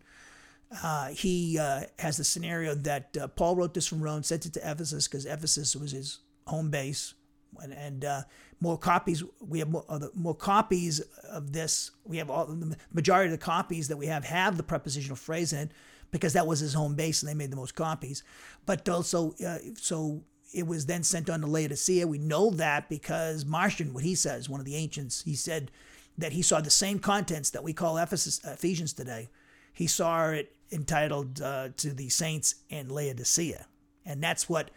uh, 0.84 1.08
he 1.10 1.58
uh, 1.58 1.84
has 2.00 2.18
the 2.18 2.24
scenario 2.24 2.76
that 2.76 3.16
uh, 3.16 3.28
Paul 3.30 3.56
wrote 3.56 3.74
this 3.74 3.88
from 3.88 4.02
Rome, 4.02 4.24
sent 4.24 4.46
it 4.46 4.54
to 4.54 4.60
Ephesus 4.60 5.08
because 5.08 5.26
Ephesus 5.26 5.76
was 5.76 5.92
his 5.92 6.20
home 6.46 6.70
base, 6.70 7.14
and, 7.62 7.74
and 7.74 8.06
uh, 8.06 8.22
more 8.60 8.78
copies. 8.78 9.24
We 9.40 9.60
have 9.60 9.70
more, 9.70 9.86
uh, 9.90 10.08
more, 10.16 10.36
copies 10.36 11.00
of 11.30 11.54
this. 11.54 11.92
We 12.04 12.18
have 12.18 12.30
all 12.30 12.46
the 12.46 12.76
majority 12.92 13.34
of 13.34 13.40
the 13.40 13.46
copies 13.46 13.88
that 13.90 13.98
we 13.98 14.08
have 14.08 14.24
have 14.26 14.58
the 14.58 14.64
prepositional 14.64 15.16
phrase 15.16 15.54
in 15.54 15.60
it 15.60 15.72
because 16.12 16.34
that 16.34 16.48
was 16.48 16.60
his 16.60 16.74
home 16.74 16.96
base, 16.96 17.22
and 17.22 17.30
they 17.30 17.34
made 17.34 17.52
the 17.52 17.56
most 17.56 17.76
copies. 17.76 18.24
But 18.66 18.88
also, 18.88 19.34
uh, 19.46 19.58
so 19.76 20.24
it 20.54 20.68
was 20.68 20.86
then 20.86 21.04
sent 21.04 21.30
on 21.30 21.42
to 21.42 21.48
Laodicea. 21.48 22.08
We 22.08 22.20
know 22.20 22.52
that 22.52 22.88
because 22.88 23.46
Marcion, 23.46 23.94
what 23.94 24.04
he 24.04 24.16
says, 24.16 24.48
one 24.48 24.60
of 24.60 24.66
the 24.66 24.76
ancients, 24.76 25.24
he 25.24 25.36
said 25.36 25.72
that 26.18 26.32
he 26.32 26.44
saw 26.44 26.62
the 26.62 26.70
same 26.70 27.00
contents 27.00 27.50
that 27.50 27.64
we 27.64 27.74
call 27.74 27.98
Ephesus, 27.98 28.40
Ephesians 28.46 28.94
today. 28.94 29.30
He 29.74 29.88
saw 29.88 30.30
it 30.30 30.56
entitled 30.72 31.42
uh, 31.42 31.70
to 31.78 31.94
the 31.94 32.10
saints 32.10 32.56
in 32.70 32.90
Laodicea. 32.90 33.66
And 34.06 34.22
that's 34.22 34.48
what 34.48 34.70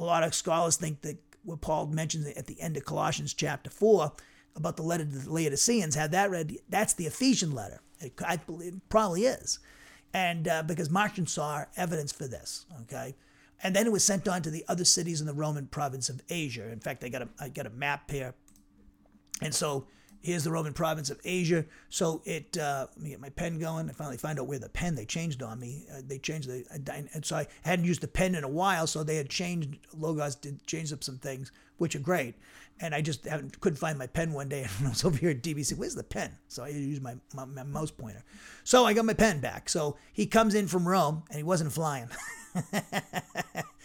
a 0.00 0.04
lot 0.04 0.24
of 0.24 0.34
scholars 0.34 0.76
think 0.76 1.02
that 1.02 1.18
what 1.44 1.60
Paul 1.60 1.86
mentions 1.86 2.26
at 2.26 2.46
the 2.46 2.60
end 2.60 2.76
of 2.76 2.84
Colossians 2.84 3.32
chapter 3.32 3.70
4 3.70 4.12
about 4.56 4.76
the 4.76 4.82
letter 4.82 5.04
to 5.04 5.10
the 5.10 5.32
Laodiceans, 5.32 5.94
had 5.94 6.10
that 6.12 6.30
read, 6.30 6.58
that's 6.68 6.94
the 6.94 7.06
Ephesian 7.06 7.52
letter. 7.52 7.80
It, 8.00 8.14
I 8.26 8.36
believe, 8.36 8.74
it 8.74 8.88
probably 8.88 9.26
is. 9.26 9.60
And 10.12 10.48
uh, 10.48 10.64
because 10.64 10.90
Marcion 10.90 11.26
saw 11.26 11.64
evidence 11.76 12.10
for 12.10 12.26
this, 12.26 12.66
okay? 12.82 13.14
and 13.62 13.76
then 13.76 13.86
it 13.86 13.92
was 13.92 14.04
sent 14.04 14.26
on 14.26 14.42
to 14.42 14.50
the 14.50 14.64
other 14.68 14.84
cities 14.84 15.20
in 15.20 15.26
the 15.26 15.34
Roman 15.34 15.66
province 15.66 16.08
of 16.08 16.22
Asia. 16.28 16.70
In 16.70 16.80
fact, 16.80 17.04
I 17.04 17.08
got 17.08 17.22
a 17.22 17.28
I 17.38 17.48
got 17.48 17.66
a 17.66 17.70
map 17.70 18.10
here, 18.10 18.34
and 19.42 19.54
so 19.54 19.86
here's 20.22 20.44
the 20.44 20.50
Roman 20.50 20.72
province 20.72 21.10
of 21.10 21.20
Asia. 21.24 21.64
So 21.88 22.22
it 22.24 22.56
uh, 22.58 22.86
let 22.94 23.02
me 23.02 23.10
get 23.10 23.20
my 23.20 23.30
pen 23.30 23.58
going. 23.58 23.88
I 23.88 23.92
finally 23.92 24.16
find 24.16 24.38
out 24.38 24.46
where 24.46 24.58
the 24.58 24.68
pen 24.68 24.94
they 24.94 25.04
changed 25.04 25.42
on 25.42 25.58
me. 25.58 25.86
Uh, 25.92 26.00
they 26.06 26.18
changed 26.18 26.48
the 26.48 26.64
and 27.14 27.24
so 27.24 27.36
I 27.36 27.46
hadn't 27.62 27.84
used 27.84 28.00
the 28.00 28.08
pen 28.08 28.34
in 28.34 28.44
a 28.44 28.48
while. 28.48 28.86
So 28.86 29.02
they 29.02 29.16
had 29.16 29.28
changed 29.28 29.76
logos 29.96 30.34
did 30.34 30.66
change 30.66 30.92
up 30.92 31.02
some 31.02 31.18
things, 31.18 31.52
which 31.78 31.94
are 31.96 32.00
great. 32.00 32.34
And 32.82 32.94
I 32.94 33.02
just 33.02 33.26
couldn't 33.60 33.78
find 33.78 33.98
my 33.98 34.06
pen 34.06 34.32
one 34.32 34.48
day. 34.48 34.66
And 34.78 34.86
I 34.86 34.90
was 34.90 35.04
over 35.04 35.18
here 35.18 35.30
at 35.30 35.42
DBC. 35.42 35.76
Where's 35.76 35.94
the 35.94 36.02
pen? 36.02 36.36
So 36.48 36.62
I 36.62 36.68
used 36.68 37.02
my, 37.02 37.14
my, 37.34 37.44
my 37.44 37.62
mouse 37.62 37.90
pointer. 37.90 38.24
So 38.64 38.86
I 38.86 38.94
got 38.94 39.04
my 39.04 39.12
pen 39.12 39.40
back. 39.40 39.68
So 39.68 39.98
he 40.12 40.26
comes 40.26 40.54
in 40.54 40.66
from 40.66 40.88
Rome, 40.88 41.24
and 41.28 41.36
he 41.36 41.42
wasn't 41.42 41.72
flying. 41.72 42.08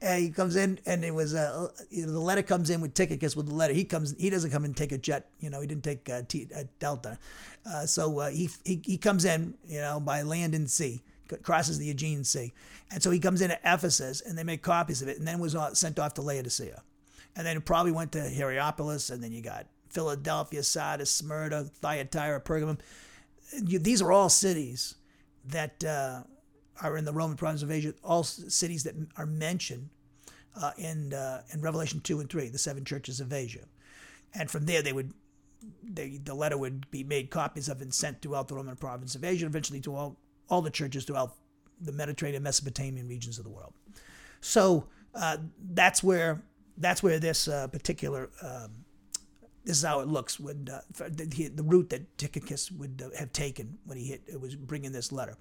he 0.00 0.30
comes 0.30 0.56
in 0.56 0.78
and 0.86 1.04
it 1.04 1.14
was 1.14 1.34
uh, 1.34 1.68
you 1.90 2.06
know, 2.06 2.12
the 2.12 2.20
letter 2.20 2.42
comes 2.42 2.70
in 2.70 2.80
with 2.80 2.94
Tychicus 2.94 3.36
with 3.36 3.48
the 3.48 3.54
letter. 3.54 3.74
He 3.74 3.84
comes, 3.84 4.14
he 4.18 4.30
doesn't 4.30 4.50
come 4.50 4.64
and 4.64 4.76
take 4.76 4.92
a 4.92 4.98
jet. 4.98 5.28
You 5.40 5.50
know, 5.50 5.60
he 5.60 5.66
didn't 5.66 5.84
take 5.84 6.08
a, 6.08 6.22
T, 6.22 6.48
a 6.54 6.64
Delta. 6.78 7.18
Uh, 7.64 7.86
so 7.86 8.18
uh, 8.18 8.30
he, 8.30 8.50
he 8.64 8.80
he 8.84 8.98
comes 8.98 9.24
in, 9.24 9.54
you 9.66 9.80
know, 9.80 10.00
by 10.00 10.22
land 10.22 10.54
and 10.54 10.68
sea, 10.70 11.02
crosses 11.42 11.78
the 11.78 11.90
Aegean 11.90 12.24
Sea, 12.24 12.52
and 12.90 13.02
so 13.02 13.10
he 13.10 13.20
comes 13.20 13.40
into 13.40 13.58
Ephesus, 13.64 14.20
and 14.20 14.36
they 14.36 14.42
make 14.42 14.62
copies 14.62 15.00
of 15.00 15.08
it, 15.08 15.18
and 15.18 15.26
then 15.26 15.38
was 15.38 15.56
sent 15.78 15.98
off 15.98 16.14
to 16.14 16.22
Laodicea, 16.22 16.82
and 17.36 17.46
then 17.46 17.56
it 17.56 17.64
probably 17.64 17.92
went 17.92 18.12
to 18.12 18.20
Hierapolis, 18.20 19.10
and 19.10 19.22
then 19.22 19.32
you 19.32 19.42
got 19.42 19.66
Philadelphia, 19.90 20.62
Sardis, 20.62 21.10
Smyrna, 21.10 21.64
Thyatira, 21.64 22.40
Pergamum. 22.40 22.78
You, 23.64 23.78
these 23.78 24.02
are 24.02 24.10
all 24.10 24.28
cities 24.28 24.96
that 25.44 25.84
uh, 25.84 26.22
are 26.80 26.96
in 26.96 27.04
the 27.04 27.12
Roman 27.12 27.36
province 27.36 27.62
of 27.62 27.70
Asia, 27.70 27.94
all 28.02 28.22
cities 28.22 28.84
that 28.84 28.94
are 29.16 29.26
mentioned 29.26 29.90
uh, 30.60 30.72
in 30.76 31.12
uh, 31.12 31.42
in 31.52 31.60
Revelation 31.60 32.00
two 32.00 32.20
and 32.20 32.28
three, 32.28 32.48
the 32.48 32.58
seven 32.58 32.84
churches 32.84 33.20
of 33.20 33.32
Asia, 33.32 33.66
and 34.34 34.50
from 34.50 34.66
there 34.66 34.82
they 34.82 34.92
would 34.92 35.12
they, 35.82 36.18
the 36.22 36.34
letter 36.34 36.58
would 36.58 36.90
be 36.90 37.04
made 37.04 37.30
copies 37.30 37.68
of 37.68 37.80
and 37.80 37.92
sent 37.92 38.20
throughout 38.22 38.48
the 38.48 38.54
Roman 38.54 38.76
province 38.76 39.14
of 39.14 39.24
Asia, 39.24 39.46
eventually 39.46 39.80
to 39.80 39.94
all 39.94 40.16
all 40.48 40.62
the 40.62 40.70
churches 40.70 41.04
throughout 41.04 41.34
the 41.80 41.92
Mediterranean, 41.92 42.42
Mesopotamian 42.42 43.08
regions 43.08 43.38
of 43.38 43.44
the 43.44 43.50
world. 43.50 43.72
So 44.40 44.88
uh, 45.14 45.38
that's 45.72 46.02
where 46.02 46.42
that's 46.76 47.02
where 47.02 47.18
this 47.18 47.48
uh, 47.48 47.68
particular 47.68 48.30
um, 48.42 48.84
this 49.64 49.78
is 49.78 49.84
how 49.84 50.00
it 50.00 50.08
looks 50.08 50.40
when 50.40 50.68
uh, 50.72 50.80
the, 51.08 51.48
the, 51.54 51.62
route 51.62 51.90
that 51.90 52.18
Tychicus 52.18 52.70
would 52.72 53.02
uh, 53.04 53.16
have 53.16 53.32
taken 53.32 53.78
when 53.84 53.96
he 53.96 54.06
hit, 54.06 54.22
it 54.26 54.40
was 54.40 54.56
bringing 54.56 54.92
this 54.92 55.12
letter. 55.12 55.36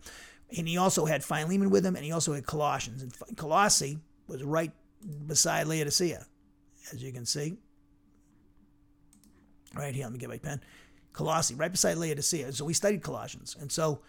And 0.57 0.67
he 0.67 0.77
also 0.77 1.05
had 1.05 1.23
Philemon 1.23 1.69
with 1.69 1.85
him, 1.85 1.95
and 1.95 2.03
he 2.03 2.11
also 2.11 2.33
had 2.33 2.45
Colossians. 2.45 3.03
And 3.03 3.37
Colossae 3.37 3.99
was 4.27 4.43
right 4.43 4.71
beside 5.25 5.67
Laodicea, 5.67 6.25
as 6.91 7.01
you 7.01 7.11
can 7.11 7.25
see. 7.25 7.57
Right 9.73 9.95
here, 9.95 10.03
let 10.03 10.13
me 10.13 10.19
get 10.19 10.29
my 10.29 10.37
pen. 10.37 10.61
Colossae, 11.13 11.55
right 11.55 11.71
beside 11.71 11.97
Laodicea. 11.97 12.51
So 12.53 12.65
we 12.65 12.73
studied 12.73 13.01
Colossians, 13.01 13.55
and 13.59 13.71
so, 13.71 14.01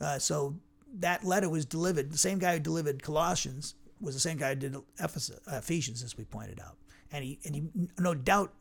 uh, 0.00 0.18
so 0.18 0.56
that 0.98 1.24
letter 1.24 1.48
was 1.48 1.64
delivered. 1.64 2.10
The 2.10 2.18
same 2.18 2.38
guy 2.38 2.54
who 2.54 2.60
delivered 2.60 3.02
Colossians 3.02 3.74
was 4.00 4.14
the 4.14 4.20
same 4.20 4.38
guy 4.38 4.50
who 4.50 4.56
did 4.56 4.76
Ephesus, 4.98 5.38
uh, 5.50 5.56
Ephesians, 5.56 6.02
as 6.02 6.16
we 6.16 6.24
pointed 6.24 6.60
out, 6.60 6.76
and 7.12 7.24
he 7.24 7.38
and 7.44 7.54
he 7.54 7.64
no 7.98 8.14
doubt 8.14 8.52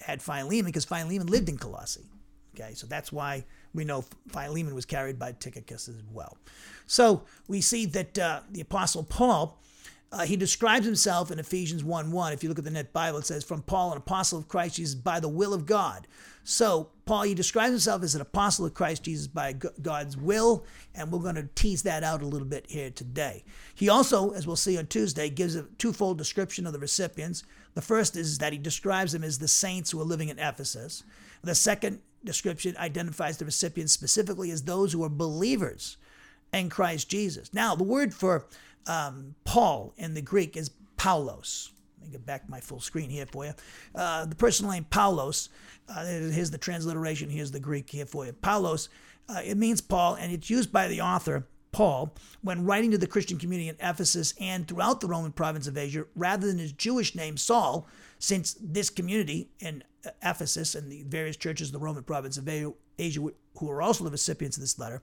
had 0.00 0.22
Philemon 0.22 0.66
because 0.66 0.84
Philemon 0.84 1.26
lived 1.26 1.48
in 1.48 1.58
Colossae. 1.58 2.10
Okay, 2.54 2.72
so 2.74 2.86
that's 2.86 3.12
why 3.12 3.44
we 3.76 3.84
know 3.84 4.04
Philemon 4.28 4.74
was 4.74 4.84
carried 4.84 5.18
by 5.18 5.32
Tychicus 5.32 5.88
as 5.88 6.02
well. 6.10 6.36
So 6.86 7.22
we 7.46 7.60
see 7.60 7.86
that 7.86 8.18
uh, 8.18 8.40
the 8.50 8.60
Apostle 8.62 9.04
Paul, 9.04 9.60
uh, 10.12 10.24
he 10.24 10.36
describes 10.36 10.86
himself 10.86 11.30
in 11.30 11.38
Ephesians 11.38 11.84
1 11.84 12.10
1. 12.10 12.32
If 12.32 12.42
you 12.42 12.48
look 12.48 12.58
at 12.58 12.64
the 12.64 12.70
Net 12.70 12.92
Bible, 12.92 13.18
it 13.18 13.26
says, 13.26 13.44
From 13.44 13.62
Paul, 13.62 13.92
an 13.92 13.98
apostle 13.98 14.38
of 14.38 14.48
Christ 14.48 14.76
Jesus, 14.76 14.94
by 14.94 15.20
the 15.20 15.28
will 15.28 15.52
of 15.52 15.66
God. 15.66 16.06
So 16.48 16.90
Paul, 17.06 17.22
he 17.22 17.34
describes 17.34 17.72
himself 17.72 18.04
as 18.04 18.14
an 18.14 18.20
apostle 18.20 18.66
of 18.66 18.74
Christ 18.74 19.02
Jesus 19.02 19.26
by 19.26 19.52
God's 19.52 20.16
will, 20.16 20.64
and 20.94 21.10
we're 21.10 21.18
going 21.18 21.34
to 21.34 21.48
tease 21.56 21.82
that 21.82 22.04
out 22.04 22.22
a 22.22 22.26
little 22.26 22.46
bit 22.46 22.66
here 22.68 22.90
today. 22.90 23.42
He 23.74 23.88
also, 23.88 24.30
as 24.30 24.46
we'll 24.46 24.54
see 24.54 24.78
on 24.78 24.86
Tuesday, 24.86 25.28
gives 25.28 25.56
a 25.56 25.64
twofold 25.78 26.18
description 26.18 26.64
of 26.64 26.72
the 26.72 26.78
recipients. 26.78 27.42
The 27.74 27.82
first 27.82 28.16
is 28.16 28.38
that 28.38 28.52
he 28.52 28.60
describes 28.60 29.10
them 29.10 29.24
as 29.24 29.40
the 29.40 29.48
saints 29.48 29.90
who 29.90 30.00
are 30.00 30.04
living 30.04 30.28
in 30.28 30.38
Ephesus. 30.38 31.02
The 31.42 31.56
second 31.56 32.00
description 32.24 32.76
identifies 32.78 33.38
the 33.38 33.44
recipients 33.44 33.92
specifically 33.92 34.50
as 34.50 34.62
those 34.62 34.92
who 34.92 35.04
are 35.04 35.08
believers 35.08 35.96
in 36.52 36.68
Christ 36.68 37.08
Jesus. 37.08 37.52
Now, 37.52 37.74
the 37.74 37.84
word 37.84 38.14
for 38.14 38.46
um, 38.86 39.34
Paul 39.44 39.94
in 39.96 40.14
the 40.14 40.22
Greek 40.22 40.56
is 40.56 40.70
Paulos. 40.96 41.70
Let 41.98 42.06
me 42.06 42.12
get 42.12 42.26
back 42.26 42.48
my 42.48 42.60
full 42.60 42.80
screen 42.80 43.10
here 43.10 43.26
for 43.26 43.44
you. 43.46 43.52
Uh, 43.94 44.26
the 44.26 44.34
personal 44.34 44.72
name 44.72 44.86
Paulos, 44.90 45.48
uh, 45.88 46.04
here's 46.04 46.50
the 46.50 46.58
transliteration, 46.58 47.30
here's 47.30 47.50
the 47.50 47.60
Greek 47.60 47.90
here 47.90 48.06
for 48.06 48.26
you. 48.26 48.32
Paulos, 48.32 48.88
uh, 49.28 49.40
it 49.44 49.56
means 49.56 49.80
Paul, 49.80 50.14
and 50.14 50.32
it's 50.32 50.50
used 50.50 50.72
by 50.72 50.88
the 50.88 51.00
author 51.00 51.46
Paul, 51.72 52.14
when 52.42 52.64
writing 52.64 52.92
to 52.92 52.98
the 52.98 53.06
Christian 53.06 53.38
community 53.38 53.68
in 53.68 53.76
Ephesus 53.80 54.32
and 54.40 54.66
throughout 54.66 55.00
the 55.00 55.08
Roman 55.08 55.32
province 55.32 55.66
of 55.66 55.76
Asia, 55.76 56.06
rather 56.14 56.46
than 56.46 56.58
his 56.58 56.72
Jewish 56.72 57.14
name 57.14 57.36
Saul, 57.36 57.86
since 58.18 58.56
this 58.60 58.90
community 58.90 59.50
in 59.60 59.84
Ephesus 60.22 60.74
and 60.74 60.90
the 60.90 61.02
various 61.04 61.36
churches 61.36 61.68
of 61.68 61.72
the 61.72 61.78
Roman 61.78 62.04
province 62.04 62.36
of 62.36 62.48
Asia, 62.98 63.20
who 63.58 63.70
are 63.70 63.82
also 63.82 64.04
the 64.04 64.10
recipients 64.10 64.56
of 64.56 64.62
this 64.62 64.78
letter, 64.78 65.02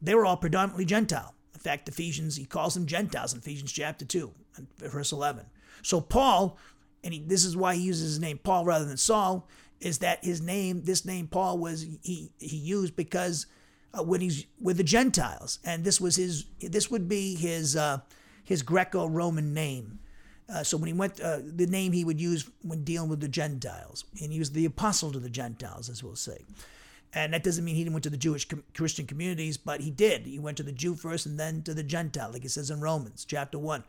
they 0.00 0.14
were 0.14 0.26
all 0.26 0.36
predominantly 0.36 0.84
Gentile. 0.84 1.34
In 1.54 1.60
fact, 1.60 1.88
Ephesians, 1.88 2.36
he 2.36 2.44
calls 2.44 2.74
them 2.74 2.86
Gentiles 2.86 3.32
in 3.32 3.38
Ephesians 3.38 3.72
chapter 3.72 4.04
2, 4.04 4.30
verse 4.78 5.12
11. 5.12 5.46
So 5.82 6.00
Paul, 6.00 6.58
and 7.02 7.14
he, 7.14 7.20
this 7.20 7.44
is 7.44 7.56
why 7.56 7.74
he 7.74 7.82
uses 7.82 8.12
his 8.12 8.20
name 8.20 8.38
Paul 8.38 8.64
rather 8.64 8.84
than 8.84 8.96
Saul, 8.96 9.48
is 9.80 9.98
that 9.98 10.24
his 10.24 10.40
name, 10.40 10.82
this 10.84 11.04
name 11.04 11.26
Paul, 11.26 11.58
was 11.58 11.86
he 12.02 12.30
he 12.38 12.56
used 12.56 12.96
because 12.96 13.46
uh, 13.92 14.02
when 14.02 14.20
he's 14.20 14.46
with 14.60 14.76
the 14.76 14.84
Gentiles, 14.84 15.58
and 15.64 15.84
this 15.84 16.00
was 16.00 16.16
his 16.16 16.46
this 16.60 16.90
would 16.90 17.08
be 17.08 17.34
his 17.34 17.76
uh, 17.76 17.98
his 18.42 18.62
Greco-Roman 18.62 19.52
name. 19.52 19.98
Uh, 20.48 20.62
so 20.62 20.76
when 20.76 20.88
he 20.88 20.92
went, 20.92 21.20
uh, 21.20 21.38
the 21.42 21.66
name 21.66 21.92
he 21.92 22.04
would 22.04 22.20
use 22.20 22.50
when 22.62 22.84
dealing 22.84 23.08
with 23.08 23.20
the 23.20 23.28
Gentiles, 23.28 24.04
and 24.20 24.32
he 24.32 24.38
was 24.38 24.50
the 24.50 24.66
apostle 24.66 25.10
to 25.12 25.18
the 25.18 25.30
Gentiles, 25.30 25.88
as 25.88 26.02
we'll 26.02 26.16
say. 26.16 26.44
And 27.14 27.32
that 27.32 27.44
doesn't 27.44 27.64
mean 27.64 27.76
he 27.76 27.84
didn't 27.84 27.94
went 27.94 28.04
to 28.04 28.10
the 28.10 28.16
Jewish 28.16 28.46
com- 28.46 28.64
Christian 28.74 29.06
communities, 29.06 29.56
but 29.56 29.80
he 29.80 29.90
did. 29.90 30.26
He 30.26 30.38
went 30.38 30.56
to 30.56 30.62
the 30.62 30.72
Jew 30.72 30.94
first 30.94 31.26
and 31.26 31.38
then 31.38 31.62
to 31.62 31.72
the 31.72 31.82
Gentile, 31.82 32.30
like 32.32 32.44
it 32.44 32.50
says 32.50 32.70
in 32.70 32.80
Romans 32.80 33.24
chapter 33.24 33.58
one. 33.58 33.84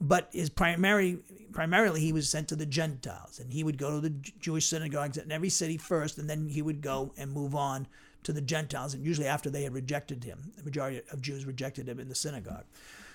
But 0.00 0.28
his 0.32 0.50
primary, 0.50 1.18
primarily, 1.52 2.00
he 2.00 2.12
was 2.12 2.28
sent 2.28 2.46
to 2.48 2.56
the 2.56 2.66
Gentiles, 2.66 3.40
and 3.40 3.52
he 3.52 3.64
would 3.64 3.78
go 3.78 3.90
to 3.90 4.00
the 4.00 4.14
Jewish 4.38 4.66
synagogues 4.66 5.16
in 5.16 5.32
every 5.32 5.48
city 5.48 5.76
first, 5.76 6.18
and 6.18 6.30
then 6.30 6.48
he 6.48 6.62
would 6.62 6.82
go 6.82 7.12
and 7.16 7.32
move 7.32 7.56
on 7.56 7.88
to 8.22 8.32
the 8.32 8.40
Gentiles, 8.40 8.94
and 8.94 9.04
usually 9.04 9.26
after 9.26 9.50
they 9.50 9.64
had 9.64 9.72
rejected 9.72 10.22
him. 10.22 10.52
The 10.56 10.62
majority 10.62 11.02
of 11.10 11.22
Jews 11.22 11.46
rejected 11.46 11.88
him 11.88 11.98
in 11.98 12.08
the 12.08 12.14
synagogue. 12.14 12.64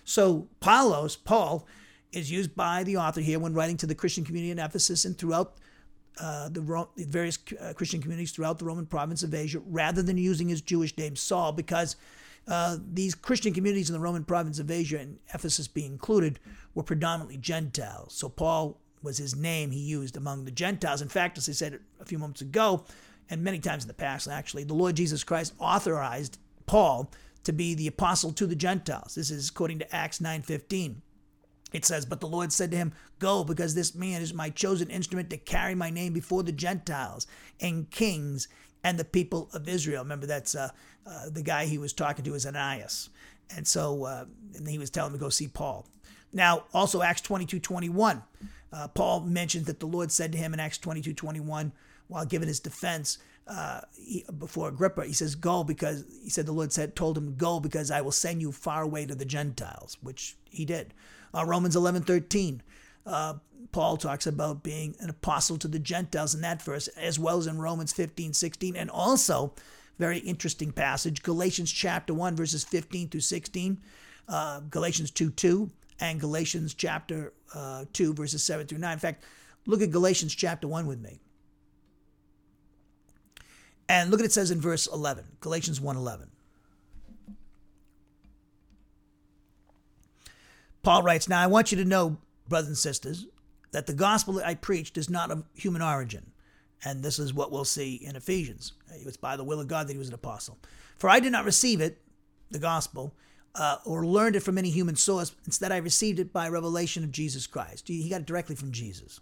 So 0.03 0.47
Paulos, 0.61 1.15
Paul, 1.23 1.65
is 2.13 2.31
used 2.31 2.55
by 2.55 2.83
the 2.83 2.97
author 2.97 3.21
here 3.21 3.39
when 3.39 3.53
writing 3.53 3.77
to 3.77 3.87
the 3.87 3.95
Christian 3.95 4.23
community 4.23 4.51
in 4.51 4.59
Ephesus 4.59 5.05
and 5.05 5.17
throughout 5.17 5.57
uh, 6.19 6.49
the, 6.49 6.61
Ro- 6.61 6.89
the, 6.95 7.05
various 7.05 7.37
uh, 7.59 7.73
Christian 7.73 8.01
communities 8.01 8.31
throughout 8.31 8.59
the 8.59 8.65
Roman 8.65 8.85
province 8.85 9.23
of 9.23 9.33
Asia, 9.33 9.59
rather 9.65 10.01
than 10.03 10.17
using 10.17 10.47
his 10.47 10.61
Jewish 10.61 10.95
name 10.97 11.15
Saul, 11.15 11.51
because 11.51 11.95
uh, 12.47 12.77
these 12.91 13.15
Christian 13.15 13.53
communities 13.53 13.89
in 13.89 13.93
the 13.93 13.99
Roman 13.99 14.23
province 14.23 14.59
of 14.59 14.69
Asia, 14.69 14.99
and 14.99 15.17
Ephesus 15.33 15.67
being 15.67 15.91
included, 15.91 16.39
were 16.75 16.83
predominantly 16.83 17.37
Gentiles. 17.37 18.13
So 18.13 18.29
Paul 18.29 18.79
was 19.01 19.17
his 19.17 19.35
name 19.35 19.71
he 19.71 19.79
used 19.79 20.15
among 20.15 20.45
the 20.45 20.51
Gentiles. 20.51 21.01
In 21.01 21.09
fact, 21.09 21.37
as 21.37 21.49
I 21.49 21.53
said 21.53 21.79
a 21.99 22.05
few 22.05 22.17
moments 22.19 22.41
ago, 22.41 22.85
and 23.29 23.43
many 23.43 23.59
times 23.59 23.83
in 23.83 23.87
the 23.87 23.93
past, 23.93 24.27
actually, 24.27 24.65
the 24.65 24.73
Lord 24.73 24.95
Jesus 24.95 25.23
Christ 25.23 25.53
authorized 25.59 26.37
Paul 26.65 27.11
to 27.43 27.53
be 27.53 27.73
the 27.73 27.87
apostle 27.87 28.31
to 28.33 28.45
the 28.45 28.55
Gentiles. 28.55 29.15
This 29.15 29.31
is 29.31 29.49
according 29.49 29.79
to 29.79 29.95
Acts 29.95 30.19
9:15. 30.19 31.01
It 31.73 31.85
says, 31.85 32.05
But 32.05 32.21
the 32.21 32.27
Lord 32.27 32.53
said 32.53 32.71
to 32.71 32.77
him, 32.77 32.93
Go, 33.19 33.43
because 33.43 33.75
this 33.75 33.95
man 33.95 34.21
is 34.21 34.33
my 34.33 34.49
chosen 34.49 34.89
instrument 34.89 35.29
to 35.31 35.37
carry 35.37 35.75
my 35.75 35.89
name 35.89 36.13
before 36.13 36.43
the 36.43 36.51
Gentiles 36.51 37.27
and 37.59 37.89
kings 37.89 38.47
and 38.83 38.97
the 38.97 39.05
people 39.05 39.49
of 39.53 39.67
Israel. 39.67 40.03
Remember, 40.03 40.27
that's 40.27 40.55
uh, 40.55 40.69
uh, 41.05 41.29
the 41.29 41.41
guy 41.41 41.65
he 41.65 41.77
was 41.77 41.93
talking 41.93 42.23
to 42.25 42.33
is 42.35 42.45
Ananias. 42.45 43.09
And 43.55 43.67
so 43.67 44.05
uh, 44.05 44.25
and 44.55 44.67
he 44.67 44.77
was 44.77 44.89
telling 44.89 45.11
him 45.11 45.19
to 45.19 45.23
go 45.23 45.29
see 45.29 45.47
Paul. 45.47 45.85
Now, 46.31 46.63
also 46.73 47.01
Acts 47.01 47.21
22 47.21 47.59
21. 47.59 48.23
Uh, 48.71 48.87
Paul 48.87 49.21
mentions 49.21 49.67
that 49.67 49.79
the 49.79 49.85
Lord 49.85 50.11
said 50.11 50.31
to 50.31 50.37
him 50.37 50.53
in 50.53 50.59
Acts 50.59 50.77
22 50.79 51.13
21, 51.13 51.71
while 52.07 52.25
giving 52.25 52.47
his 52.47 52.59
defense 52.59 53.19
uh, 53.47 53.81
he, 53.97 54.25
before 54.37 54.69
Agrippa, 54.69 55.05
he 55.05 55.13
says, 55.13 55.35
Go 55.35 55.63
because 55.63 56.05
he 56.23 56.29
said 56.29 56.45
the 56.45 56.51
Lord 56.51 56.71
said, 56.71 56.95
told 56.95 57.17
him, 57.17 57.35
Go 57.35 57.59
because 57.59 57.91
I 57.91 58.01
will 58.01 58.11
send 58.11 58.41
you 58.41 58.51
far 58.51 58.83
away 58.83 59.05
to 59.05 59.15
the 59.15 59.25
Gentiles, 59.25 59.97
which 60.01 60.37
he 60.49 60.65
did. 60.65 60.93
Uh, 61.33 61.45
Romans 61.45 61.75
11 61.75 62.03
13. 62.03 62.61
Uh, 63.05 63.35
Paul 63.71 63.97
talks 63.97 64.27
about 64.27 64.63
being 64.63 64.95
an 64.99 65.09
apostle 65.09 65.57
to 65.57 65.67
the 65.67 65.79
Gentiles 65.79 66.35
in 66.35 66.41
that 66.41 66.61
verse, 66.61 66.87
as 66.89 67.17
well 67.17 67.39
as 67.39 67.47
in 67.47 67.59
Romans 67.59 67.91
15 67.91 68.33
16. 68.33 68.75
And 68.75 68.89
also, 68.89 69.53
very 69.97 70.19
interesting 70.19 70.71
passage, 70.71 71.23
Galatians 71.23 71.71
chapter 71.71 72.13
1, 72.13 72.35
verses 72.35 72.63
15 72.63 73.09
through 73.09 73.21
16, 73.21 73.79
uh, 74.27 74.59
Galatians 74.69 75.11
2 75.11 75.31
2, 75.31 75.69
and 75.99 76.19
Galatians 76.19 76.73
chapter 76.73 77.33
uh, 77.53 77.85
2, 77.93 78.13
verses 78.13 78.43
7 78.43 78.67
through 78.67 78.79
9. 78.79 78.93
In 78.93 78.99
fact, 78.99 79.23
look 79.65 79.81
at 79.81 79.91
Galatians 79.91 80.33
chapter 80.33 80.67
1 80.67 80.85
with 80.85 81.01
me. 81.01 81.19
And 83.89 84.09
look 84.09 84.19
at 84.19 84.25
it 84.25 84.31
says 84.31 84.51
in 84.51 84.61
verse 84.61 84.87
11, 84.87 85.25
Galatians 85.41 85.81
1 85.81 85.97
11. 85.97 86.29
Paul 90.83 91.01
writes, 91.01 91.27
Now 91.27 91.41
I 91.41 91.47
want 91.47 91.71
you 91.71 91.77
to 91.77 91.85
know, 91.85 92.17
brothers 92.47 92.67
and 92.67 92.77
sisters, 92.77 93.25
that 93.71 93.87
the 93.87 93.93
gospel 93.93 94.35
that 94.35 94.45
I 94.45 94.53
preached 94.55 94.97
is 94.97 95.09
not 95.09 95.31
of 95.31 95.45
human 95.55 95.81
origin. 95.81 96.31
And 96.85 97.01
this 97.01 97.17
is 97.17 97.33
what 97.33 97.51
we'll 97.51 97.65
see 97.65 97.95
in 97.95 98.15
Ephesians. 98.15 98.73
It 98.93 99.05
was 99.05 99.17
by 99.17 99.37
the 99.37 99.43
will 99.43 99.61
of 99.61 99.67
God 99.67 99.87
that 99.87 99.93
he 99.93 99.99
was 99.99 100.09
an 100.09 100.13
apostle. 100.13 100.57
For 100.97 101.09
I 101.09 101.19
did 101.19 101.31
not 101.31 101.45
receive 101.45 101.79
it, 101.79 102.01
the 102.51 102.59
gospel, 102.59 103.15
uh, 103.55 103.77
or 103.85 104.05
learned 104.05 104.35
it 104.35 104.41
from 104.41 104.57
any 104.57 104.69
human 104.69 104.95
source. 104.95 105.33
Instead, 105.45 105.71
I 105.71 105.77
received 105.77 106.19
it 106.19 106.33
by 106.33 106.49
revelation 106.49 107.03
of 107.03 107.11
Jesus 107.11 107.47
Christ. 107.47 107.87
He 107.87 108.09
got 108.09 108.21
it 108.21 108.27
directly 108.27 108.55
from 108.55 108.71
Jesus. 108.71 109.21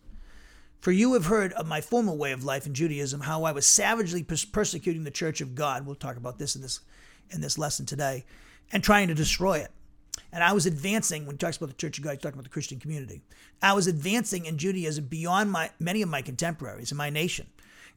For 0.80 0.91
you 0.91 1.14
have 1.14 1.26
heard 1.26 1.53
of 1.53 1.68
my 1.68 1.80
former 1.80 2.14
way 2.14 2.32
of 2.32 2.43
life 2.43 2.66
in 2.66 2.74
Judaism, 2.74 3.22
how 3.22 3.43
I 3.43 3.51
was 3.51 3.68
savagely 3.68 4.24
persecuting 4.24 5.03
the 5.03 5.12
church 5.12 5.39
of 5.39 5.53
God. 5.53 5.86
We'll 5.86 5.95
talk 5.95 6.18
about 6.18 6.39
this 6.39 6.55
in 6.55 6.64
this 6.64 6.80
in 7.30 7.39
this 7.39 7.57
lesson 7.57 7.86
today, 7.86 8.26
and 8.74 8.84
trying 8.84 9.07
to 9.07 9.14
destroy 9.14 9.59
it. 9.59 9.72
And 10.34 10.44
I 10.44 10.54
was 10.54 10.66
advancing, 10.66 11.26
when 11.26 11.36
he 11.36 11.38
talks 11.38 11.58
about 11.58 11.70
the 11.70 11.76
Church 11.76 11.98
of 11.98 12.04
God, 12.04 12.12
he's 12.12 12.20
talking 12.20 12.36
about 12.36 12.46
the 12.46 12.50
Christian 12.50 12.80
community. 12.80 13.22
I 13.62 13.74
was 13.74 13.88
advancing 13.88 14.46
in 14.46 14.58
Judaism 14.58 15.06
beyond 15.06 15.52
my 15.52 15.72
many 15.80 16.02
of 16.02 16.10
my 16.10 16.22
contemporaries 16.22 16.92
in 16.92 16.98
my 16.98 17.10
nation 17.10 17.48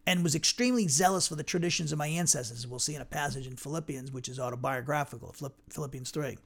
and 0.07 0.23
was 0.23 0.35
extremely 0.35 0.89
zealous 0.89 1.29
for 1.29 1.37
the 1.37 1.43
traditions 1.43 1.93
of 1.93 1.99
my 1.99 2.09
ancestors. 2.09 2.67
We'll 2.67 2.79
see 2.79 2.95
in 2.95 3.01
a 3.01 3.07
passage 3.07 3.47
in 3.47 3.57
Philippians, 3.57 4.13
which 4.13 4.29
is 4.29 4.39
autobiographical, 4.39 5.35
Philippians 5.71 6.11
3. 6.11 6.37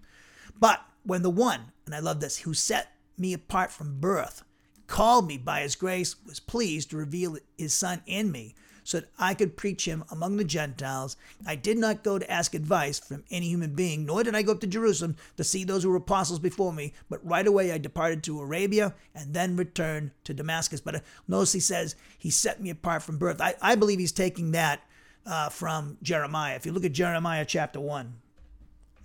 But 0.60 0.80
when 1.04 1.22
the 1.22 1.30
one, 1.30 1.72
and 1.86 1.94
I 1.94 2.00
love 2.00 2.20
this, 2.20 2.38
who 2.38 2.54
set 2.54 2.92
me 3.16 3.32
apart 3.32 3.72
from 3.72 3.98
birth, 3.98 4.42
called 4.86 5.26
me 5.26 5.38
by 5.38 5.62
his 5.62 5.74
grace, 5.74 6.16
was 6.24 6.38
pleased 6.38 6.90
to 6.90 6.96
reveal 6.96 7.36
his 7.56 7.74
son 7.74 8.02
in 8.06 8.30
me 8.30 8.54
so 8.88 9.00
that 9.00 9.10
I 9.18 9.34
could 9.34 9.54
preach 9.54 9.84
him 9.84 10.02
among 10.10 10.38
the 10.38 10.44
Gentiles. 10.44 11.18
I 11.46 11.56
did 11.56 11.76
not 11.76 12.02
go 12.02 12.18
to 12.18 12.30
ask 12.30 12.54
advice 12.54 12.98
from 12.98 13.22
any 13.30 13.46
human 13.50 13.74
being, 13.74 14.06
nor 14.06 14.22
did 14.22 14.34
I 14.34 14.40
go 14.40 14.52
up 14.52 14.60
to 14.60 14.66
Jerusalem 14.66 15.16
to 15.36 15.44
see 15.44 15.62
those 15.62 15.82
who 15.82 15.90
were 15.90 15.96
apostles 15.96 16.38
before 16.38 16.72
me, 16.72 16.94
but 17.10 17.22
right 17.22 17.46
away 17.46 17.70
I 17.70 17.76
departed 17.76 18.22
to 18.22 18.40
Arabia 18.40 18.94
and 19.14 19.34
then 19.34 19.56
returned 19.56 20.12
to 20.24 20.32
Damascus. 20.32 20.80
But 20.80 20.94
uh, 20.94 21.00
notice 21.28 21.52
he 21.52 21.60
says, 21.60 21.96
He 22.16 22.30
set 22.30 22.62
me 22.62 22.70
apart 22.70 23.02
from 23.02 23.18
birth. 23.18 23.42
I, 23.42 23.56
I 23.60 23.74
believe 23.74 23.98
he's 23.98 24.10
taking 24.10 24.52
that 24.52 24.80
uh, 25.26 25.50
from 25.50 25.98
Jeremiah. 26.02 26.56
If 26.56 26.64
you 26.64 26.72
look 26.72 26.86
at 26.86 26.92
Jeremiah 26.92 27.44
chapter 27.44 27.80
1, 27.80 28.14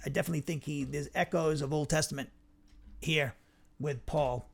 I 0.05 0.09
definitely 0.09 0.41
think 0.41 0.63
he 0.63 0.85
there's 0.85 1.09
echoes 1.13 1.61
of 1.61 1.73
Old 1.73 1.89
Testament 1.89 2.29
here 3.01 3.35
with 3.81 4.05
Paul. 4.05 4.47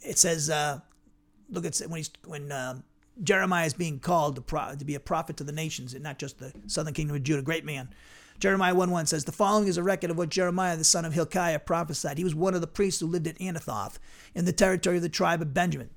It 0.00 0.16
says, 0.18 0.48
uh, 0.48 0.80
look 1.50 1.66
at 1.66 1.76
when 1.80 1.98
he's 1.98 2.10
when 2.24 2.50
um, 2.52 2.84
Jeremiah 3.22 3.66
is 3.66 3.74
being 3.74 3.98
called 3.98 4.36
to, 4.36 4.42
pro- 4.42 4.74
to 4.74 4.84
be 4.84 4.94
a 4.94 5.00
prophet 5.00 5.36
to 5.38 5.44
the 5.44 5.52
nations 5.52 5.94
and 5.94 6.02
not 6.02 6.18
just 6.18 6.38
the 6.38 6.52
southern 6.66 6.94
kingdom 6.94 7.16
of 7.16 7.22
Judah. 7.22 7.42
Great 7.42 7.64
man. 7.64 7.90
Jeremiah 8.38 8.74
1 8.74 8.90
1 8.90 9.06
says, 9.06 9.24
The 9.24 9.32
following 9.32 9.68
is 9.68 9.76
a 9.76 9.82
record 9.82 10.10
of 10.10 10.16
what 10.16 10.30
Jeremiah, 10.30 10.76
the 10.76 10.84
son 10.84 11.04
of 11.04 11.12
Hilkiah, 11.12 11.58
prophesied. 11.58 12.16
He 12.16 12.24
was 12.24 12.34
one 12.34 12.54
of 12.54 12.62
the 12.62 12.66
priests 12.66 13.00
who 13.00 13.06
lived 13.06 13.26
at 13.26 13.38
Anathoth 13.38 13.98
in 14.34 14.46
the 14.46 14.52
territory 14.52 14.96
of 14.96 15.02
the 15.02 15.10
tribe 15.10 15.42
of 15.42 15.52
Benjamin, 15.52 15.90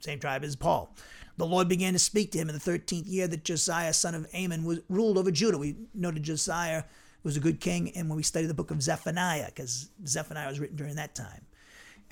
same 0.00 0.20
tribe 0.20 0.44
as 0.44 0.54
Paul. 0.54 0.94
The 1.38 1.46
Lord 1.46 1.68
began 1.68 1.94
to 1.94 1.98
speak 1.98 2.30
to 2.32 2.38
him 2.38 2.48
in 2.48 2.54
the 2.54 2.60
13th 2.60 3.08
year 3.10 3.26
that 3.26 3.44
Josiah, 3.44 3.92
son 3.92 4.14
of 4.14 4.28
Amon, 4.34 4.64
was 4.64 4.80
ruled 4.88 5.18
over 5.18 5.30
Judah. 5.30 5.58
We 5.58 5.76
noted 5.94 6.22
Josiah 6.22 6.84
was 7.24 7.36
a 7.36 7.40
good 7.40 7.60
king, 7.60 7.90
and 7.96 8.08
when 8.08 8.16
we 8.16 8.22
study 8.22 8.46
the 8.46 8.54
book 8.54 8.70
of 8.70 8.82
Zephaniah, 8.82 9.46
because 9.46 9.88
Zephaniah 10.06 10.48
was 10.48 10.60
written 10.60 10.76
during 10.76 10.96
that 10.96 11.14
time. 11.14 11.46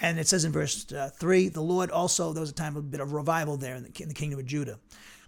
And 0.01 0.19
it 0.19 0.27
says 0.27 0.45
in 0.45 0.53
verse 0.53 0.91
uh, 0.93 1.11
3 1.15 1.49
the 1.49 1.61
Lord 1.61 1.91
also, 1.91 2.33
there 2.33 2.41
was 2.41 2.51
a 2.51 2.55
time 2.55 2.77
of 2.77 2.85
a 2.85 2.89
bit 2.89 3.01
of 3.01 3.13
revival 3.13 3.57
there 3.57 3.77
in 3.77 3.85
the, 3.85 4.03
in 4.03 4.09
the 4.09 4.15
kingdom 4.15 4.39
of 4.39 4.47
Judah. 4.47 4.79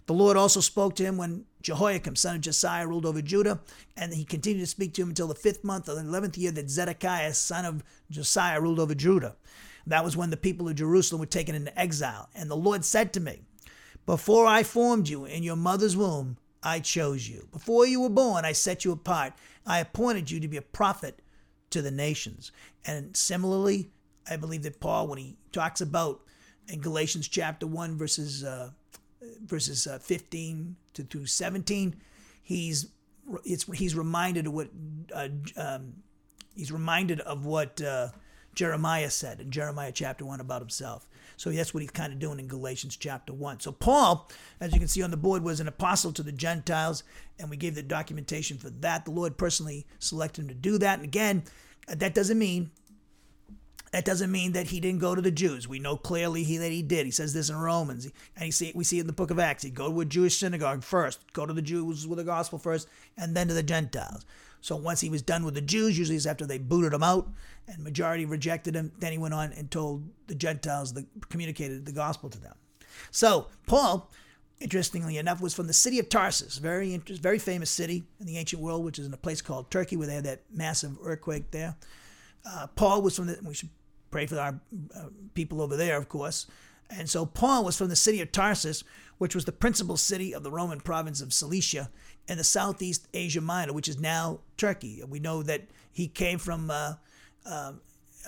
The 0.05 0.13
Lord 0.13 0.35
also 0.35 0.59
spoke 0.59 0.95
to 0.97 1.03
him 1.03 1.15
when 1.15 1.45
Jehoiakim, 1.61 2.17
son 2.17 2.35
of 2.35 2.41
Josiah, 2.41 2.85
ruled 2.85 3.05
over 3.05 3.21
Judah, 3.21 3.61
and 3.95 4.13
he 4.13 4.25
continued 4.25 4.59
to 4.59 4.67
speak 4.67 4.93
to 4.95 5.01
him 5.01 5.09
until 5.09 5.27
the 5.27 5.35
fifth 5.35 5.63
month 5.63 5.87
of 5.87 5.95
the 5.95 6.01
eleventh 6.01 6.37
year 6.37 6.51
that 6.51 6.69
Zedekiah, 6.69 7.33
son 7.33 7.63
of 7.63 7.83
Josiah, 8.11 8.59
ruled 8.59 8.79
over 8.79 8.93
Judah. 8.93 9.37
That 9.87 10.03
was 10.03 10.17
when 10.17 10.29
the 10.29 10.37
people 10.37 10.67
of 10.67 10.75
Jerusalem 10.75 11.21
were 11.21 11.25
taken 11.25 11.55
into 11.55 11.77
exile. 11.79 12.29
And 12.35 12.51
the 12.51 12.55
Lord 12.55 12.83
said 12.83 13.13
to 13.13 13.21
me, 13.21 13.43
Before 14.05 14.45
I 14.45 14.63
formed 14.63 15.07
you 15.07 15.23
in 15.23 15.43
your 15.43 15.55
mother's 15.55 15.95
womb, 15.95 16.37
I 16.61 16.79
chose 16.79 17.27
you. 17.27 17.47
Before 17.51 17.85
you 17.85 18.01
were 18.01 18.09
born, 18.09 18.45
I 18.45 18.53
set 18.53 18.85
you 18.85 18.91
apart. 18.91 19.33
I 19.65 19.79
appointed 19.79 20.31
you 20.31 20.39
to 20.39 20.47
be 20.47 20.57
a 20.57 20.61
prophet 20.61 21.21
to 21.69 21.81
the 21.81 21.91
nations. 21.91 22.51
And 22.85 23.15
similarly, 23.15 23.89
I 24.29 24.37
believe 24.37 24.63
that 24.63 24.79
Paul, 24.79 25.07
when 25.07 25.19
he 25.19 25.35
talks 25.51 25.81
about 25.81 26.21
in 26.67 26.79
Galatians 26.79 27.27
chapter 27.27 27.67
1, 27.67 27.97
verses, 27.97 28.43
uh, 28.43 28.69
verses 29.45 29.87
uh, 29.87 29.99
15 29.99 30.75
to 30.93 31.03
through 31.03 31.25
17, 31.25 31.95
he's 32.41 32.87
it's 33.45 33.63
he's 33.73 33.95
reminded 33.95 34.47
of 34.47 34.53
what 34.53 34.67
uh, 35.13 35.29
um, 35.55 35.93
he's 36.55 36.71
reminded 36.71 37.21
of 37.21 37.45
what 37.45 37.81
uh, 37.81 38.09
Jeremiah 38.53 39.09
said 39.09 39.39
in 39.39 39.51
Jeremiah 39.51 39.91
chapter 39.91 40.25
one 40.25 40.39
about 40.39 40.61
himself. 40.61 41.07
So 41.37 41.51
that's 41.51 41.73
what 41.73 41.81
he's 41.81 41.91
kind 41.91 42.13
of 42.13 42.19
doing 42.19 42.39
in 42.39 42.47
Galatians 42.47 42.95
chapter 42.95 43.33
1. 43.33 43.59
So 43.59 43.71
Paul, 43.71 44.29
as 44.59 44.71
you 44.71 44.79
can 44.79 44.87
see 44.87 45.01
on 45.01 45.11
the 45.11 45.17
board, 45.17 45.43
was 45.43 45.59
an 45.59 45.67
apostle 45.67 46.13
to 46.13 46.23
the 46.23 46.31
Gentiles, 46.31 47.03
and 47.39 47.49
we 47.49 47.57
gave 47.57 47.73
the 47.73 47.81
documentation 47.81 48.57
for 48.57 48.69
that. 48.69 49.05
The 49.05 49.11
Lord 49.11 49.37
personally 49.37 49.87
selected 49.99 50.43
him 50.43 50.47
to 50.49 50.53
do 50.53 50.77
that. 50.77 50.99
And 50.99 51.03
again, 51.03 51.43
that 51.87 52.13
doesn't 52.13 52.37
mean 52.37 52.69
that 53.93 54.05
doesn't 54.05 54.31
mean 54.31 54.53
that 54.53 54.67
he 54.67 54.79
didn't 54.79 55.01
go 55.01 55.13
to 55.13 55.21
the 55.21 55.29
Jews. 55.29 55.67
We 55.67 55.77
know 55.77 55.95
clearly 55.95 56.43
he, 56.43 56.57
that 56.57 56.71
he 56.71 56.81
did. 56.81 57.05
He 57.05 57.11
says 57.11 57.31
this 57.31 57.51
in 57.51 57.55
Romans, 57.55 58.05
and 58.05 58.43
he 58.43 58.49
see, 58.49 58.71
we 58.73 58.83
see 58.83 58.97
it 58.97 59.01
in 59.01 59.07
the 59.07 59.13
book 59.13 59.29
of 59.29 59.37
Acts. 59.37 59.61
He'd 59.61 59.75
go 59.75 59.91
to 59.91 60.01
a 60.01 60.05
Jewish 60.05 60.39
synagogue 60.39 60.83
first, 60.83 61.31
go 61.31 61.45
to 61.45 61.53
the 61.53 61.61
Jews 61.61 62.07
with 62.07 62.17
the 62.17 62.23
gospel 62.23 62.57
first, 62.57 62.89
and 63.17 63.37
then 63.37 63.47
to 63.49 63.53
the 63.53 63.61
Gentiles. 63.61 64.25
So 64.61 64.75
once 64.75 64.99
he 64.99 65.11
was 65.11 65.21
done 65.21 65.45
with 65.45 65.53
the 65.53 65.61
Jews, 65.61 65.95
usually 65.95 66.15
it's 66.15 66.25
after 66.25 66.47
they 66.47 66.57
booted 66.57 66.91
him 66.91 67.03
out, 67.03 67.29
and 67.67 67.83
majority 67.83 68.25
rejected 68.25 68.75
him. 68.75 68.91
Then 68.97 69.11
he 69.11 69.19
went 69.19 69.35
on 69.35 69.53
and 69.53 69.69
told 69.69 70.03
the 70.25 70.33
Gentiles, 70.33 70.93
the, 70.93 71.05
communicated 71.29 71.85
the 71.85 71.91
gospel 71.91 72.31
to 72.31 72.39
them. 72.39 72.55
So 73.11 73.49
Paul, 73.67 74.09
interestingly 74.59 75.17
enough, 75.17 75.39
was 75.39 75.53
from 75.53 75.67
the 75.67 75.73
city 75.73 75.99
of 75.99 76.09
Tarsus, 76.09 76.57
very 76.57 76.97
very 76.97 77.37
famous 77.37 77.69
city 77.69 78.05
in 78.19 78.25
the 78.25 78.39
ancient 78.39 78.59
world, 78.59 78.83
which 78.83 78.97
is 78.97 79.05
in 79.05 79.13
a 79.13 79.17
place 79.17 79.41
called 79.41 79.69
Turkey, 79.69 79.97
where 79.97 80.07
they 80.07 80.15
had 80.15 80.23
that 80.23 80.41
massive 80.51 80.97
earthquake 81.03 81.51
there. 81.51 81.75
Uh, 82.43 82.67
Paul 82.75 83.03
was 83.03 83.15
from 83.15 83.27
the. 83.27 83.37
We 83.43 83.53
should 83.53 83.69
pray 84.13 84.27
for 84.27 84.39
our 84.39 84.59
uh, 84.95 85.05
people 85.33 85.59
over 85.59 85.75
there, 85.75 85.97
of 85.97 86.07
course. 86.07 86.45
And 86.87 87.09
so 87.09 87.25
Paul 87.25 87.65
was 87.65 87.75
from 87.75 87.89
the 87.89 87.95
city 87.95 88.21
of 88.21 88.31
Tarsus, 88.31 88.83
which 89.17 89.33
was 89.33 89.45
the 89.45 89.51
principal 89.51 89.97
city 89.97 90.35
of 90.35 90.43
the 90.43 90.51
Roman 90.51 90.79
province 90.79 91.19
of 91.19 91.33
Cilicia 91.33 91.89
in 92.27 92.37
the 92.37 92.43
southeast 92.43 93.07
Asia 93.15 93.41
Minor, 93.41 93.73
which 93.73 93.87
is 93.87 93.99
now 93.99 94.41
Turkey. 94.55 95.01
We 95.09 95.19
know 95.19 95.41
that 95.41 95.63
he 95.91 96.07
came 96.07 96.37
from 96.37 96.69
uh, 96.69 96.93
uh, 97.43 97.73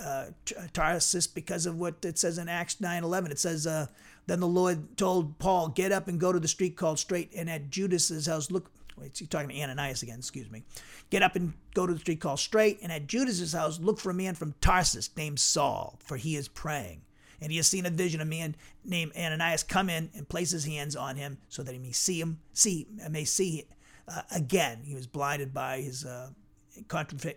uh, 0.02 0.26
Tarsus 0.74 1.28
because 1.28 1.68
of 1.68 1.78
what 1.78 2.04
it 2.04 2.18
says 2.18 2.40
in 2.40 2.50
Acts 2.50 2.78
9:11. 2.82 3.30
It 3.30 3.40
says, 3.40 3.68
uh, 3.68 3.86
"Then 4.26 4.40
the 4.40 4.48
Lord 4.48 4.98
told 4.98 5.38
Paul, 5.38 5.70
get 5.70 5.92
up 5.92 6.08
and 6.08 6.20
go 6.20 6.32
to 6.32 6.40
the 6.40 6.48
street 6.48 6.76
called 6.76 6.98
Straight, 6.98 7.32
and 7.36 7.48
at 7.48 7.70
Judas's 7.70 8.26
house 8.26 8.50
look." 8.50 8.72
Wait, 8.98 9.18
he's 9.18 9.28
talking 9.28 9.50
to 9.50 9.62
Ananias 9.62 10.04
again. 10.04 10.20
Excuse 10.20 10.50
me. 10.50 10.64
Get 11.10 11.22
up 11.22 11.36
and 11.36 11.54
go 11.74 11.86
to 11.86 11.94
the 11.94 12.00
street 12.00 12.22
called 12.22 12.40
Straight, 12.40 12.80
and 12.82 12.92
at 12.92 13.08
Judas's 13.08 13.54
house 13.54 13.80
look 13.80 14.00
for 14.00 14.10
a 14.10 14.14
man 14.14 14.36
from 14.36 14.56
Tarsus 14.62 15.10
named 15.18 15.40
Saul, 15.40 16.00
for 16.04 16.18
he 16.18 16.36
is 16.36 16.48
praying. 16.48 17.02
And 17.42 17.52
he 17.52 17.58
has 17.58 17.68
seen 17.68 17.86
a 17.86 17.90
vision 17.90 18.22
of 18.22 18.28
a 18.28 18.30
man 18.30 18.56
named 18.86 19.12
Ananias 19.18 19.64
come 19.64 19.90
in 19.90 20.10
and 20.16 20.28
place 20.28 20.52
his 20.52 20.66
hands 20.66 20.96
on 20.96 21.18
him 21.18 21.38
so 21.50 21.64
that 21.64 21.74
he 21.74 21.80
may 21.80 21.92
see 21.92 22.20
him, 22.20 22.40
see, 22.54 22.88
may 23.10 23.26
see 23.26 23.66
uh, 24.08 24.22
again. 24.34 24.82
He 24.86 24.96
was 24.96 25.08
blinded 25.08 25.54
by 25.54 25.82
his 25.82 26.06
uh, 26.06 26.30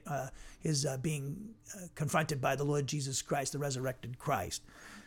uh, 0.07 0.29
his 0.61 0.87
uh, 0.87 0.97
being 0.99 1.51
uh, 1.75 1.87
confronted 1.95 2.41
by 2.41 2.57
the 2.57 2.65
Lord 2.65 2.87
Jesus 2.87 3.23
Christ, 3.23 3.53
the 3.53 3.59
resurrected 3.59 4.19
Christ. 4.19 4.63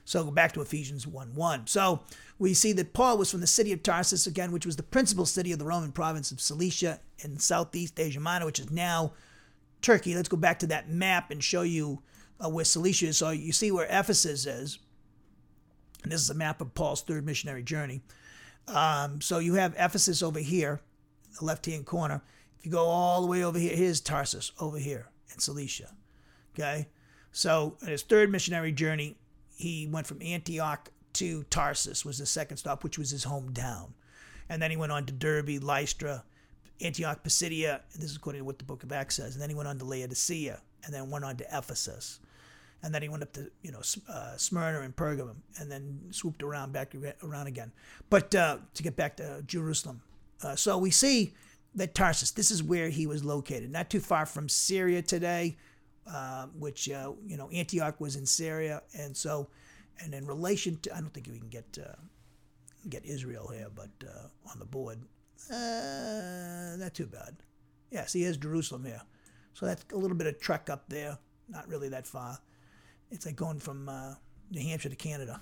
So 0.05 0.23
go 0.23 0.31
back 0.31 0.53
to 0.53 0.61
Ephesians 0.61 1.05
1 1.05 1.35
1. 1.35 1.67
So 1.67 2.01
we 2.41 2.55
see 2.55 2.73
that 2.73 2.93
Paul 2.93 3.19
was 3.19 3.29
from 3.29 3.41
the 3.41 3.45
city 3.45 3.71
of 3.71 3.83
Tarsus, 3.83 4.25
again, 4.25 4.51
which 4.51 4.65
was 4.65 4.75
the 4.75 4.81
principal 4.81 5.27
city 5.27 5.51
of 5.51 5.59
the 5.59 5.65
Roman 5.65 5.91
province 5.91 6.31
of 6.31 6.41
Cilicia 6.41 6.99
in 7.19 7.37
Southeast 7.37 7.99
Asia 7.99 8.19
Minor, 8.19 8.47
which 8.47 8.57
is 8.57 8.71
now 8.71 9.13
Turkey. 9.83 10.15
Let's 10.15 10.27
go 10.27 10.37
back 10.37 10.57
to 10.59 10.67
that 10.67 10.89
map 10.89 11.29
and 11.29 11.43
show 11.43 11.61
you 11.61 12.01
uh, 12.43 12.49
where 12.49 12.65
Cilicia 12.65 13.09
is. 13.09 13.17
So 13.19 13.29
you 13.29 13.51
see 13.51 13.71
where 13.71 13.85
Ephesus 13.85 14.47
is. 14.47 14.79
And 16.01 16.11
this 16.11 16.19
is 16.19 16.31
a 16.31 16.33
map 16.33 16.61
of 16.61 16.73
Paul's 16.73 17.03
third 17.03 17.27
missionary 17.27 17.61
journey. 17.61 18.01
Um, 18.67 19.21
so 19.21 19.37
you 19.37 19.53
have 19.53 19.75
Ephesus 19.77 20.23
over 20.23 20.39
here, 20.39 20.81
the 21.37 21.45
left 21.45 21.67
hand 21.67 21.85
corner. 21.85 22.23
If 22.57 22.65
you 22.65 22.71
go 22.71 22.85
all 22.85 23.21
the 23.21 23.27
way 23.27 23.43
over 23.43 23.59
here, 23.59 23.75
here's 23.75 24.01
Tarsus 24.01 24.51
over 24.59 24.79
here 24.79 25.09
in 25.31 25.37
Cilicia. 25.37 25.91
Okay? 26.55 26.87
So 27.31 27.77
in 27.83 27.89
his 27.89 28.01
third 28.01 28.31
missionary 28.31 28.71
journey, 28.71 29.17
he 29.55 29.87
went 29.91 30.07
from 30.07 30.23
Antioch 30.23 30.89
to 31.15 31.43
Tarsus, 31.43 32.05
was 32.05 32.17
the 32.17 32.25
second 32.25 32.57
stop, 32.57 32.83
which 32.83 32.97
was 32.97 33.11
his 33.11 33.25
hometown. 33.25 33.89
And 34.49 34.61
then 34.61 34.71
he 34.71 34.77
went 34.77 34.91
on 34.91 35.05
to 35.05 35.13
Derbe, 35.13 35.61
Lystra, 35.61 36.23
Antioch, 36.81 37.23
Pisidia. 37.23 37.81
This 37.95 38.11
is 38.11 38.17
according 38.17 38.41
to 38.41 38.45
what 38.45 38.57
the 38.57 38.65
book 38.65 38.83
of 38.83 38.91
Acts 38.91 39.15
says. 39.15 39.35
And 39.35 39.41
then 39.41 39.49
he 39.49 39.55
went 39.55 39.67
on 39.67 39.77
to 39.79 39.85
Laodicea, 39.85 40.61
and 40.83 40.93
then 40.93 41.09
went 41.09 41.25
on 41.25 41.37
to 41.37 41.45
Ephesus. 41.45 42.19
And 42.83 42.93
then 42.93 43.01
he 43.03 43.09
went 43.09 43.21
up 43.21 43.31
to 43.33 43.51
you 43.61 43.71
know 43.71 43.81
uh, 44.09 44.35
Smyrna 44.37 44.81
and 44.81 44.95
Pergamum, 44.95 45.35
and 45.59 45.71
then 45.71 45.99
swooped 46.11 46.41
around 46.41 46.73
back 46.73 46.93
around 47.23 47.47
again. 47.47 47.71
But 48.09 48.33
uh, 48.33 48.57
to 48.73 48.83
get 48.83 48.95
back 48.95 49.17
to 49.17 49.43
Jerusalem, 49.45 50.01
uh, 50.43 50.55
so 50.55 50.77
we 50.77 50.89
see 50.91 51.33
that 51.75 51.95
Tarsus, 51.95 52.31
this 52.31 52.51
is 52.51 52.61
where 52.61 52.89
he 52.89 53.07
was 53.07 53.23
located, 53.23 53.71
not 53.71 53.89
too 53.89 53.99
far 53.99 54.25
from 54.25 54.49
Syria 54.49 55.01
today, 55.01 55.57
uh, 56.07 56.47
which, 56.57 56.89
uh, 56.89 57.11
you 57.25 57.37
know, 57.37 57.49
Antioch 57.51 57.99
was 57.99 58.15
in 58.15 58.25
Syria. 58.25 58.81
And 58.97 59.15
so, 59.15 59.47
and 59.99 60.13
in 60.13 60.25
relation 60.25 60.77
to, 60.83 60.95
I 60.95 60.99
don't 60.99 61.13
think 61.13 61.27
we 61.31 61.39
can 61.39 61.49
get 61.49 61.77
uh, 61.81 61.95
get 62.89 63.05
Israel 63.05 63.49
here, 63.53 63.67
but 63.73 63.89
uh, 64.05 64.27
on 64.51 64.59
the 64.59 64.65
board, 64.65 64.99
uh, 65.51 66.75
not 66.77 66.93
too 66.93 67.05
bad. 67.05 67.37
Yeah, 67.91 68.05
see, 68.05 68.21
here's 68.21 68.37
Jerusalem 68.37 68.85
here. 68.85 69.01
So 69.53 69.65
that's 69.65 69.85
a 69.93 69.97
little 69.97 70.17
bit 70.17 70.27
of 70.27 70.39
trek 70.39 70.69
up 70.69 70.87
there, 70.87 71.17
not 71.49 71.67
really 71.67 71.89
that 71.89 72.07
far. 72.07 72.39
It's 73.11 73.25
like 73.25 73.35
going 73.35 73.59
from 73.59 73.89
uh, 73.89 74.15
New 74.49 74.61
Hampshire 74.61 74.89
to 74.89 74.95
Canada. 74.95 75.41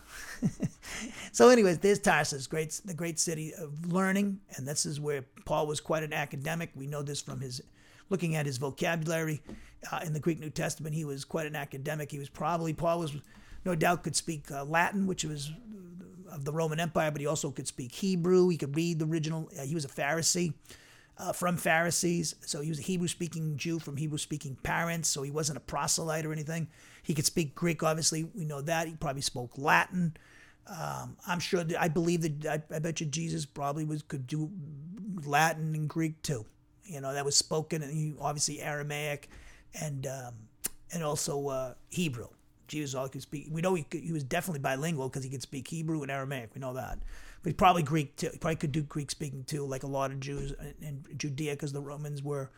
so, 1.31 1.49
anyways, 1.49 1.77
there's 1.79 1.99
Tarsus, 1.99 2.47
great, 2.47 2.81
the 2.83 2.93
great 2.93 3.19
city 3.19 3.53
of 3.53 3.91
learning, 3.91 4.39
and 4.55 4.67
this 4.67 4.85
is 4.85 4.99
where 4.99 5.23
Paul 5.45 5.67
was 5.67 5.79
quite 5.79 6.03
an 6.03 6.13
academic. 6.13 6.71
We 6.75 6.87
know 6.87 7.03
this 7.03 7.21
from 7.21 7.39
his 7.39 7.61
looking 8.09 8.35
at 8.35 8.47
his 8.47 8.57
vocabulary 8.57 9.41
uh, 9.91 9.99
in 10.03 10.13
the 10.13 10.19
Greek 10.19 10.39
New 10.39 10.49
Testament. 10.49 10.95
He 10.95 11.05
was 11.05 11.23
quite 11.23 11.45
an 11.45 11.55
academic. 11.55 12.11
He 12.11 12.19
was 12.19 12.29
probably 12.29 12.73
Paul 12.73 12.99
was 12.99 13.15
no 13.65 13.75
doubt 13.75 14.03
could 14.03 14.15
speak 14.15 14.51
uh, 14.51 14.63
Latin, 14.63 15.07
which 15.07 15.23
was 15.23 15.51
of 16.31 16.45
the 16.45 16.51
Roman 16.51 16.79
Empire, 16.79 17.11
but 17.11 17.21
he 17.21 17.27
also 17.27 17.51
could 17.51 17.67
speak 17.67 17.91
Hebrew. 17.91 18.49
He 18.49 18.57
could 18.57 18.75
read 18.75 18.99
the 18.99 19.05
original. 19.05 19.49
Uh, 19.57 19.63
he 19.63 19.73
was 19.73 19.85
a 19.85 19.89
Pharisee 19.89 20.53
uh, 21.17 21.33
from 21.33 21.57
Pharisees. 21.57 22.35
So 22.41 22.61
he 22.61 22.69
was 22.69 22.79
a 22.79 22.83
Hebrew 22.83 23.07
speaking 23.07 23.57
Jew 23.57 23.79
from 23.79 23.97
Hebrew 23.97 24.17
speaking 24.17 24.55
parents. 24.63 25.09
So 25.09 25.21
he 25.21 25.31
wasn't 25.31 25.57
a 25.57 25.61
proselyte 25.61 26.25
or 26.25 26.31
anything. 26.31 26.67
He 27.03 27.13
could 27.13 27.25
speak 27.25 27.55
Greek, 27.55 27.83
obviously. 27.83 28.23
We 28.23 28.45
know 28.45 28.61
that. 28.61 28.87
He 28.87 28.93
probably 28.93 29.21
spoke 29.21 29.57
Latin. 29.57 30.15
Um, 30.67 31.17
I'm 31.27 31.39
sure, 31.39 31.63
that, 31.63 31.81
I 31.81 31.87
believe 31.87 32.21
that, 32.21 32.63
I, 32.71 32.75
I, 32.75 32.79
bet 32.79 32.99
you 33.01 33.07
Jesus 33.07 33.45
probably 33.45 33.85
was 33.85 34.03
could 34.03 34.27
do 34.27 34.51
Latin 35.25 35.73
and 35.73 35.89
Greek 35.89 36.21
too. 36.21 36.45
You 36.83 37.01
know, 37.01 37.13
that 37.13 37.25
was 37.25 37.35
spoken, 37.35 37.81
and 37.81 37.91
he, 37.91 38.13
obviously 38.19 38.61
Aramaic 38.61 39.29
and 39.79 40.05
um, 40.05 40.33
and 40.91 41.03
also 41.03 41.47
uh, 41.47 41.73
Hebrew. 41.89 42.27
Jesus 42.69 42.95
all 42.95 43.09
could 43.09 43.21
speak. 43.21 43.47
We 43.51 43.61
know 43.61 43.73
he, 43.73 43.83
could, 43.83 44.01
he 44.01 44.13
was 44.13 44.23
definitely 44.23 44.61
bilingual 44.61 45.09
because 45.09 45.23
he 45.23 45.29
could 45.29 45.41
speak 45.41 45.67
Hebrew 45.67 46.01
and 46.01 46.09
Aramaic. 46.09 46.51
We 46.55 46.61
know 46.61 46.73
that 46.73 46.99
but 47.43 47.57
probably 47.57 47.83
Greek 47.83 48.15
too. 48.15 48.29
He 48.31 48.37
probably 48.37 48.57
could 48.57 48.71
do 48.71 48.81
Greek 48.83 49.11
speaking 49.11 49.43
too, 49.43 49.65
like 49.65 49.83
a 49.83 49.87
lot 49.87 50.11
of 50.11 50.19
Jews 50.19 50.53
in 50.81 51.03
Judea, 51.17 51.53
because 51.53 51.71
the 51.71 51.81
Romans 51.81 52.21
were, 52.21 52.49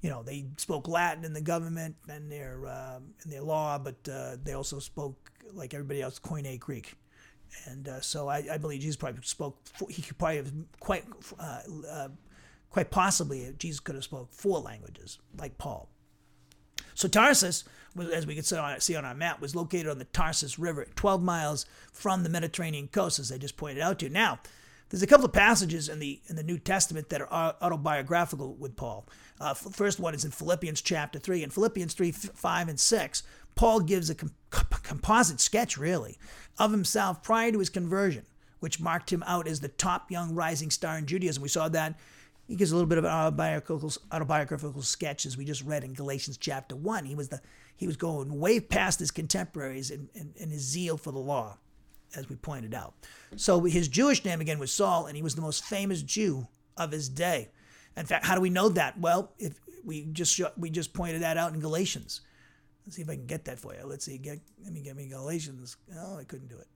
you 0.00 0.10
know, 0.10 0.22
they 0.22 0.46
spoke 0.56 0.88
Latin 0.88 1.24
in 1.24 1.32
the 1.32 1.40
government 1.40 1.96
and 2.08 2.30
their 2.30 2.66
uh, 2.66 2.98
in 3.24 3.30
their 3.30 3.42
law, 3.42 3.78
but 3.78 3.96
uh, 4.10 4.36
they 4.42 4.52
also 4.52 4.78
spoke 4.78 5.30
like 5.52 5.74
everybody 5.74 6.02
else 6.02 6.18
Koine 6.18 6.58
Greek. 6.58 6.94
And 7.64 7.88
uh, 7.88 8.00
so 8.00 8.28
I, 8.28 8.44
I, 8.52 8.58
believe 8.58 8.82
Jesus 8.82 8.96
probably 8.96 9.22
spoke. 9.22 9.56
He 9.88 10.02
could 10.02 10.18
probably 10.18 10.36
have 10.36 10.52
quite, 10.80 11.04
uh, 11.40 11.60
uh, 11.90 12.08
quite 12.68 12.90
possibly, 12.90 13.54
Jesus 13.58 13.80
could 13.80 13.94
have 13.94 14.04
spoke 14.04 14.30
four 14.30 14.60
languages, 14.60 15.18
like 15.38 15.56
Paul. 15.56 15.88
So 16.94 17.08
Tarsus 17.08 17.64
as 18.00 18.26
we 18.26 18.34
can 18.34 18.44
see 18.44 18.96
on 18.96 19.04
our 19.04 19.14
map, 19.14 19.40
was 19.40 19.56
located 19.56 19.88
on 19.88 19.98
the 19.98 20.04
Tarsus 20.04 20.58
River, 20.58 20.86
12 20.96 21.22
miles 21.22 21.66
from 21.92 22.22
the 22.22 22.28
Mediterranean 22.28 22.88
coast, 22.88 23.18
as 23.18 23.32
I 23.32 23.38
just 23.38 23.56
pointed 23.56 23.82
out 23.82 23.98
to 24.00 24.06
you. 24.06 24.12
Now, 24.12 24.38
there's 24.88 25.02
a 25.02 25.06
couple 25.06 25.26
of 25.26 25.32
passages 25.32 25.88
in 25.88 25.98
the 25.98 26.20
in 26.28 26.36
the 26.36 26.42
New 26.42 26.58
Testament 26.58 27.10
that 27.10 27.20
are 27.20 27.56
autobiographical 27.60 28.54
with 28.54 28.76
Paul. 28.76 29.06
Uh, 29.40 29.54
first 29.54 30.00
one 30.00 30.14
is 30.14 30.24
in 30.24 30.30
Philippians 30.30 30.80
chapter 30.80 31.18
three. 31.18 31.42
In 31.42 31.50
Philippians 31.50 31.94
three, 31.94 32.10
five, 32.12 32.68
and 32.68 32.80
six, 32.80 33.22
Paul 33.54 33.80
gives 33.80 34.08
a 34.08 34.14
com- 34.14 34.32
composite 34.50 35.40
sketch, 35.40 35.76
really, 35.76 36.16
of 36.58 36.70
himself 36.70 37.22
prior 37.22 37.52
to 37.52 37.58
his 37.58 37.68
conversion, 37.68 38.24
which 38.60 38.80
marked 38.80 39.12
him 39.12 39.22
out 39.26 39.46
as 39.46 39.60
the 39.60 39.68
top 39.68 40.10
young 40.10 40.34
rising 40.34 40.70
star 40.70 40.96
in 40.96 41.06
Judaism. 41.06 41.42
We 41.42 41.48
saw 41.48 41.68
that 41.68 41.98
he 42.48 42.56
gives 42.56 42.72
a 42.72 42.74
little 42.74 42.88
bit 42.88 42.98
of 42.98 43.04
autobiographical, 43.04 43.92
autobiographical 44.10 44.82
sketch 44.82 45.26
as 45.26 45.36
we 45.36 45.44
just 45.44 45.62
read 45.62 45.84
in 45.84 45.92
Galatians 45.92 46.38
chapter 46.38 46.74
one. 46.74 47.04
He 47.04 47.14
was 47.14 47.28
the 47.28 47.40
he 47.76 47.86
was 47.86 47.96
going 47.96 48.40
way 48.40 48.58
past 48.58 48.98
his 48.98 49.10
contemporaries 49.12 49.90
in, 49.90 50.08
in, 50.14 50.32
in 50.36 50.50
his 50.50 50.62
zeal 50.62 50.96
for 50.96 51.12
the 51.12 51.18
law, 51.18 51.58
as 52.16 52.28
we 52.28 52.34
pointed 52.36 52.74
out. 52.74 52.94
So 53.36 53.60
his 53.60 53.86
Jewish 53.86 54.24
name 54.24 54.40
again 54.40 54.58
was 54.58 54.72
Saul, 54.72 55.06
and 55.06 55.14
he 55.14 55.22
was 55.22 55.34
the 55.34 55.42
most 55.42 55.64
famous 55.64 56.02
Jew 56.02 56.48
of 56.76 56.90
his 56.90 57.08
day. 57.08 57.50
In 57.96 58.06
fact, 58.06 58.24
how 58.24 58.34
do 58.34 58.40
we 58.40 58.50
know 58.50 58.70
that? 58.70 58.98
Well, 58.98 59.32
if 59.38 59.60
we 59.84 60.06
just 60.06 60.40
we 60.56 60.70
just 60.70 60.92
pointed 60.94 61.22
that 61.22 61.36
out 61.36 61.52
in 61.52 61.60
Galatians. 61.60 62.22
Let's 62.86 62.96
see 62.96 63.02
if 63.02 63.10
I 63.10 63.16
can 63.16 63.26
get 63.26 63.44
that 63.44 63.58
for 63.58 63.74
you. 63.74 63.84
Let's 63.84 64.06
see. 64.06 64.16
Get 64.16 64.40
let 64.64 64.72
me 64.72 64.80
get 64.80 64.96
me 64.96 65.06
Galatians. 65.06 65.76
Oh, 65.98 66.16
I 66.16 66.24
couldn't 66.24 66.48
do 66.48 66.56
it. 66.56 66.66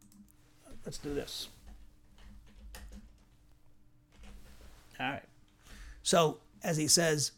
Let's 0.84 0.98
do 0.98 1.14
this. 1.14 1.48
All 5.00 5.10
right. 5.10 5.22
So 6.02 6.38
as 6.62 6.76
he 6.76 6.88
says 6.88 7.32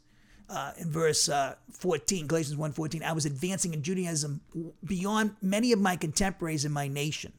uh, 0.48 0.72
in 0.78 0.90
verse 0.90 1.28
uh, 1.28 1.54
14, 1.70 2.26
Galatians 2.26 2.56
1.14, 2.56 3.02
I 3.02 3.12
was 3.12 3.26
advancing 3.26 3.74
in 3.74 3.82
Judaism 3.82 4.40
beyond 4.84 5.36
many 5.40 5.72
of 5.72 5.80
my 5.80 5.96
contemporaries 5.96 6.64
in 6.64 6.72
my 6.72 6.88
nation 6.88 7.32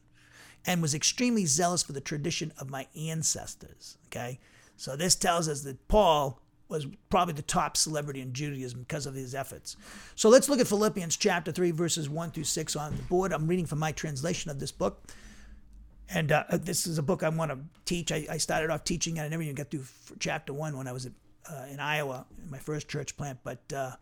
and 0.66 0.82
was 0.82 0.94
extremely 0.94 1.46
zealous 1.46 1.82
for 1.82 1.92
the 1.92 2.00
tradition 2.00 2.52
of 2.58 2.70
my 2.70 2.86
ancestors. 2.96 3.98
Okay, 4.06 4.38
so 4.76 4.96
this 4.96 5.14
tells 5.14 5.48
us 5.48 5.62
that 5.62 5.88
Paul 5.88 6.40
was 6.68 6.86
probably 7.10 7.34
the 7.34 7.42
top 7.42 7.76
celebrity 7.76 8.20
in 8.20 8.32
Judaism 8.32 8.80
because 8.80 9.06
of 9.06 9.14
his 9.14 9.34
efforts. 9.36 9.76
So 10.16 10.28
let's 10.28 10.48
look 10.48 10.58
at 10.58 10.66
Philippians 10.66 11.16
chapter 11.16 11.52
3, 11.52 11.70
verses 11.70 12.08
1 12.08 12.32
through 12.32 12.44
6 12.44 12.76
on 12.76 12.96
the 12.96 13.02
board. 13.04 13.32
I'm 13.32 13.46
reading 13.46 13.66
from 13.66 13.78
my 13.78 13.92
translation 13.92 14.50
of 14.50 14.58
this 14.58 14.72
book. 14.72 15.04
And 16.08 16.30
uh, 16.30 16.44
this 16.52 16.86
is 16.86 16.98
a 16.98 17.02
book 17.02 17.22
I 17.22 17.28
want 17.28 17.50
to 17.50 17.58
teach. 17.84 18.12
I, 18.12 18.26
I, 18.30 18.36
started 18.36 18.70
off 18.70 18.84
teaching 18.84 19.16
it. 19.16 19.22
I 19.22 19.28
never 19.28 19.42
even 19.42 19.56
got 19.56 19.70
through 19.70 19.84
chapter 20.20 20.52
1 20.52 20.76
when 20.76 20.86
I 20.86 20.92
was 20.92 21.06
at, 21.06 21.12
uh, 21.50 21.64
in 21.70 21.80
Iowa, 21.80 22.26
in 22.42 22.50
my 22.50 22.58
first 22.58 22.88
church 22.88 23.16
plant. 23.16 23.40
But 23.42 23.60
uh, 23.74 23.92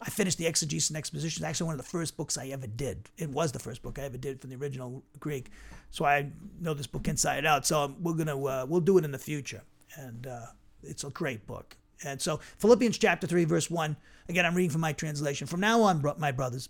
I 0.00 0.10
finished 0.10 0.38
the 0.38 0.46
Exegesis 0.46 0.90
and 0.90 0.96
Exposition. 0.96 1.42
It's 1.42 1.48
actually 1.48 1.66
one 1.66 1.74
of 1.74 1.84
the 1.84 1.88
first 1.88 2.16
books 2.16 2.36
I 2.36 2.48
ever 2.48 2.66
did. 2.66 3.08
It 3.16 3.30
was 3.30 3.52
the 3.52 3.60
first 3.60 3.82
book 3.82 3.98
I 3.98 4.02
ever 4.02 4.18
did 4.18 4.40
from 4.40 4.50
the 4.50 4.56
original 4.56 5.04
Greek. 5.20 5.50
So 5.90 6.04
I 6.04 6.30
know 6.60 6.74
this 6.74 6.88
book 6.88 7.06
inside 7.06 7.46
out. 7.46 7.64
So 7.64 7.94
we're 8.00 8.14
going 8.14 8.26
to, 8.26 8.48
uh, 8.48 8.66
we'll 8.68 8.80
do 8.80 8.98
it 8.98 9.04
in 9.04 9.12
the 9.12 9.18
future. 9.18 9.62
And 9.96 10.26
uh, 10.26 10.46
it's 10.82 11.04
a 11.04 11.10
great 11.10 11.46
book. 11.46 11.76
And 12.04 12.20
so 12.20 12.40
Philippians 12.58 12.98
chapter 12.98 13.28
3, 13.28 13.44
verse 13.44 13.70
1. 13.70 13.96
Again, 14.28 14.44
I'm 14.44 14.54
reading 14.54 14.70
from 14.70 14.80
my 14.80 14.92
translation. 14.92 15.46
From 15.46 15.60
now 15.60 15.82
on, 15.82 16.02
my 16.18 16.32
brothers, 16.32 16.68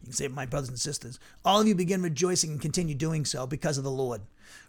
you 0.00 0.06
can 0.06 0.12
say 0.12 0.28
my 0.28 0.46
brothers 0.46 0.68
and 0.68 0.78
sisters, 0.78 1.18
all 1.44 1.60
of 1.60 1.66
you 1.66 1.74
begin 1.74 2.02
rejoicing 2.02 2.50
and 2.50 2.60
continue 2.60 2.94
doing 2.94 3.24
so 3.24 3.46
because 3.46 3.78
of 3.78 3.84
the 3.84 3.90
Lord. 3.90 4.22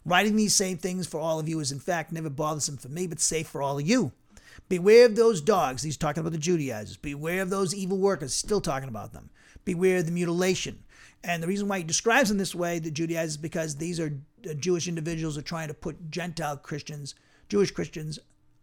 Writing 0.05 0.35
these 0.35 0.55
same 0.55 0.77
things 0.77 1.07
for 1.07 1.19
all 1.19 1.39
of 1.39 1.47
you 1.47 1.59
is 1.59 1.71
in 1.71 1.79
fact 1.79 2.11
never 2.11 2.29
bothersome 2.29 2.77
for 2.77 2.89
me, 2.89 3.07
but 3.07 3.19
safe 3.19 3.47
for 3.47 3.61
all 3.61 3.77
of 3.77 3.87
you. 3.87 4.11
Beware 4.67 5.05
of 5.05 5.15
those 5.15 5.41
dogs. 5.41 5.83
He's 5.83 5.97
talking 5.97 6.21
about 6.21 6.31
the 6.31 6.37
Judaizers. 6.37 6.97
Beware 6.97 7.41
of 7.41 7.49
those 7.49 7.73
evil 7.73 7.97
workers. 7.97 8.33
Still 8.33 8.61
talking 8.61 8.89
about 8.89 9.13
them. 9.13 9.29
Beware 9.65 9.99
of 9.99 10.05
the 10.05 10.11
mutilation. 10.11 10.83
And 11.23 11.43
the 11.43 11.47
reason 11.47 11.67
why 11.67 11.79
he 11.79 11.83
describes 11.83 12.29
them 12.29 12.37
this 12.37 12.55
way, 12.55 12.79
the 12.79 12.91
Judaizers, 12.91 13.31
is 13.31 13.37
because 13.37 13.75
these 13.75 13.99
are 13.99 14.19
uh, 14.49 14.53
Jewish 14.53 14.87
individuals 14.87 15.37
are 15.37 15.43
trying 15.43 15.67
to 15.67 15.73
put 15.73 16.11
Gentile 16.11 16.57
Christians, 16.57 17.15
Jewish 17.49 17.71
Christians, 17.71 18.19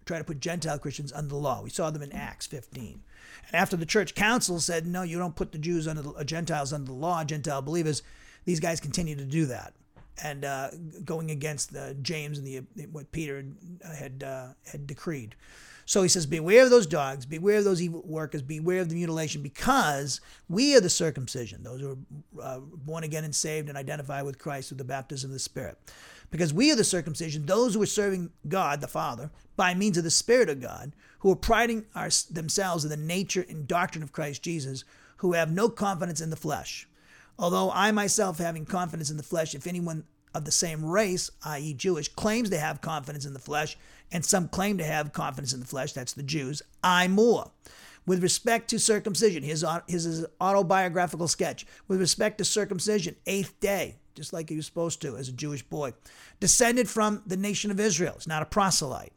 try 0.06 0.18
to 0.18 0.24
put 0.24 0.40
Gentile 0.40 0.78
Christians 0.78 1.12
under 1.12 1.28
the 1.28 1.36
law. 1.36 1.60
We 1.62 1.70
saw 1.70 1.90
them 1.90 2.02
in 2.02 2.12
Acts 2.12 2.46
15. 2.46 3.02
And 3.46 3.54
after 3.54 3.76
the 3.76 3.84
church 3.84 4.14
council 4.14 4.60
said, 4.60 4.86
no, 4.86 5.02
you 5.02 5.18
don't 5.18 5.36
put 5.36 5.52
the 5.52 5.58
Jews 5.58 5.86
under 5.86 6.02
the 6.02 6.10
uh, 6.10 6.24
Gentiles 6.24 6.72
under 6.72 6.86
the 6.86 6.92
law, 6.92 7.24
Gentile 7.24 7.60
believers, 7.60 8.02
these 8.44 8.60
guys 8.60 8.80
continue 8.80 9.16
to 9.16 9.24
do 9.24 9.46
that. 9.46 9.74
And 10.22 10.44
uh, 10.44 10.70
going 11.04 11.30
against 11.30 11.76
uh, 11.76 11.92
James 12.00 12.38
and 12.38 12.46
the 12.46 12.86
what 12.86 13.12
Peter 13.12 13.44
had 13.84 14.22
uh, 14.22 14.46
had 14.64 14.86
decreed. 14.86 15.34
So 15.84 16.02
he 16.02 16.08
says, 16.08 16.24
Beware 16.24 16.64
of 16.64 16.70
those 16.70 16.86
dogs, 16.86 17.26
beware 17.26 17.58
of 17.58 17.64
those 17.64 17.82
evil 17.82 18.02
workers, 18.04 18.40
beware 18.40 18.80
of 18.80 18.88
the 18.88 18.94
mutilation, 18.94 19.42
because 19.42 20.22
we 20.48 20.74
are 20.74 20.80
the 20.80 20.88
circumcision, 20.88 21.62
those 21.62 21.80
who 21.80 21.98
are 22.40 22.42
uh, 22.42 22.60
born 22.60 23.04
again 23.04 23.24
and 23.24 23.34
saved 23.34 23.68
and 23.68 23.76
identify 23.76 24.22
with 24.22 24.38
Christ 24.38 24.68
through 24.68 24.78
the 24.78 24.84
baptism 24.84 25.30
of 25.30 25.34
the 25.34 25.38
Spirit. 25.38 25.78
Because 26.30 26.52
we 26.52 26.72
are 26.72 26.76
the 26.76 26.84
circumcision, 26.84 27.46
those 27.46 27.74
who 27.74 27.82
are 27.82 27.86
serving 27.86 28.30
God 28.48 28.80
the 28.80 28.88
Father 28.88 29.30
by 29.56 29.74
means 29.74 29.96
of 29.96 30.04
the 30.04 30.10
Spirit 30.10 30.48
of 30.48 30.60
God, 30.60 30.92
who 31.20 31.30
are 31.30 31.36
priding 31.36 31.86
our, 31.94 32.08
themselves 32.30 32.84
in 32.84 32.90
the 32.90 32.96
nature 32.96 33.44
and 33.48 33.66
doctrine 33.66 34.02
of 34.02 34.12
Christ 34.12 34.42
Jesus, 34.42 34.84
who 35.18 35.32
have 35.32 35.50
no 35.50 35.68
confidence 35.68 36.20
in 36.20 36.30
the 36.30 36.36
flesh. 36.36 36.88
Although 37.38 37.70
I 37.70 37.90
myself, 37.92 38.38
having 38.38 38.64
confidence 38.64 39.10
in 39.10 39.16
the 39.16 39.22
flesh, 39.22 39.54
if 39.54 39.66
anyone 39.66 40.04
of 40.34 40.44
the 40.44 40.52
same 40.52 40.84
race, 40.84 41.30
i.e., 41.44 41.74
Jewish, 41.74 42.08
claims 42.08 42.50
to 42.50 42.58
have 42.58 42.80
confidence 42.80 43.24
in 43.24 43.32
the 43.32 43.38
flesh, 43.38 43.78
and 44.12 44.24
some 44.24 44.48
claim 44.48 44.78
to 44.78 44.84
have 44.84 45.12
confidence 45.12 45.52
in 45.52 45.60
the 45.60 45.66
flesh, 45.66 45.92
that's 45.92 46.12
the 46.12 46.22
Jews, 46.22 46.62
I 46.82 47.08
more. 47.08 47.50
With 48.06 48.22
respect 48.22 48.68
to 48.70 48.78
circumcision, 48.78 49.42
his, 49.42 49.64
his 49.88 50.26
autobiographical 50.40 51.26
sketch. 51.26 51.66
With 51.88 51.98
respect 51.98 52.38
to 52.38 52.44
circumcision, 52.44 53.16
eighth 53.26 53.58
day, 53.58 53.96
just 54.16 54.32
like 54.32 54.48
he 54.48 54.56
was 54.56 54.66
supposed 54.66 55.00
to 55.02 55.16
as 55.16 55.28
a 55.28 55.32
Jewish 55.32 55.62
boy. 55.62 55.92
Descended 56.40 56.88
from 56.88 57.22
the 57.26 57.36
nation 57.36 57.70
of 57.70 57.78
Israel. 57.78 58.14
He's 58.16 58.26
not 58.26 58.42
a 58.42 58.46
proselyte. 58.46 59.12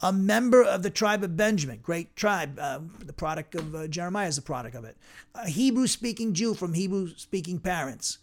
A 0.00 0.12
member 0.12 0.62
of 0.62 0.82
the 0.82 0.90
tribe 0.90 1.24
of 1.24 1.36
Benjamin, 1.36 1.80
great 1.82 2.14
tribe. 2.14 2.58
Uh, 2.60 2.80
the 3.04 3.12
product 3.12 3.54
of 3.54 3.74
uh, 3.74 3.86
Jeremiah 3.88 4.28
is 4.28 4.36
the 4.36 4.42
product 4.42 4.76
of 4.76 4.84
it. 4.84 4.96
A 5.34 5.48
Hebrew 5.48 5.86
speaking 5.86 6.34
Jew 6.34 6.54
from 6.54 6.74
Hebrew 6.74 7.14
speaking 7.16 7.58
parents. 7.58 8.18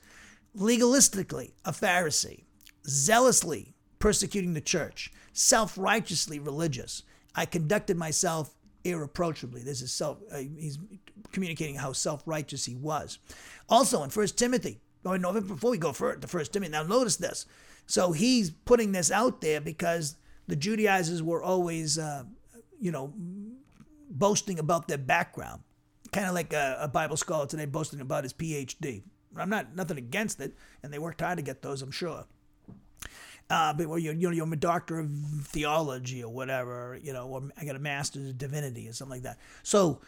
Legalistically, 0.57 1.51
a 1.65 1.71
Pharisee. 1.71 2.43
Zealously 2.88 3.76
persecuting 3.99 4.53
the 4.53 4.61
church. 4.61 5.11
Self 5.34 5.78
righteously 5.78 6.39
religious. 6.39 7.03
I 7.36 7.45
conducted 7.45 7.97
myself 7.97 8.55
irreproachably. 8.86 9.63
This 9.65 9.82
is 9.82 9.91
self. 9.91 10.19
Uh, 10.32 10.38
he's 10.57 10.80
communicating 11.34 11.76
how 11.76 11.91
self 11.91 12.23
righteous 12.26 12.63
he 12.63 12.76
was. 12.76 13.19
Also 13.67 14.03
in 14.03 14.09
First 14.09 14.38
Timothy, 14.38 14.80
No, 15.05 15.39
before 15.39 15.71
we 15.71 15.77
go 15.77 15.93
for 15.93 16.15
the 16.15 16.27
first 16.27 16.51
Timothy, 16.51 16.71
now 16.71 16.83
notice 16.83 17.17
this. 17.17 17.45
So 17.85 18.11
he's 18.11 18.49
putting 18.49 18.91
this 18.91 19.11
out 19.11 19.41
there 19.41 19.61
because 19.61 20.15
the 20.47 20.55
Judaizers 20.55 21.21
were 21.21 21.43
always, 21.43 21.99
uh, 21.99 22.23
you 22.79 22.91
know, 22.91 23.13
boasting 24.09 24.59
about 24.59 24.87
their 24.87 24.97
background, 24.97 25.61
kind 26.11 26.27
of 26.27 26.33
like 26.33 26.53
a, 26.53 26.77
a, 26.81 26.87
Bible 26.87 27.17
scholar 27.17 27.45
today 27.45 27.65
boasting 27.65 28.01
about 28.01 28.23
his 28.23 28.33
PhD. 28.33 29.03
I'm 29.37 29.49
not 29.49 29.75
nothing 29.75 29.97
against 29.97 30.39
it, 30.39 30.53
and 30.81 30.91
they 30.91 30.99
worked 30.99 31.21
hard 31.21 31.37
to 31.37 31.43
get 31.43 31.61
those, 31.61 31.81
I'm 31.81 31.91
sure. 31.91 32.25
Uh, 33.49 33.73
but 33.73 33.87
well, 33.87 33.99
you 33.99 34.13
know, 34.13 34.31
you're 34.31 34.51
a 34.51 34.55
doctor 34.55 34.99
of 34.99 35.09
theology 35.43 36.23
or 36.23 36.33
whatever, 36.33 36.99
you 37.01 37.13
know, 37.13 37.27
or 37.27 37.43
I 37.59 37.65
got 37.65 37.75
a 37.75 37.79
master's 37.79 38.29
of 38.29 38.37
divinity 38.37 38.87
or 38.87 38.93
something 38.93 39.17
like 39.17 39.23
that. 39.23 39.37
So 39.61 40.01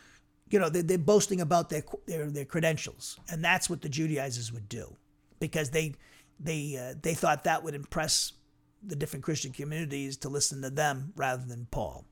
you 0.50 0.60
know, 0.60 0.70
they're, 0.70 0.84
they're 0.84 0.98
boasting 0.98 1.42
about 1.42 1.70
their, 1.70 1.84
their 2.06 2.30
their 2.30 2.46
credentials, 2.46 3.20
and 3.30 3.44
that's 3.44 3.70
what 3.70 3.82
the 3.82 3.90
Judaizers 3.90 4.52
would 4.52 4.70
do, 4.70 4.96
because 5.40 5.72
they 5.72 5.94
they 6.40 6.78
uh, 6.78 6.96
they 7.02 7.14
thought 7.14 7.44
that 7.44 7.64
would 7.64 7.76
impress 7.76 8.34
the 8.84 8.96
different 8.96 9.26
Christian 9.26 9.52
communities 9.52 10.18
to 10.18 10.30
listen 10.30 10.62
to 10.62 10.70
them 10.70 11.12
rather 11.16 11.44
than 11.46 11.68
Paul. 11.72 12.06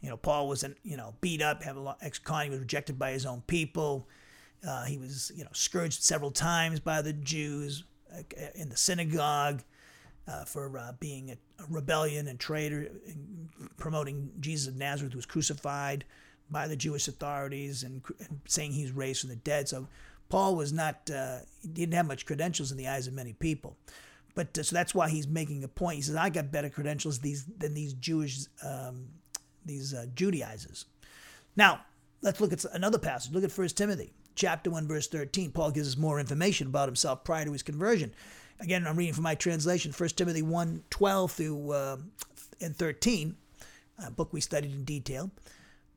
You 0.00 0.10
know, 0.10 0.16
Paul 0.16 0.48
was 0.48 0.64
you 0.82 0.96
know 0.96 1.14
beat 1.20 1.40
up, 1.40 1.62
have 1.62 1.76
a 1.76 1.80
lot 1.80 1.98
ex-con. 2.02 2.44
He 2.44 2.50
was 2.50 2.60
rejected 2.60 2.98
by 2.98 3.12
his 3.12 3.24
own 3.24 3.42
people. 3.46 4.08
Uh, 4.66 4.84
he 4.84 4.98
was 4.98 5.32
you 5.34 5.44
know 5.44 5.50
scourged 5.52 6.02
several 6.02 6.30
times 6.30 6.80
by 6.80 7.00
the 7.00 7.12
Jews 7.12 7.84
uh, 8.12 8.22
in 8.54 8.68
the 8.68 8.76
synagogue. 8.76 9.62
Uh, 10.26 10.44
for 10.44 10.76
uh, 10.76 10.92
being 11.00 11.30
a, 11.30 11.62
a, 11.62 11.66
rebellion 11.70 12.28
and 12.28 12.38
traitor, 12.38 12.90
and 13.06 13.48
promoting 13.78 14.30
Jesus 14.40 14.68
of 14.68 14.76
Nazareth, 14.76 15.14
who 15.14 15.16
was 15.16 15.24
crucified 15.24 16.04
by 16.50 16.66
the 16.68 16.76
Jewish 16.76 17.08
authorities 17.08 17.82
and, 17.82 18.02
and 18.20 18.40
saying 18.46 18.72
he's 18.72 18.92
raised 18.92 19.20
from 19.20 19.30
the 19.30 19.36
dead. 19.36 19.68
So 19.68 19.88
Paul 20.28 20.56
was 20.56 20.72
not, 20.72 21.10
uh, 21.10 21.38
he 21.62 21.68
didn't 21.68 21.94
have 21.94 22.06
much 22.06 22.26
credentials 22.26 22.70
in 22.70 22.78
the 22.78 22.88
eyes 22.88 23.06
of 23.06 23.14
many 23.14 23.32
people. 23.32 23.76
But 24.34 24.56
uh, 24.58 24.62
so 24.62 24.74
that's 24.74 24.94
why 24.94 25.08
he's 25.08 25.26
making 25.26 25.64
a 25.64 25.68
point. 25.68 25.96
He 25.96 26.02
says, 26.02 26.16
I 26.16 26.30
got 26.30 26.52
better 26.52 26.70
credentials 26.70 27.18
these, 27.18 27.44
than 27.44 27.74
these 27.74 27.92
Jewish, 27.94 28.40
um, 28.64 29.06
these 29.64 29.94
uh, 29.94 30.06
Judaizers. 30.14 30.86
Now, 31.56 31.80
let's 32.22 32.40
look 32.40 32.52
at 32.52 32.64
another 32.72 32.98
passage. 32.98 33.32
Look 33.32 33.44
at 33.44 33.56
1 33.56 33.68
Timothy 33.68 34.12
chapter 34.38 34.70
1, 34.70 34.86
verse 34.86 35.08
13. 35.08 35.50
Paul 35.50 35.72
gives 35.72 35.88
us 35.88 35.96
more 35.96 36.20
information 36.20 36.68
about 36.68 36.88
himself 36.88 37.24
prior 37.24 37.44
to 37.44 37.52
his 37.52 37.62
conversion. 37.62 38.14
Again, 38.60 38.86
I'm 38.86 38.96
reading 38.96 39.14
from 39.14 39.24
my 39.24 39.34
translation, 39.34 39.92
1 39.92 40.08
Timothy 40.10 40.42
1, 40.42 40.84
12 40.90 41.32
through 41.32 41.72
uh, 41.72 41.96
and 42.60 42.74
13, 42.76 43.36
a 44.04 44.10
book 44.10 44.32
we 44.32 44.40
studied 44.40 44.72
in 44.72 44.84
detail. 44.84 45.30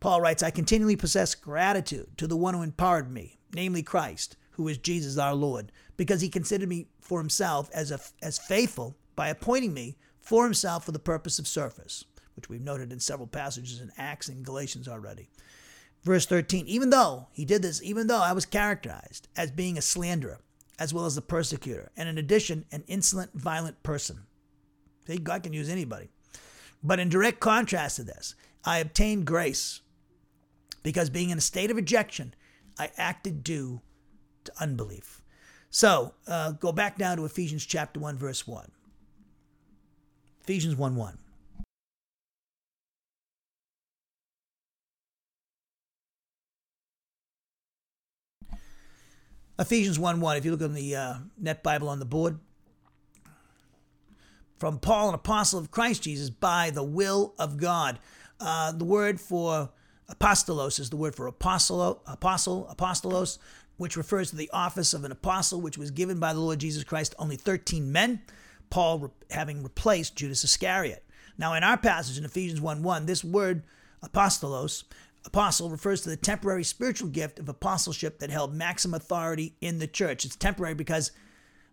Paul 0.01 0.19
writes, 0.19 0.41
I 0.41 0.49
continually 0.49 0.95
possess 0.95 1.35
gratitude 1.35 2.17
to 2.17 2.25
the 2.25 2.35
one 2.35 2.55
who 2.55 2.63
empowered 2.63 3.11
me, 3.11 3.37
namely 3.53 3.83
Christ, 3.83 4.35
who 4.53 4.67
is 4.67 4.79
Jesus 4.79 5.19
our 5.19 5.35
Lord, 5.35 5.71
because 5.95 6.21
he 6.21 6.27
considered 6.27 6.67
me 6.67 6.87
for 6.99 7.19
himself 7.19 7.69
as, 7.71 7.91
a, 7.91 7.99
as 8.23 8.39
faithful 8.39 8.97
by 9.15 9.29
appointing 9.29 9.75
me 9.75 9.97
for 10.19 10.43
himself 10.43 10.85
for 10.85 10.91
the 10.91 10.97
purpose 10.97 11.37
of 11.37 11.47
service, 11.47 12.03
which 12.35 12.49
we've 12.49 12.63
noted 12.63 12.91
in 12.91 12.99
several 12.99 13.27
passages 13.27 13.79
in 13.79 13.91
Acts 13.95 14.27
and 14.27 14.43
Galatians 14.43 14.87
already. 14.87 15.29
Verse 16.03 16.25
13, 16.25 16.65
even 16.65 16.89
though 16.89 17.27
he 17.31 17.45
did 17.45 17.61
this, 17.61 17.79
even 17.83 18.07
though 18.07 18.23
I 18.23 18.33
was 18.33 18.47
characterized 18.47 19.27
as 19.37 19.51
being 19.51 19.77
a 19.77 19.83
slanderer, 19.83 20.39
as 20.79 20.95
well 20.95 21.05
as 21.05 21.15
a 21.15 21.21
persecutor, 21.21 21.91
and 21.95 22.09
in 22.09 22.17
addition, 22.17 22.65
an 22.71 22.83
insolent, 22.87 23.33
violent 23.35 23.83
person. 23.83 24.21
See, 25.05 25.19
God 25.19 25.43
can 25.43 25.53
use 25.53 25.69
anybody. 25.69 26.09
But 26.81 26.99
in 26.99 27.09
direct 27.09 27.39
contrast 27.39 27.97
to 27.97 28.03
this, 28.03 28.33
I 28.65 28.79
obtained 28.79 29.27
grace 29.27 29.81
because 30.83 31.09
being 31.09 31.29
in 31.29 31.37
a 31.37 31.41
state 31.41 31.69
of 31.69 31.77
rejection, 31.77 32.33
I 32.79 32.91
acted 32.97 33.43
due 33.43 33.81
to 34.43 34.51
unbelief. 34.59 35.21
So 35.69 36.13
uh, 36.27 36.51
go 36.51 36.71
back 36.71 36.99
now 36.99 37.15
to 37.15 37.25
Ephesians 37.25 37.65
chapter 37.65 37.99
1, 37.99 38.17
verse 38.17 38.47
1. 38.47 38.71
Ephesians 40.41 40.75
1 40.75 40.95
1. 40.95 41.17
Ephesians 49.59 49.99
1 49.99 50.19
1, 50.19 50.37
if 50.37 50.45
you 50.45 50.51
look 50.51 50.61
on 50.63 50.73
the 50.73 50.95
uh, 50.95 51.13
Net 51.37 51.61
Bible 51.61 51.87
on 51.87 51.99
the 51.99 52.05
board, 52.05 52.39
from 54.57 54.79
Paul, 54.79 55.09
an 55.09 55.15
apostle 55.15 55.59
of 55.59 55.71
Christ 55.71 56.03
Jesus, 56.03 56.29
by 56.29 56.69
the 56.71 56.83
will 56.83 57.33
of 57.37 57.57
God 57.57 57.99
Uh, 58.41 58.71
the 58.71 58.85
word 58.85 59.21
for 59.21 59.69
apostolos 60.11 60.79
is 60.79 60.89
the 60.89 60.97
word 60.97 61.15
for 61.15 61.27
apostle, 61.27 62.01
apostle, 62.05 62.73
apostolos, 62.75 63.37
which 63.77 63.97
refers 63.97 64.29
to 64.29 64.35
the 64.35 64.49
office 64.51 64.93
of 64.93 65.03
an 65.03 65.11
apostle, 65.11 65.61
which 65.61 65.77
was 65.77 65.91
given 65.91 66.19
by 66.19 66.33
the 66.33 66.39
Lord 66.39 66.59
Jesus 66.59 66.83
Christ 66.83 67.13
to 67.13 67.21
only 67.21 67.35
13 67.35 67.91
men, 67.91 68.21
Paul 68.69 68.99
re- 68.99 69.09
having 69.31 69.63
replaced 69.63 70.15
Judas 70.15 70.43
Iscariot. 70.43 71.03
Now, 71.37 71.53
in 71.53 71.63
our 71.63 71.77
passage 71.77 72.17
in 72.17 72.25
Ephesians 72.25 72.61
1 72.61 72.83
1, 72.83 73.05
this 73.05 73.23
word 73.23 73.63
apostolos, 74.03 74.83
apostle, 75.25 75.69
refers 75.69 76.01
to 76.01 76.09
the 76.09 76.17
temporary 76.17 76.63
spiritual 76.63 77.09
gift 77.09 77.39
of 77.39 77.49
apostleship 77.49 78.19
that 78.19 78.29
held 78.29 78.53
maximum 78.53 78.95
authority 78.95 79.55
in 79.61 79.79
the 79.79 79.87
church. 79.87 80.25
It's 80.25 80.35
temporary 80.35 80.75
because 80.75 81.11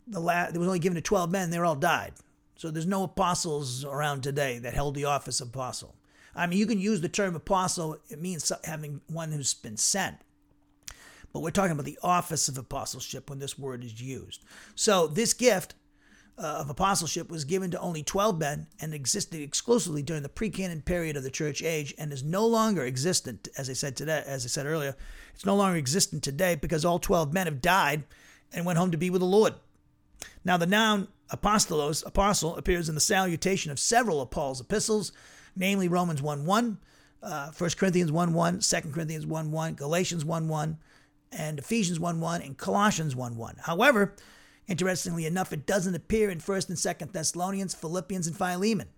the 0.07 0.20
la- 0.20 0.45
it 0.45 0.57
was 0.57 0.66
only 0.66 0.78
given 0.78 0.97
to 0.97 1.03
12 1.03 1.30
men, 1.30 1.51
they 1.51 1.59
all 1.59 1.74
died. 1.74 2.14
So 2.57 2.70
there's 2.70 2.86
no 2.86 3.05
apostles 3.05 3.84
around 3.84 4.22
today 4.22 4.59
that 4.61 4.74
held 4.74 4.95
the 4.95 5.05
office 5.05 5.41
of 5.41 5.49
apostle. 5.49 5.95
I 6.39 6.47
mean, 6.47 6.59
you 6.59 6.66
can 6.66 6.78
use 6.78 7.01
the 7.01 7.09
term 7.09 7.34
apostle, 7.34 7.99
it 8.09 8.20
means 8.20 8.53
having 8.64 9.01
one 9.09 9.32
who's 9.32 9.55
been 9.55 9.76
sent. 9.76 10.16
But 11.32 11.41
we're 11.41 11.51
talking 11.51 11.72
about 11.72 11.84
the 11.84 11.99
office 12.03 12.49
of 12.49 12.57
apostleship 12.57 13.28
when 13.28 13.41
this 13.41 13.59
word 13.59 13.84
is 13.84 14.01
used. 14.01 14.43
So 14.74 15.09
this 15.09 15.34
gift 15.34 15.74
uh, 16.39 16.59
of 16.61 16.70
apostleship 16.70 17.30
was 17.30 17.45
given 17.45 17.70
to 17.72 17.80
only 17.80 18.03
12 18.03 18.39
men 18.39 18.68
and 18.80 18.95
existed 18.95 19.41
exclusively 19.41 20.03
during 20.03 20.22
the 20.22 20.28
pre-canon 20.28 20.82
period 20.82 21.16
of 21.16 21.24
the 21.24 21.30
church 21.30 21.62
age 21.62 21.93
and 21.99 22.12
is 22.12 22.22
no 22.22 22.47
longer 22.47 22.84
existent 22.84 23.49
as 23.59 23.68
I 23.68 23.72
said 23.72 23.97
today 23.97 24.22
as 24.24 24.45
I 24.45 24.49
said 24.49 24.66
earlier 24.66 24.95
it's 25.34 25.45
no 25.45 25.57
longer 25.57 25.76
existent 25.76 26.22
today 26.22 26.55
because 26.55 26.84
all 26.84 27.01
12 27.01 27.32
men 27.32 27.49
have 27.49 27.61
died 27.61 28.05
and 28.53 28.64
went 28.64 28.78
home 28.78 28.93
to 28.93 28.97
be 28.97 29.11
with 29.11 29.20
the 29.20 29.26
Lord 29.26 29.55
now 30.45 30.57
the 30.57 30.66
noun 30.66 31.09
apostolos 31.32 32.07
apostle 32.07 32.57
appears 32.57 32.89
in 32.89 32.95
the 32.95 33.01
salutation 33.01 33.72
of 33.72 33.80
several 33.80 34.22
of 34.22 34.30
Paul's 34.30 34.61
epistles 34.61 35.11
namely 35.59 35.88
Romans 35.88 36.22
1 36.22 36.46
1 36.46 36.78
uh, 37.22 37.50
1 37.50 37.70
Corinthians 37.76 38.12
1 38.12 38.32
1 38.32 38.61
2 38.61 38.80
Corinthians 38.92 39.26
1 39.26 39.50
1 39.50 39.74
Galatians 39.74 40.24
1 40.24 40.48
1 40.48 40.78
and 41.32 41.59
Ephesians 41.59 42.00
1 42.00 42.20
1 42.20 42.42
and 42.42 42.56
Colossians 42.56 43.14
1 43.14 43.36
1 43.36 43.56
however 43.62 44.14
Interestingly 44.68 45.24
enough, 45.24 45.52
it 45.52 45.66
doesn't 45.66 45.94
appear 45.94 46.28
in 46.28 46.38
1st 46.38 46.68
and 46.68 46.76
2nd 46.76 47.12
Thessalonians, 47.12 47.74
Philippians, 47.74 48.26
and 48.26 48.36
Philemon. 48.36 48.88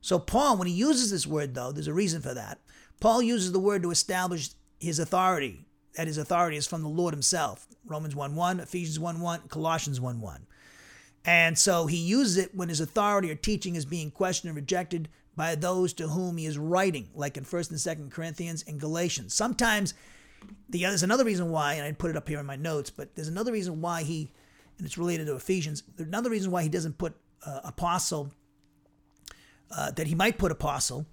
So, 0.00 0.20
Paul, 0.20 0.56
when 0.56 0.68
he 0.68 0.74
uses 0.74 1.10
this 1.10 1.26
word, 1.26 1.54
though, 1.54 1.72
there's 1.72 1.88
a 1.88 1.92
reason 1.92 2.22
for 2.22 2.32
that. 2.32 2.60
Paul 3.00 3.20
uses 3.20 3.50
the 3.50 3.58
word 3.58 3.82
to 3.82 3.90
establish 3.90 4.50
his 4.78 5.00
authority, 5.00 5.66
that 5.96 6.06
his 6.06 6.16
authority 6.16 6.56
is 6.56 6.66
from 6.68 6.82
the 6.82 6.88
Lord 6.88 7.12
himself. 7.12 7.66
Romans 7.84 8.14
1 8.14 8.36
1, 8.36 8.60
Ephesians 8.60 9.00
1 9.00 9.20
1, 9.20 9.40
Colossians 9.48 10.00
1 10.00 10.20
1. 10.20 10.46
And 11.24 11.58
so 11.58 11.86
he 11.86 11.96
uses 11.96 12.36
it 12.38 12.54
when 12.54 12.68
his 12.68 12.80
authority 12.80 13.30
or 13.30 13.34
teaching 13.34 13.74
is 13.74 13.84
being 13.84 14.10
questioned 14.10 14.48
and 14.48 14.56
rejected 14.56 15.08
by 15.40 15.54
those 15.54 15.94
to 15.94 16.06
whom 16.06 16.36
he 16.36 16.44
is 16.44 16.58
writing, 16.58 17.08
like 17.14 17.38
in 17.38 17.44
1st 17.44 17.70
and 17.70 17.78
2nd 17.78 18.10
Corinthians 18.10 18.62
and 18.68 18.78
Galatians. 18.78 19.32
Sometimes 19.32 19.94
the, 20.68 20.82
there's 20.82 21.02
another 21.02 21.24
reason 21.24 21.50
why, 21.50 21.72
and 21.76 21.82
I 21.82 21.92
put 21.92 22.10
it 22.10 22.16
up 22.18 22.28
here 22.28 22.38
in 22.40 22.44
my 22.44 22.56
notes, 22.56 22.90
but 22.90 23.14
there's 23.14 23.26
another 23.26 23.50
reason 23.50 23.80
why 23.80 24.02
he 24.02 24.30
and 24.76 24.86
it's 24.86 24.98
related 24.98 25.28
to 25.28 25.36
Ephesians. 25.36 25.82
there's 25.96 26.06
Another 26.06 26.28
reason 26.28 26.50
why 26.50 26.62
he 26.62 26.68
doesn't 26.68 26.98
put 26.98 27.14
uh, 27.46 27.60
apostle, 27.64 28.32
uh, 29.74 29.90
that 29.92 30.08
he 30.08 30.14
might 30.14 30.36
put 30.36 30.52
apostle 30.52 31.06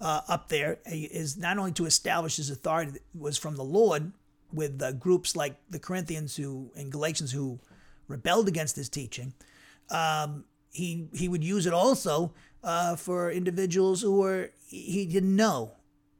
uh, 0.00 0.22
up 0.26 0.48
there, 0.48 0.80
is 0.86 1.36
not 1.36 1.56
only 1.56 1.70
to 1.70 1.86
establish 1.86 2.38
his 2.38 2.50
authority 2.50 2.90
that 2.90 3.02
was 3.14 3.38
from 3.38 3.54
the 3.54 3.62
Lord 3.62 4.10
with 4.52 4.98
groups 4.98 5.36
like 5.36 5.54
the 5.70 5.78
Corinthians 5.78 6.34
who 6.34 6.72
and 6.74 6.90
Galatians 6.90 7.30
who 7.30 7.60
rebelled 8.08 8.48
against 8.48 8.74
his 8.74 8.88
teaching. 8.88 9.32
Um, 9.90 10.44
he 10.72 11.08
he 11.12 11.28
would 11.28 11.44
use 11.44 11.66
it 11.66 11.72
also 11.72 12.32
uh, 12.62 12.96
for 12.96 13.30
individuals 13.30 14.02
who 14.02 14.18
were 14.18 14.50
he 14.66 15.06
didn't 15.06 15.34
know. 15.34 15.72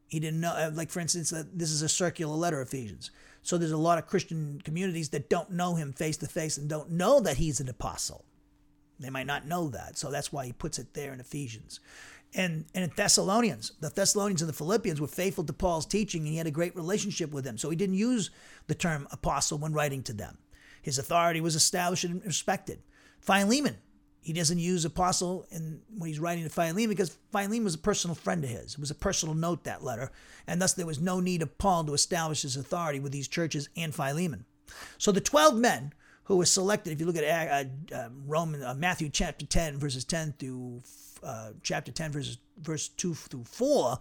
He 0.09 0.19
didn't 0.19 0.41
know, 0.41 0.51
uh, 0.51 0.71
like 0.75 0.91
for 0.91 0.99
instance, 0.99 1.33
uh, 1.33 1.45
this 1.53 1.71
is 1.71 1.83
a 1.83 1.89
circular 1.89 2.35
letter, 2.35 2.61
Ephesians. 2.61 3.13
So 3.43 3.57
there's 3.57 3.71
a 3.71 3.77
lot 3.77 3.99
of 3.99 4.07
Christian 4.07 4.61
communities 4.65 5.11
that 5.11 5.31
don't 5.31 5.51
know 5.51 5.77
him 5.77 5.93
face 5.93 6.17
to 6.19 6.27
face 6.27 6.59
and 6.59 6.69
don't 6.69 6.91
know 6.91 7.21
that 7.21 7.37
he's 7.37 7.61
an 7.61 7.69
apostle. 7.69 8.25
They 8.99 9.09
might 9.09 9.27
not 9.27 9.47
know 9.47 9.69
that. 9.69 9.97
So 9.97 10.11
that's 10.11 10.33
why 10.33 10.47
he 10.47 10.53
puts 10.53 10.79
it 10.79 10.95
there 10.95 11.13
in 11.13 11.21
Ephesians. 11.21 11.81
And, 12.35 12.67
and 12.75 12.85
in 12.85 12.93
Thessalonians, 12.95 13.73
the 13.81 13.89
Thessalonians 13.89 14.43
and 14.43 14.49
the 14.49 14.55
Philippians 14.55 15.01
were 15.01 15.07
faithful 15.07 15.45
to 15.45 15.53
Paul's 15.53 15.87
teaching 15.87 16.23
and 16.23 16.29
he 16.29 16.37
had 16.37 16.47
a 16.47 16.53
great 16.53 16.77
relationship 16.77 17.33
with 17.33 17.45
them. 17.45 17.57
So 17.57 17.71
he 17.71 17.77
didn't 17.77 17.97
use 17.97 18.31
the 18.67 18.75
term 18.75 19.09
apostle 19.11 19.59
when 19.59 19.73
writing 19.73 20.03
to 20.05 20.13
them. 20.13 20.39
His 20.83 20.99
authority 20.99 21.41
was 21.41 21.55
established 21.55 22.05
and 22.05 22.25
respected. 22.25 22.83
Philemon, 23.21 23.79
he 24.23 24.33
doesn't 24.33 24.59
use 24.59 24.85
apostle 24.85 25.47
in, 25.51 25.81
when 25.97 26.09
he's 26.09 26.21
writing 26.21 26.45
to 26.45 26.51
Philemon 26.51 26.89
because 26.89 27.17
Philemon 27.33 27.65
was 27.65 27.75
a 27.75 27.79
personal 27.79 28.15
friend 28.15 28.45
of 28.45 28.51
his. 28.51 28.75
It 28.75 28.81
was 28.81 28.91
a 28.91 28.95
personal 28.95 29.35
note, 29.35 29.65
that 29.65 29.83
letter, 29.83 30.13
and 30.47 30.61
thus 30.61 30.75
there 30.75 30.87
was 30.87 31.01
no 31.01 31.21
need 31.21 31.43
of 31.43 31.59
Paul 31.59 31.85
to 31.85 31.95
establish 31.95 32.43
his 32.43 32.57
authority 32.57 33.01
with 33.01 33.13
these 33.13 33.29
churches 33.29 33.69
and 33.77 33.95
Philemon. 33.95 34.45
So 34.99 35.13
the 35.13 35.21
12 35.21 35.57
men 35.57 35.93
who 36.25 36.37
were 36.37 36.47
selected, 36.47 36.93
if 36.93 37.01
you 37.01 37.07
look 37.07 37.17
at 37.17 37.25
uh, 37.93 37.95
uh, 37.95 38.09
Roman, 38.27 38.63
uh, 38.63 38.75
Matthew 38.75 39.09
chapter 39.09 39.47
10, 39.47 39.79
verses 39.79 40.05
10 40.05 40.35
through 40.39 40.83
uh, 41.25 41.51
chapter 41.63 41.91
10, 41.91 42.13
verses, 42.13 42.39
verse 42.61 42.89
2 42.89 43.15
through 43.15 43.45
4, 43.45 43.99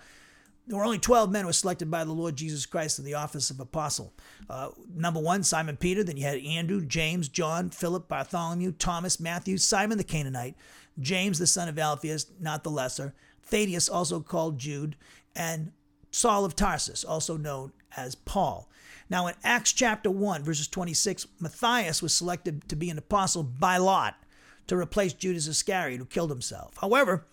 there 0.69 0.77
were 0.77 0.85
only 0.85 0.99
12 0.99 1.31
men 1.31 1.41
who 1.41 1.47
were 1.47 1.53
selected 1.53 1.89
by 1.89 2.03
the 2.03 2.13
Lord 2.13 2.35
Jesus 2.35 2.67
Christ 2.67 2.97
to 2.97 3.01
the 3.01 3.15
office 3.15 3.49
of 3.49 3.59
apostle. 3.59 4.13
Uh, 4.47 4.69
number 4.95 5.19
one, 5.19 5.41
Simon 5.41 5.75
Peter. 5.75 6.03
Then 6.03 6.15
you 6.15 6.23
had 6.23 6.37
Andrew, 6.37 6.85
James, 6.85 7.27
John, 7.27 7.71
Philip, 7.71 8.07
Bartholomew, 8.07 8.73
Thomas, 8.73 9.19
Matthew, 9.19 9.57
Simon 9.57 9.97
the 9.97 10.03
Canaanite, 10.03 10.55
James 10.99 11.39
the 11.39 11.47
son 11.47 11.69
of 11.69 11.79
Alphaeus, 11.79 12.27
not 12.39 12.63
the 12.63 12.69
lesser, 12.69 13.15
Thaddeus, 13.41 13.89
also 13.89 14.19
called 14.19 14.59
Jude, 14.59 14.95
and 15.35 15.71
Saul 16.11 16.45
of 16.45 16.55
Tarsus, 16.55 17.03
also 17.03 17.35
known 17.35 17.71
as 17.97 18.13
Paul. 18.13 18.69
Now, 19.09 19.25
in 19.25 19.33
Acts 19.43 19.73
chapter 19.73 20.11
1, 20.11 20.43
verses 20.43 20.67
26, 20.67 21.25
Matthias 21.39 22.03
was 22.03 22.13
selected 22.13 22.69
to 22.69 22.75
be 22.75 22.91
an 22.91 22.99
apostle 22.99 23.41
by 23.41 23.77
lot 23.77 24.23
to 24.67 24.77
replace 24.77 25.13
Judas 25.13 25.47
Iscariot, 25.47 25.97
who 25.97 26.05
killed 26.05 26.29
himself. 26.29 26.77
However, 26.79 27.25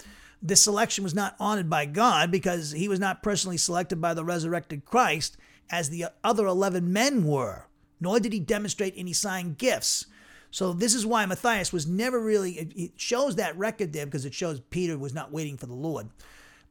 this 0.43 0.63
selection 0.63 1.03
was 1.03 1.15
not 1.15 1.37
honored 1.41 1.71
by 1.71 1.87
God 1.87 2.31
because 2.31 2.73
he 2.73 2.89
was 2.89 3.01
not 3.01 3.23
personally 3.23 3.57
selected 3.57 4.01
by 4.01 4.15
the 4.15 4.25
resurrected 4.25 4.85
Christ 4.85 5.37
as 5.71 5.91
the 5.91 6.07
other 6.23 6.47
11 6.47 6.93
men 6.93 7.25
were, 7.25 7.67
nor 8.01 8.21
did 8.21 8.33
he 8.33 8.41
demonstrate 8.41 8.95
any 8.97 9.13
sign 9.13 9.55
gifts. 9.55 10.07
So 10.51 10.73
this 10.73 10.95
is 10.95 11.05
why 11.05 11.27
Matthias 11.27 11.73
was 11.73 11.87
never 11.87 12.21
really, 12.21 12.53
it 12.53 12.93
shows 12.97 13.37
that 13.37 13.59
record 13.59 13.93
there 13.93 14.07
because 14.07 14.25
it 14.25 14.35
shows 14.35 14.61
Peter 14.71 14.97
was 14.97 15.15
not 15.15 15.33
waiting 15.33 15.57
for 15.57 15.67
the 15.67 15.75
Lord. 15.75 16.09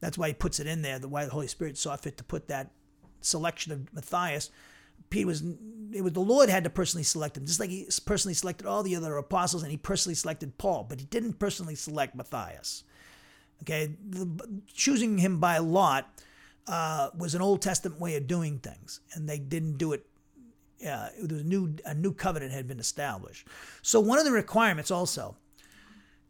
That's 0.00 0.18
why 0.18 0.28
he 0.28 0.34
puts 0.34 0.60
it 0.60 0.66
in 0.66 0.82
there, 0.82 0.98
the 0.98 1.08
why 1.08 1.24
the 1.24 1.30
Holy 1.30 1.46
Spirit 1.46 1.78
saw 1.78 1.96
fit 1.96 2.16
to 2.18 2.24
put 2.24 2.48
that 2.48 2.70
selection 3.20 3.72
of 3.72 3.92
Matthias. 3.94 4.50
Peter 5.10 5.26
was 5.26 5.42
it 5.92 6.02
was 6.02 6.12
the 6.12 6.20
Lord 6.20 6.48
had 6.48 6.64
to 6.64 6.70
personally 6.70 7.04
select 7.04 7.36
him, 7.36 7.46
just 7.46 7.60
like 7.60 7.70
he 7.70 7.86
personally 8.04 8.34
selected 8.34 8.66
all 8.66 8.82
the 8.82 8.96
other 8.96 9.16
apostles, 9.16 9.62
and 9.62 9.70
he 9.70 9.76
personally 9.76 10.14
selected 10.14 10.58
Paul, 10.58 10.84
but 10.88 11.00
he 11.00 11.06
didn't 11.06 11.38
personally 11.38 11.74
select 11.74 12.14
Matthias. 12.14 12.82
Okay, 13.62 13.96
the, 14.08 14.62
choosing 14.72 15.18
him 15.18 15.40
by 15.40 15.58
lot 15.58 16.08
uh, 16.66 17.10
was 17.16 17.34
an 17.34 17.42
Old 17.42 17.62
Testament 17.62 18.00
way 18.00 18.16
of 18.16 18.26
doing 18.26 18.58
things, 18.58 19.00
and 19.14 19.28
they 19.28 19.38
didn't 19.38 19.78
do 19.78 19.92
it. 19.92 20.06
Uh, 20.86 21.08
was 21.22 21.40
a 21.40 21.44
new 21.44 21.74
a 21.86 21.94
new 21.94 22.12
covenant 22.12 22.52
had 22.52 22.68
been 22.68 22.78
established. 22.78 23.46
So 23.82 23.98
one 23.98 24.18
of 24.18 24.24
the 24.24 24.32
requirements 24.32 24.90
also, 24.90 25.36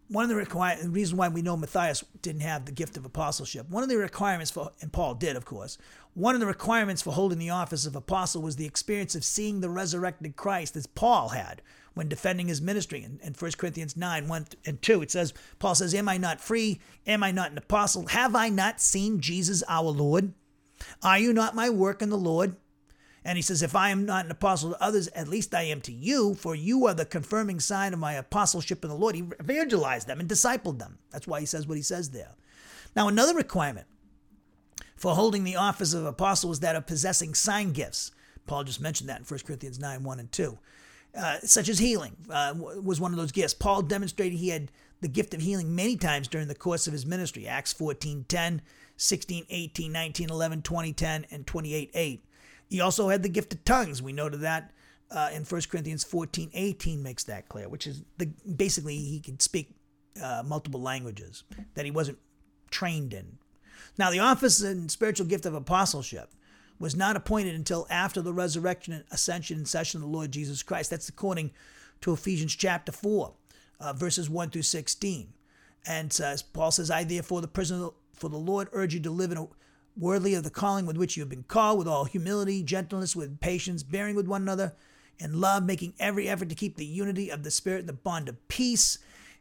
one 0.08 0.22
of 0.22 0.28
the 0.28 0.36
require 0.36 0.80
the 0.80 0.88
reason 0.88 1.16
why 1.16 1.28
we 1.28 1.42
know 1.42 1.56
Matthias 1.56 2.04
didn't 2.22 2.42
have 2.42 2.64
the 2.64 2.72
gift 2.72 2.96
of 2.96 3.04
apostleship. 3.04 3.68
One 3.68 3.82
of 3.82 3.88
the 3.88 3.96
requirements 3.96 4.50
for 4.52 4.70
and 4.80 4.92
Paul 4.92 5.14
did, 5.14 5.36
of 5.36 5.44
course. 5.44 5.78
One 6.14 6.34
of 6.34 6.40
the 6.40 6.46
requirements 6.46 7.02
for 7.02 7.12
holding 7.12 7.38
the 7.38 7.50
office 7.50 7.84
of 7.84 7.96
apostle 7.96 8.40
was 8.40 8.56
the 8.56 8.66
experience 8.66 9.14
of 9.14 9.24
seeing 9.24 9.60
the 9.60 9.68
resurrected 9.68 10.36
Christ, 10.36 10.76
as 10.76 10.86
Paul 10.86 11.30
had 11.30 11.60
when 11.96 12.08
defending 12.08 12.46
his 12.46 12.60
ministry. 12.60 13.02
In, 13.02 13.18
in 13.22 13.32
1 13.32 13.52
Corinthians 13.52 13.96
9, 13.96 14.28
1 14.28 14.46
and 14.66 14.82
2, 14.82 15.00
it 15.00 15.10
says, 15.10 15.32
Paul 15.58 15.74
says, 15.74 15.94
Am 15.94 16.10
I 16.10 16.18
not 16.18 16.42
free? 16.42 16.78
Am 17.06 17.22
I 17.22 17.30
not 17.30 17.52
an 17.52 17.58
apostle? 17.58 18.06
Have 18.08 18.36
I 18.36 18.50
not 18.50 18.82
seen 18.82 19.18
Jesus 19.18 19.62
our 19.66 19.88
Lord? 19.88 20.34
Are 21.02 21.18
you 21.18 21.32
not 21.32 21.54
my 21.54 21.70
work 21.70 22.02
in 22.02 22.10
the 22.10 22.18
Lord? 22.18 22.54
And 23.24 23.38
he 23.38 23.42
says, 23.42 23.62
If 23.62 23.74
I 23.74 23.88
am 23.88 24.04
not 24.04 24.26
an 24.26 24.30
apostle 24.30 24.72
to 24.72 24.82
others, 24.82 25.08
at 25.08 25.26
least 25.26 25.54
I 25.54 25.62
am 25.62 25.80
to 25.80 25.92
you, 25.92 26.34
for 26.34 26.54
you 26.54 26.86
are 26.86 26.92
the 26.92 27.06
confirming 27.06 27.60
sign 27.60 27.94
of 27.94 27.98
my 27.98 28.12
apostleship 28.12 28.84
in 28.84 28.90
the 28.90 28.94
Lord. 28.94 29.14
He 29.14 29.24
evangelized 29.40 30.06
them 30.06 30.20
and 30.20 30.28
discipled 30.28 30.78
them. 30.78 30.98
That's 31.10 31.26
why 31.26 31.40
he 31.40 31.46
says 31.46 31.66
what 31.66 31.78
he 31.78 31.82
says 31.82 32.10
there. 32.10 32.34
Now, 32.94 33.08
another 33.08 33.34
requirement 33.34 33.86
for 34.96 35.14
holding 35.14 35.44
the 35.44 35.56
office 35.56 35.94
of 35.94 36.04
apostle 36.04 36.52
is 36.52 36.60
that 36.60 36.76
of 36.76 36.86
possessing 36.86 37.32
sign 37.32 37.72
gifts. 37.72 38.10
Paul 38.46 38.64
just 38.64 38.82
mentioned 38.82 39.08
that 39.08 39.20
in 39.20 39.24
1 39.24 39.40
Corinthians 39.46 39.78
9 39.78 40.02
1 40.02 40.20
and 40.20 40.30
2. 40.30 40.58
Uh, 41.16 41.38
such 41.42 41.68
as 41.68 41.78
healing, 41.78 42.14
uh, 42.28 42.52
was 42.56 43.00
one 43.00 43.10
of 43.12 43.16
those 43.16 43.32
gifts. 43.32 43.54
Paul 43.54 43.80
demonstrated 43.80 44.38
he 44.38 44.50
had 44.50 44.70
the 45.00 45.08
gift 45.08 45.32
of 45.32 45.40
healing 45.40 45.74
many 45.74 45.96
times 45.96 46.28
during 46.28 46.48
the 46.48 46.54
course 46.54 46.86
of 46.86 46.92
his 46.92 47.06
ministry. 47.06 47.46
Acts 47.46 47.72
14 47.72 48.26
10, 48.28 48.62
16 48.96 49.46
18, 49.48 49.92
19 49.92 50.30
11, 50.30 50.62
20 50.62 50.92
10, 50.92 51.26
and 51.30 51.46
28 51.46 51.90
8. 51.94 52.24
He 52.68 52.80
also 52.80 53.08
had 53.08 53.22
the 53.22 53.28
gift 53.28 53.54
of 53.54 53.64
tongues. 53.64 54.02
We 54.02 54.12
noted 54.12 54.40
that 54.40 54.72
uh, 55.10 55.30
in 55.32 55.44
1 55.44 55.62
Corinthians 55.70 56.04
14 56.04 56.50
18 56.52 57.02
makes 57.02 57.24
that 57.24 57.48
clear, 57.48 57.68
which 57.68 57.86
is 57.86 58.02
the, 58.18 58.26
basically 58.26 58.96
he 58.96 59.20
could 59.20 59.40
speak 59.40 59.70
uh, 60.22 60.42
multiple 60.44 60.80
languages 60.80 61.44
that 61.74 61.84
he 61.84 61.90
wasn't 61.90 62.18
trained 62.70 63.14
in. 63.14 63.38
Now, 63.98 64.10
the 64.10 64.18
office 64.18 64.62
and 64.62 64.90
spiritual 64.90 65.26
gift 65.26 65.46
of 65.46 65.54
apostleship 65.54 66.30
was 66.78 66.96
not 66.96 67.16
appointed 67.16 67.54
until 67.54 67.86
after 67.90 68.20
the 68.20 68.32
resurrection 68.32 68.92
and 68.92 69.04
ascension 69.10 69.58
and 69.58 69.68
session 69.68 69.98
of 69.98 70.08
the 70.08 70.12
Lord 70.12 70.32
Jesus 70.32 70.62
Christ. 70.62 70.90
That's 70.90 71.08
according 71.08 71.50
to 72.02 72.12
Ephesians 72.12 72.54
chapter 72.54 72.92
4, 72.92 73.32
uh, 73.80 73.92
verses 73.94 74.28
1 74.28 74.50
through 74.50 74.62
16. 74.62 75.32
And 75.88 76.12
says, 76.12 76.42
Paul 76.42 76.72
says, 76.72 76.90
I 76.90 77.04
therefore, 77.04 77.40
the 77.40 77.48
prisoner 77.48 77.90
for 78.12 78.28
the 78.28 78.36
Lord, 78.36 78.68
urge 78.72 78.94
you 78.94 79.00
to 79.00 79.10
live 79.10 79.30
in 79.30 79.38
a 79.38 79.46
worthy 79.96 80.34
of 80.34 80.44
the 80.44 80.50
calling 80.50 80.84
with 80.84 80.96
which 80.96 81.16
you 81.16 81.22
have 81.22 81.30
been 81.30 81.44
called, 81.44 81.78
with 81.78 81.88
all 81.88 82.04
humility, 82.04 82.62
gentleness, 82.62 83.16
with 83.16 83.40
patience, 83.40 83.82
bearing 83.82 84.16
with 84.16 84.26
one 84.26 84.42
another 84.42 84.74
in 85.18 85.40
love, 85.40 85.64
making 85.64 85.94
every 85.98 86.28
effort 86.28 86.48
to 86.48 86.54
keep 86.54 86.76
the 86.76 86.84
unity 86.84 87.30
of 87.30 87.42
the 87.42 87.50
Spirit 87.50 87.80
and 87.80 87.88
the 87.88 87.94
bond 87.94 88.28
of 88.28 88.48
peace. 88.48 88.98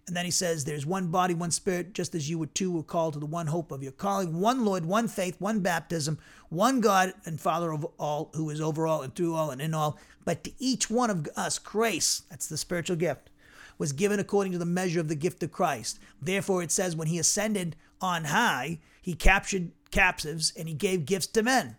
And 0.08 0.16
then 0.16 0.26
he 0.26 0.32
says, 0.32 0.66
There's 0.66 0.86
one 0.86 1.08
body, 1.08 1.34
one 1.34 1.51
spirit, 1.51 1.93
just 1.93 2.14
as 2.14 2.30
you 2.30 2.38
were 2.38 2.45
two 2.45 2.72
were 2.72 2.84
called 2.84 3.14
to 3.14 3.20
the 3.20 3.26
one 3.26 3.47
hope 3.47 3.72
of 3.72 3.82
your 3.82 3.91
calling, 3.91 4.39
one 4.39 4.64
Lord, 4.64 4.86
one 4.86 5.08
faith, 5.08 5.36
one 5.39 5.62
baptism, 5.62 6.20
one 6.49 6.80
God 6.80 7.14
and 7.26 7.39
Father 7.41 7.72
of 7.72 7.86
all, 7.97 8.30
who 8.36 8.49
is 8.49 8.62
over 8.62 8.86
all 8.86 9.01
and 9.01 9.16
through 9.16 9.34
all 9.34 9.49
and 9.49 9.62
in 9.62 9.74
all. 9.74 9.97
But 10.24 10.43
to 10.43 10.51
each 10.60 10.89
one 10.89 11.10
of 11.10 11.28
us, 11.36 11.58
grace, 11.58 12.24
that's 12.30 12.47
the 12.47 12.58
spiritual 12.58 12.97
gift, 12.97 13.32
was 13.78 13.93
given 13.93 14.20
according 14.20 14.51
to 14.51 14.60
the 14.60 14.66
measure 14.66 14.99
of 14.99 15.08
the 15.08 15.16
gift 15.16 15.41
of 15.41 15.51
Christ. 15.51 15.99
Therefore, 16.22 16.62
it 16.62 16.72
says, 16.72 16.95
When 16.95 17.08
he 17.08 17.18
ascended 17.18 17.76
on 17.99 18.26
high, 18.26 18.80
he 19.01 19.16
captured 19.16 19.72
captives 19.89 20.53
and 20.56 20.68
he 20.68 20.76
gave 20.76 21.06
gifts 21.06 21.28
to 21.28 21.41
men. 21.41 21.78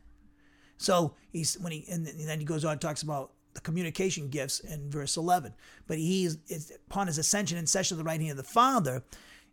So 0.79 1.15
he's 1.31 1.55
when 1.59 1.73
he 1.73 1.85
and 1.91 2.07
then 2.07 2.39
he 2.39 2.45
goes 2.45 2.65
on 2.65 2.73
and 2.73 2.81
talks 2.81 3.03
about 3.03 3.33
the 3.57 3.63
communication 3.63 4.29
gifts 4.29 4.61
in 4.61 4.91
verse 4.91 5.17
11. 5.17 5.53
But 5.89 5.99
he 5.99 6.27
is 6.27 6.73
upon 6.89 7.09
his 7.09 7.19
ascension 7.19 7.59
and 7.59 7.69
session 7.69 7.95
of 7.95 7.99
the 7.99 8.05
right 8.05 8.21
hand 8.21 8.33
of 8.33 8.37
the 8.37 8.45
Father, 8.45 9.03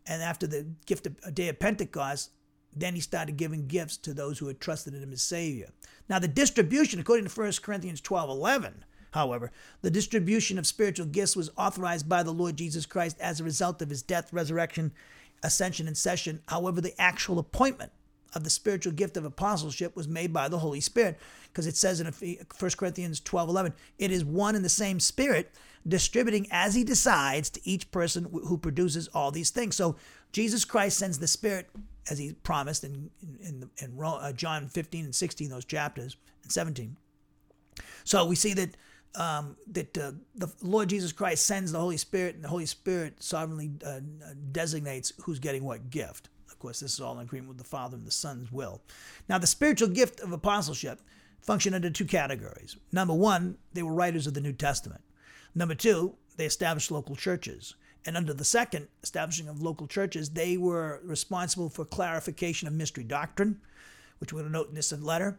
and 0.06 0.22
after 0.22 0.46
the 0.46 0.68
gift 0.86 1.08
of 1.08 1.16
a 1.26 1.32
day 1.32 1.48
of 1.48 1.60
Pentecost, 1.60 2.32
then 2.76 2.96
he 2.96 3.02
started 3.02 3.38
giving 3.38 3.68
gifts 3.68 3.98
to 3.98 4.14
those 4.14 4.38
who 4.38 4.48
had 4.48 4.60
trusted 4.60 4.94
in 4.94 5.02
him 5.02 5.14
as 5.14 5.22
Savior. 5.22 5.70
Now, 6.10 6.20
the 6.20 6.28
distribution, 6.28 7.00
according 7.00 7.28
to 7.28 7.40
1 7.42 7.54
Corinthians 7.62 8.02
12 8.02 8.30
11, 8.30 8.84
however, 9.12 9.52
the 9.82 9.92
distribution 9.92 10.58
of 10.58 10.68
spiritual 10.68 11.06
gifts 11.06 11.36
was 11.36 11.52
authorized 11.58 12.10
by 12.10 12.24
the 12.24 12.34
Lord 12.34 12.58
Jesus 12.58 12.86
Christ 12.86 13.18
as 13.22 13.40
a 13.40 13.44
result 13.46 13.82
of 13.82 13.90
his 13.90 14.02
death, 14.02 14.34
resurrection, 14.34 14.92
ascension, 15.44 15.88
and 15.88 15.98
session. 15.98 16.42
However, 16.48 16.82
the 16.82 17.00
actual 17.00 17.40
appointment 17.40 17.92
of 18.36 18.44
the 18.44 18.50
spiritual 18.50 18.94
gift 18.94 19.18
of 19.18 19.26
apostleship 19.26 19.96
was 19.96 20.08
made 20.08 20.34
by 20.34 20.48
the 20.48 20.60
Holy 20.60 20.82
Spirit. 20.82 21.20
Because 21.48 21.68
it 21.68 21.76
says 21.76 22.00
in 22.00 22.08
1 22.08 22.72
Corinthians 22.78 23.20
12 23.20 23.50
11, 23.50 23.74
it 24.00 24.12
is 24.12 24.26
one 24.26 24.56
and 24.56 24.66
the 24.66 24.70
same 24.70 25.00
Spirit 25.00 25.52
distributing 25.88 26.48
as 26.52 26.76
he 26.76 26.84
decides 26.84 27.50
to 27.52 27.62
each 27.64 27.92
person 27.92 28.28
who 28.32 28.58
produces 28.58 29.08
all 29.10 29.32
these 29.32 29.50
things. 29.50 29.76
So 29.76 29.98
Jesus 30.32 30.66
Christ 30.66 30.98
sends 30.98 31.20
the 31.20 31.28
Spirit 31.28 31.70
as 32.10 32.18
he 32.18 32.34
promised 32.44 32.84
in, 32.84 33.10
in, 33.22 33.70
in, 33.78 34.00
uh, 34.04 34.32
John 34.34 34.68
15 34.68 35.06
and 35.06 35.16
16, 35.16 35.50
those 35.50 35.66
chapters, 35.66 36.18
and 36.44 36.52
17. 36.52 36.96
So 38.04 38.26
we 38.26 38.36
see 38.36 38.54
that 38.54 38.76
um, 39.16 39.58
that 39.68 39.96
uh, 39.96 40.12
the 40.34 40.52
Lord 40.64 40.90
Jesus 40.90 41.12
Christ 41.12 41.46
sends 41.46 41.72
the 41.72 41.80
Holy 41.80 41.98
Spirit, 41.98 42.34
and 42.34 42.44
the 42.44 42.48
Holy 42.48 42.66
Spirit 42.66 43.22
sovereignly 43.22 43.72
uh, 43.86 44.00
designates 44.52 45.14
who's 45.22 45.38
getting 45.38 45.64
what 45.64 45.92
gift 45.92 46.30
course, 46.64 46.80
this 46.80 46.94
is 46.94 47.02
all 47.02 47.20
in 47.20 47.26
agreement 47.26 47.50
with 47.50 47.58
the 47.58 47.64
Father 47.64 47.96
and 47.98 48.08
the 48.08 48.12
Son's 48.12 48.52
will. 48.52 48.82
Now, 49.30 49.38
the 49.38 49.48
spiritual 49.48 49.90
gift 49.90 50.22
of 50.22 50.32
apostleship 50.32 51.02
functioned 51.42 51.76
under 51.76 51.90
two 51.90 52.06
categories. 52.06 52.78
Number 52.92 53.14
one, 53.14 53.58
they 53.74 53.84
were 53.84 53.94
writers 53.94 54.26
of 54.26 54.34
the 54.34 54.42
New 54.42 54.54
Testament. 54.54 55.02
Number 55.54 55.76
two, 55.76 56.16
they 56.38 56.46
established 56.46 56.90
local 56.90 57.16
churches. 57.16 57.76
And 58.06 58.18
under 58.18 58.34
the 58.34 58.46
second 58.46 58.88
establishing 59.04 59.48
of 59.48 59.62
local 59.62 59.88
churches, 59.88 60.32
they 60.32 60.58
were 60.58 61.02
responsible 61.04 61.70
for 61.70 61.86
clarification 61.86 62.68
of 62.68 62.74
mystery 62.74 63.04
doctrine, 63.04 63.62
which 64.20 64.34
we're 64.34 64.42
going 64.42 64.52
to 64.52 64.58
note 64.58 64.70
in 64.70 64.76
this 64.76 64.92
letter, 64.94 65.38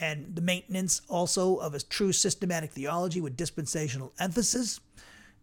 and 0.00 0.34
the 0.36 0.42
maintenance 0.42 1.00
also 1.08 1.56
of 1.56 1.74
a 1.74 1.80
true 1.80 2.12
systematic 2.12 2.72
theology 2.72 3.20
with 3.20 3.36
dispensational 3.36 4.12
emphasis. 4.18 4.80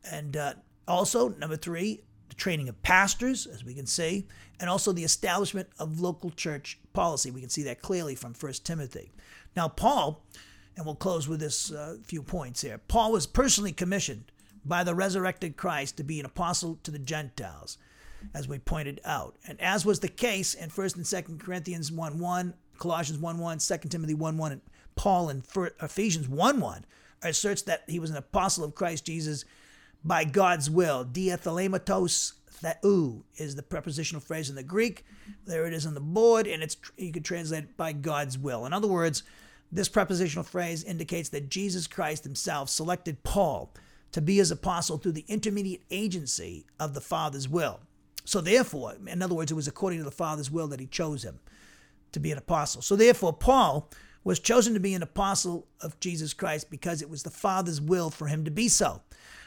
And 0.09 0.37
uh, 0.37 0.53
also, 0.87 1.29
number 1.29 1.57
three, 1.57 2.03
the 2.29 2.35
training 2.35 2.69
of 2.69 2.81
pastors, 2.83 3.45
as 3.45 3.63
we 3.63 3.73
can 3.73 3.85
see, 3.85 4.27
and 4.59 4.69
also 4.69 4.91
the 4.91 5.03
establishment 5.03 5.69
of 5.79 5.99
local 5.99 6.29
church 6.29 6.79
policy. 6.93 7.31
We 7.31 7.41
can 7.41 7.49
see 7.49 7.63
that 7.63 7.81
clearly 7.81 8.15
from 8.15 8.33
1 8.33 8.53
Timothy. 8.63 9.11
Now, 9.55 9.67
Paul, 9.67 10.23
and 10.75 10.85
we'll 10.85 10.95
close 10.95 11.27
with 11.27 11.39
this 11.39 11.71
uh, 11.71 11.97
few 12.03 12.21
points 12.21 12.61
here. 12.61 12.79
Paul 12.87 13.11
was 13.11 13.27
personally 13.27 13.71
commissioned 13.71 14.31
by 14.65 14.83
the 14.83 14.95
resurrected 14.95 15.57
Christ 15.57 15.97
to 15.97 16.03
be 16.03 16.19
an 16.19 16.25
apostle 16.25 16.79
to 16.83 16.91
the 16.91 16.99
Gentiles, 16.99 17.77
as 18.33 18.47
we 18.47 18.57
pointed 18.57 18.99
out. 19.05 19.35
And 19.47 19.59
as 19.61 19.85
was 19.85 19.99
the 19.99 20.07
case 20.07 20.53
in 20.53 20.69
1st 20.69 20.95
and 20.95 21.05
2nd 21.05 21.39
Corinthians 21.39 21.91
1 21.91 22.19
1, 22.19 22.53
Colossians 22.79 23.19
1 23.19 23.37
1, 23.37 23.59
2 23.59 23.77
Timothy 23.89 24.13
1 24.15 24.37
1, 24.37 24.51
and 24.51 24.61
Paul 24.95 25.29
in 25.29 25.43
Ephesians 25.81 26.27
1 26.27 26.59
1 26.59 26.85
asserts 27.21 27.61
that 27.63 27.83
he 27.87 27.99
was 27.99 28.09
an 28.09 28.17
apostle 28.17 28.63
of 28.63 28.75
Christ 28.75 29.05
Jesus 29.05 29.45
by 30.05 30.23
God's 30.23 30.69
will. 30.69 31.03
dia 31.03 31.37
thelematos 31.37 32.33
theou 32.61 33.23
is 33.37 33.55
the 33.55 33.63
prepositional 33.63 34.21
phrase 34.21 34.49
in 34.49 34.55
the 34.55 34.63
Greek. 34.63 35.03
There 35.45 35.65
it 35.65 35.73
is 35.73 35.85
on 35.85 35.95
the 35.95 35.99
board, 35.99 36.47
and 36.47 36.61
it's 36.61 36.77
you 36.95 37.11
could 37.11 37.25
translate 37.25 37.63
it 37.63 37.77
by 37.77 37.91
God's 37.91 38.37
will. 38.37 38.65
In 38.65 38.73
other 38.73 38.87
words, 38.87 39.23
this 39.71 39.89
prepositional 39.89 40.43
phrase 40.43 40.83
indicates 40.83 41.29
that 41.29 41.49
Jesus 41.49 41.87
Christ 41.87 42.23
himself 42.23 42.69
selected 42.69 43.23
Paul 43.23 43.73
to 44.11 44.21
be 44.21 44.37
his 44.37 44.51
apostle 44.51 44.97
through 44.97 45.13
the 45.13 45.25
intermediate 45.27 45.83
agency 45.89 46.65
of 46.79 46.93
the 46.93 47.01
Father's 47.01 47.49
will. 47.49 47.81
So 48.23 48.41
therefore, 48.41 48.95
in 49.07 49.21
other 49.21 49.35
words, 49.35 49.51
it 49.51 49.55
was 49.55 49.67
according 49.67 49.99
to 49.99 50.05
the 50.05 50.11
Father's 50.11 50.49
will 50.49 50.67
that 50.67 50.79
he 50.79 50.85
chose 50.85 51.23
him 51.23 51.39
to 52.11 52.19
be 52.19 52.31
an 52.31 52.37
apostle. 52.37 52.81
So 52.81 52.95
therefore, 52.95 53.33
Paul 53.33 53.89
was 54.23 54.39
chosen 54.39 54.73
to 54.73 54.79
be 54.79 54.93
an 54.93 55.03
apostle 55.03 55.67
of 55.81 55.99
Jesus 55.99 56.33
Christ 56.33 56.69
because 56.71 57.01
it 57.01 57.09
was 57.09 57.23
the 57.23 57.29
Father's 57.29 57.81
will 57.81 58.09
for 58.09 58.27
him 58.27 58.45
to 58.45 58.51
be 58.51 58.67
so. 58.67 59.01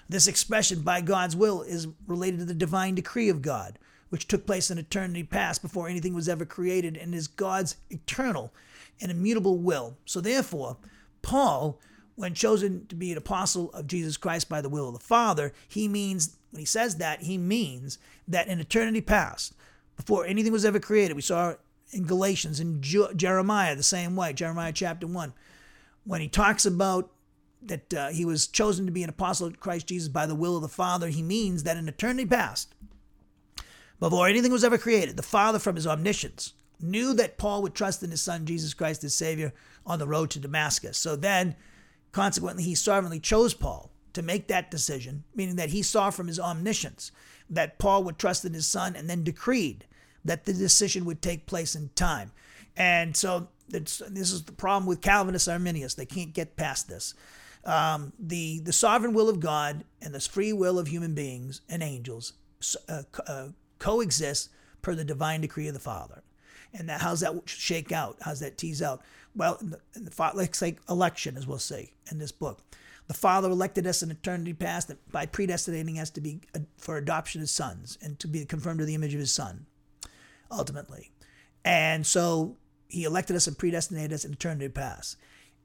This 0.08 0.26
expression, 0.26 0.80
by 0.80 1.00
God's 1.00 1.36
will, 1.36 1.62
is 1.62 1.88
related 2.06 2.40
to 2.40 2.44
the 2.46 2.54
divine 2.54 2.94
decree 2.94 3.28
of 3.28 3.42
God, 3.42 3.78
which 4.08 4.26
took 4.26 4.46
place 4.46 4.70
in 4.70 4.78
eternity 4.78 5.22
past 5.22 5.60
before 5.60 5.88
anything 5.88 6.14
was 6.14 6.28
ever 6.28 6.46
created 6.46 6.96
and 6.96 7.14
is 7.14 7.28
God's 7.28 7.76
eternal 7.90 8.52
and 9.00 9.10
immutable 9.10 9.58
will. 9.58 9.98
So, 10.06 10.20
therefore, 10.20 10.78
Paul, 11.20 11.78
when 12.14 12.34
chosen 12.34 12.86
to 12.86 12.94
be 12.94 13.12
an 13.12 13.18
apostle 13.18 13.70
of 13.72 13.86
Jesus 13.86 14.16
Christ 14.16 14.48
by 14.48 14.60
the 14.60 14.68
will 14.68 14.88
of 14.88 14.94
the 14.94 15.00
Father, 15.00 15.52
he 15.68 15.88
means, 15.88 16.36
when 16.50 16.60
he 16.60 16.66
says 16.66 16.96
that, 16.96 17.22
he 17.22 17.36
means 17.36 17.98
that 18.26 18.48
in 18.48 18.60
eternity 18.60 19.02
past, 19.02 19.54
before 19.96 20.24
anything 20.24 20.52
was 20.52 20.64
ever 20.64 20.80
created, 20.80 21.14
we 21.14 21.22
saw 21.22 21.54
in 21.92 22.04
Galatians 22.04 22.60
and 22.60 22.82
Jeremiah 22.82 23.76
the 23.76 23.82
same 23.82 24.16
way, 24.16 24.32
Jeremiah 24.32 24.72
chapter 24.72 25.06
1, 25.06 25.32
when 26.04 26.20
he 26.20 26.28
talks 26.28 26.64
about 26.64 27.10
that 27.62 27.94
uh, 27.94 28.08
he 28.08 28.24
was 28.24 28.46
chosen 28.46 28.86
to 28.86 28.92
be 28.92 29.02
an 29.02 29.10
apostle 29.10 29.46
of 29.48 29.60
Christ 29.60 29.88
Jesus 29.88 30.08
by 30.08 30.26
the 30.26 30.34
will 30.34 30.56
of 30.56 30.62
the 30.62 30.68
Father, 30.68 31.08
he 31.08 31.22
means 31.22 31.64
that 31.64 31.76
in 31.76 31.88
eternity 31.88 32.26
past, 32.26 32.74
before 34.00 34.28
anything 34.28 34.52
was 34.52 34.64
ever 34.64 34.78
created, 34.78 35.16
the 35.16 35.22
Father 35.22 35.58
from 35.58 35.76
his 35.76 35.86
omniscience 35.86 36.52
knew 36.80 37.12
that 37.14 37.38
Paul 37.38 37.62
would 37.62 37.74
trust 37.74 38.02
in 38.02 38.10
his 38.10 38.22
son 38.22 38.46
Jesus 38.46 38.74
Christ 38.74 39.02
as 39.02 39.14
Savior 39.14 39.52
on 39.84 39.98
the 39.98 40.06
road 40.06 40.30
to 40.30 40.38
Damascus. 40.38 40.96
So 40.96 41.16
then, 41.16 41.56
consequently, 42.12 42.62
he 42.62 42.76
sovereignly 42.76 43.18
chose 43.18 43.54
Paul 43.54 43.90
to 44.12 44.22
make 44.22 44.46
that 44.48 44.70
decision, 44.70 45.24
meaning 45.34 45.56
that 45.56 45.70
he 45.70 45.82
saw 45.82 46.10
from 46.10 46.28
his 46.28 46.38
omniscience 46.38 47.10
that 47.50 47.78
Paul 47.78 48.04
would 48.04 48.18
trust 48.18 48.44
in 48.44 48.54
his 48.54 48.66
son 48.66 48.94
and 48.94 49.10
then 49.10 49.24
decreed 49.24 49.86
that 50.24 50.44
the 50.44 50.52
decision 50.52 51.04
would 51.04 51.22
take 51.22 51.46
place 51.46 51.74
in 51.74 51.90
time. 51.94 52.32
And 52.76 53.16
so 53.16 53.48
this 53.68 54.00
is 54.00 54.44
the 54.44 54.52
problem 54.52 54.86
with 54.86 55.00
Calvinist 55.00 55.48
Arminius. 55.48 55.94
They 55.94 56.06
can't 56.06 56.32
get 56.32 56.56
past 56.56 56.88
this 56.88 57.14
um, 57.68 58.14
the 58.18 58.60
the 58.60 58.72
sovereign 58.72 59.12
will 59.12 59.28
of 59.28 59.40
God 59.40 59.84
and 60.00 60.14
the 60.14 60.20
free 60.20 60.52
will 60.52 60.78
of 60.78 60.88
human 60.88 61.14
beings 61.14 61.60
and 61.68 61.82
angels 61.82 62.32
uh, 62.88 63.02
uh, 63.26 63.48
coexist 63.78 64.48
per 64.82 64.94
the 64.94 65.04
divine 65.04 65.42
decree 65.42 65.68
of 65.68 65.74
the 65.74 65.80
Father. 65.80 66.22
And 66.72 66.88
that, 66.88 67.02
how's 67.02 67.20
that 67.20 67.34
shake 67.46 67.92
out? 67.92 68.16
How's 68.22 68.40
that 68.40 68.58
tease 68.58 68.82
out? 68.82 69.02
Well, 69.34 69.58
in 69.60 69.70
the, 69.70 69.80
in 69.94 70.04
the, 70.04 70.30
let's 70.34 70.58
say 70.58 70.76
election, 70.88 71.36
as 71.36 71.46
we'll 71.46 71.58
see 71.58 71.92
in 72.10 72.18
this 72.18 72.32
book. 72.32 72.60
The 73.06 73.14
Father 73.14 73.48
elected 73.48 73.86
us 73.86 74.02
in 74.02 74.10
eternity 74.10 74.52
past 74.52 74.92
by 75.10 75.26
predestinating 75.26 75.98
us 75.98 76.10
to 76.10 76.20
be 76.20 76.40
uh, 76.54 76.60
for 76.76 76.96
adoption 76.96 77.40
as 77.40 77.50
sons 77.50 77.96
and 78.02 78.18
to 78.18 78.28
be 78.28 78.44
confirmed 78.44 78.80
to 78.80 78.84
the 78.84 78.94
image 78.94 79.14
of 79.14 79.20
His 79.20 79.32
Son, 79.32 79.66
ultimately. 80.50 81.10
And 81.64 82.06
so 82.06 82.56
He 82.88 83.04
elected 83.04 83.36
us 83.36 83.46
and 83.46 83.56
predestinated 83.56 84.12
us 84.12 84.24
in 84.24 84.32
eternity 84.32 84.68
past. 84.68 85.16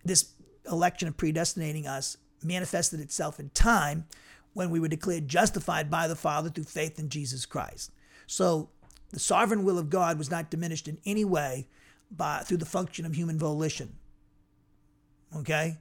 This 0.05 0.33
election 0.69 1.07
of 1.07 1.17
predestinating 1.17 1.87
us 1.87 2.17
manifested 2.41 2.99
itself 2.99 3.39
in 3.39 3.49
time 3.49 4.05
when 4.53 4.69
we 4.69 4.79
were 4.79 4.87
declared 4.87 5.27
justified 5.27 5.89
by 5.89 6.07
the 6.07 6.15
Father 6.15 6.49
through 6.49 6.65
faith 6.65 6.99
in 6.99 7.09
Jesus 7.09 7.45
Christ. 7.45 7.91
So 8.27 8.69
the 9.11 9.19
sovereign 9.19 9.63
will 9.63 9.79
of 9.79 9.89
God 9.89 10.17
was 10.17 10.31
not 10.31 10.49
diminished 10.49 10.87
in 10.87 10.99
any 11.05 11.25
way 11.25 11.67
by 12.11 12.39
through 12.39 12.57
the 12.57 12.65
function 12.65 13.05
of 13.05 13.15
human 13.15 13.39
volition. 13.39 13.95
Okay? 15.35 15.77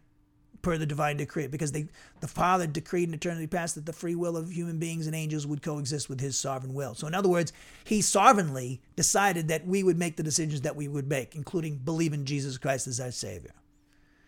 per 0.62 0.78
the 0.78 0.86
divine 0.86 1.16
decree, 1.16 1.48
because 1.48 1.72
they, 1.72 1.88
the 2.20 2.28
Father 2.28 2.66
decreed 2.66 3.08
in 3.08 3.14
eternity 3.14 3.46
past 3.46 3.74
that 3.74 3.84
the 3.84 3.92
free 3.92 4.14
will 4.14 4.36
of 4.36 4.50
human 4.50 4.78
beings 4.78 5.06
and 5.06 5.14
angels 5.14 5.46
would 5.46 5.60
coexist 5.60 6.08
with 6.08 6.20
His 6.20 6.38
sovereign 6.38 6.72
will. 6.72 6.94
So, 6.94 7.06
in 7.06 7.14
other 7.14 7.28
words, 7.28 7.52
He 7.84 8.00
sovereignly 8.00 8.80
decided 8.96 9.48
that 9.48 9.66
we 9.66 9.82
would 9.82 9.98
make 9.98 10.16
the 10.16 10.22
decisions 10.22 10.62
that 10.62 10.76
we 10.76 10.88
would 10.88 11.08
make, 11.08 11.34
including 11.34 11.78
believe 11.78 12.12
in 12.12 12.24
Jesus 12.24 12.56
Christ 12.56 12.86
as 12.86 13.00
our 13.00 13.10
Savior, 13.10 13.52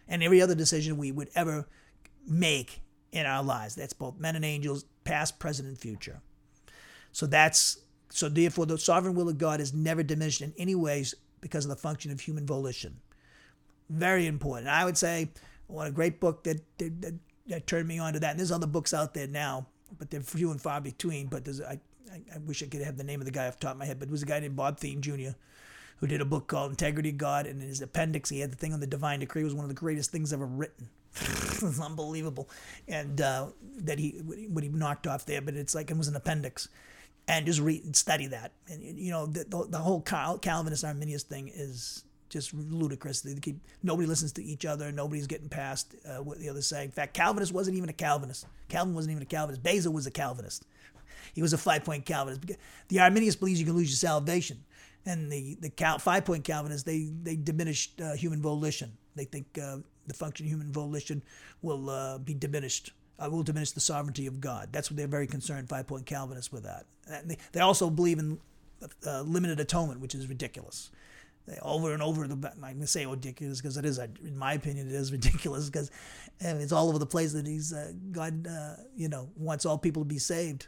and 0.09 0.23
every 0.23 0.41
other 0.41 0.55
decision 0.55 0.97
we 0.97 1.13
would 1.13 1.31
ever 1.35 1.67
make 2.27 2.81
in 3.13 3.27
our 3.27 3.43
lives. 3.43 3.75
That's 3.75 3.93
both 3.93 4.19
men 4.19 4.37
and 4.37 4.45
angels, 4.45 4.85
past, 5.05 5.39
present, 5.39 5.69
and 5.69 5.79
future. 5.79 6.21
So 7.13 7.27
that's 7.27 7.79
so 8.11 8.29
therefore 8.29 8.67
the 8.67 8.79
sovereign 8.79 9.15
will 9.15 9.29
of 9.29 9.39
God 9.39 9.61
is 9.61 9.73
never 9.73 10.03
diminished 10.03 10.41
in 10.41 10.53
any 10.59 10.75
ways 10.75 11.15
because 11.41 11.65
of 11.65 11.69
the 11.71 11.77
function 11.77 12.11
of 12.11 12.21
human 12.21 12.47
volition. 12.47 13.01
Very 13.91 14.27
important. 14.27 14.69
I 14.69 14.85
would 14.85 14.97
say 14.97 15.31
what 15.67 15.87
a 15.87 15.91
great 15.91 16.21
book 16.21 16.45
that, 16.45 16.61
that, 16.79 17.15
that 17.47 17.67
turned 17.67 17.89
me 17.89 17.99
on 17.99 18.13
to 18.15 18.21
that. 18.21 18.31
And 18.31 18.39
there's 18.39 18.53
other 18.53 18.67
books 18.67 18.95
out 18.95 19.15
there 19.15 19.27
now, 19.27 19.67
but 19.99 20.11
they're 20.11 20.21
few 20.21 20.51
and 20.51 20.61
far 20.61 20.81
between. 20.81 21.27
But 21.27 21.45
there's 21.45 21.61
I, 21.61 21.81
I, 22.13 22.21
I 22.35 22.39
wish 22.47 22.63
I 22.63 22.67
could 22.67 22.83
have 22.83 22.97
the 22.97 23.05
name 23.05 23.21
of 23.21 23.27
the 23.27 23.33
guy 23.33 23.47
off 23.47 23.59
the 23.59 23.67
top 23.67 23.73
of 23.73 23.79
my 23.79 23.85
head, 23.85 23.99
but 23.99 24.09
it 24.09 24.13
was 24.13 24.23
a 24.23 24.27
guy 24.27 24.41
named 24.41 24.57
Bob 24.57 24.79
Thieme 24.79 25.01
Jr. 25.01 25.37
who 26.05 26.09
did 26.09 26.21
a 26.21 26.27
book 26.27 26.47
called 26.49 26.71
Integrity 26.71 27.09
of 27.09 27.17
God, 27.17 27.47
and 27.47 27.63
in 27.63 27.69
his 27.69 27.81
appendix 27.81 28.29
he 28.29 28.41
had 28.41 28.53
the 28.53 28.57
thing 28.57 28.75
on 28.75 28.81
the 28.81 28.87
divine 28.87 29.21
decree. 29.21 29.41
It 29.41 29.47
was 29.47 29.55
one 29.55 29.65
of 29.65 29.71
the 29.71 29.75
greatest 29.75 30.13
things 30.13 30.35
ever 30.35 30.45
written. 30.45 30.91
it's 31.15 31.81
unbelievable, 31.81 32.47
and 32.87 33.19
uh, 33.23 33.47
that 33.79 33.99
he 33.99 34.11
what 34.51 34.63
he 34.63 34.69
knocked 34.69 35.07
off 35.07 35.25
there, 35.25 35.41
but 35.41 35.55
it's 35.55 35.75
like 35.75 35.91
it 35.91 35.97
was 35.97 36.09
an 36.09 36.15
appendix, 36.15 36.69
and 37.27 37.47
just 37.47 37.59
read 37.59 37.97
study 37.97 38.27
that, 38.27 38.53
and 38.69 38.83
you 38.83 39.11
know 39.11 39.25
the 39.25 39.45
the, 39.45 39.67
the 39.71 39.79
whole 39.79 40.03
Calvinist 40.03 40.85
Arminius 40.85 41.23
thing 41.23 41.51
is 41.55 42.05
just 42.29 42.53
ludicrous. 42.53 43.23
They 43.23 43.35
keep 43.37 43.57
nobody 43.83 44.07
listens 44.07 44.33
to 44.33 44.45
each 44.45 44.67
other. 44.67 44.93
Nobody's 44.93 45.27
getting 45.27 45.49
past 45.49 45.95
uh, 46.07 46.23
what 46.23 46.39
the 46.39 46.51
other's 46.51 46.67
saying. 46.67 46.87
In 46.87 46.93
fact, 46.93 47.15
Calvinist 47.15 47.55
wasn't 47.55 47.79
even 47.79 47.89
a 47.89 47.95
Calvinist. 47.95 48.47
Calvin 48.69 48.95
wasn't 48.95 49.13
even 49.13 49.23
a 49.23 49.27
Calvinist. 49.27 49.63
Beza 49.63 49.91
was 49.91 50.07
a 50.07 50.11
Calvinist. 50.11 50.67
He 51.33 51.41
was 51.41 51.55
a 51.55 51.59
five 51.59 51.83
point 51.83 52.05
Calvinist. 52.05 52.43
The 52.89 53.01
Arminius 53.01 53.37
believes 53.37 53.59
you 53.59 53.65
can 53.65 53.75
lose 53.75 53.89
your 53.89 53.97
salvation, 53.97 54.65
and 55.07 55.31
the 55.31 55.57
the 55.61 55.71
Cal, 55.71 55.99
five 55.99 56.25
point 56.25 56.45
Calvinists 56.45 56.85
they 56.85 57.11
they 57.23 57.37
diminish 57.37 57.91
uh, 58.03 58.15
human 58.15 58.41
volition. 58.41 58.93
They 59.15 59.25
think 59.25 59.59
uh, 59.63 59.79
the 60.07 60.15
function 60.15 60.47
of 60.47 60.51
human 60.51 60.73
volition 60.73 61.23
will 61.63 61.91
uh, 61.91 62.19
be 62.19 62.35
diminished. 62.35 62.93
Uh, 63.19 63.29
will 63.31 63.45
diminish 63.45 63.71
the 63.71 63.81
sovereignty 63.81 64.27
of 64.27 64.41
God. 64.41 64.71
That's 64.73 64.91
what 64.91 64.97
they're 64.97 65.07
very 65.07 65.29
concerned. 65.29 65.69
Five 65.69 65.87
point 65.87 66.07
Calvinists 66.07 66.51
with 66.51 66.65
that. 66.65 66.87
They, 67.25 67.37
they 67.53 67.61
also 67.61 67.89
believe 67.91 68.19
in 68.19 68.39
uh, 69.07 69.23
limited 69.23 69.61
atonement, 69.61 70.01
which 70.01 70.15
is 70.15 70.27
ridiculous 70.27 70.91
over 71.63 71.93
and 71.93 72.03
over. 72.03 72.27
The 72.27 72.35
I'm 72.55 72.61
going 72.61 72.81
to 72.81 72.87
say 72.87 73.07
ridiculous 73.07 73.61
because 73.61 73.77
it 73.77 73.85
is, 73.85 73.99
in 73.99 74.37
my 74.37 74.55
opinion, 74.55 74.89
it 74.89 74.95
is 74.95 75.13
ridiculous 75.13 75.67
because 75.67 75.91
it's 76.41 76.73
all 76.73 76.89
over 76.89 76.99
the 76.99 77.07
place 77.07 77.35
that 77.35 77.47
he's 77.47 77.73
uh, 77.73 77.93
God, 78.11 78.49
you 78.97 79.09
know, 79.09 79.29
wants 79.37 79.65
all 79.65 79.79
people 79.79 80.03
to 80.03 80.09
be 80.09 80.19
saved. 80.19 80.67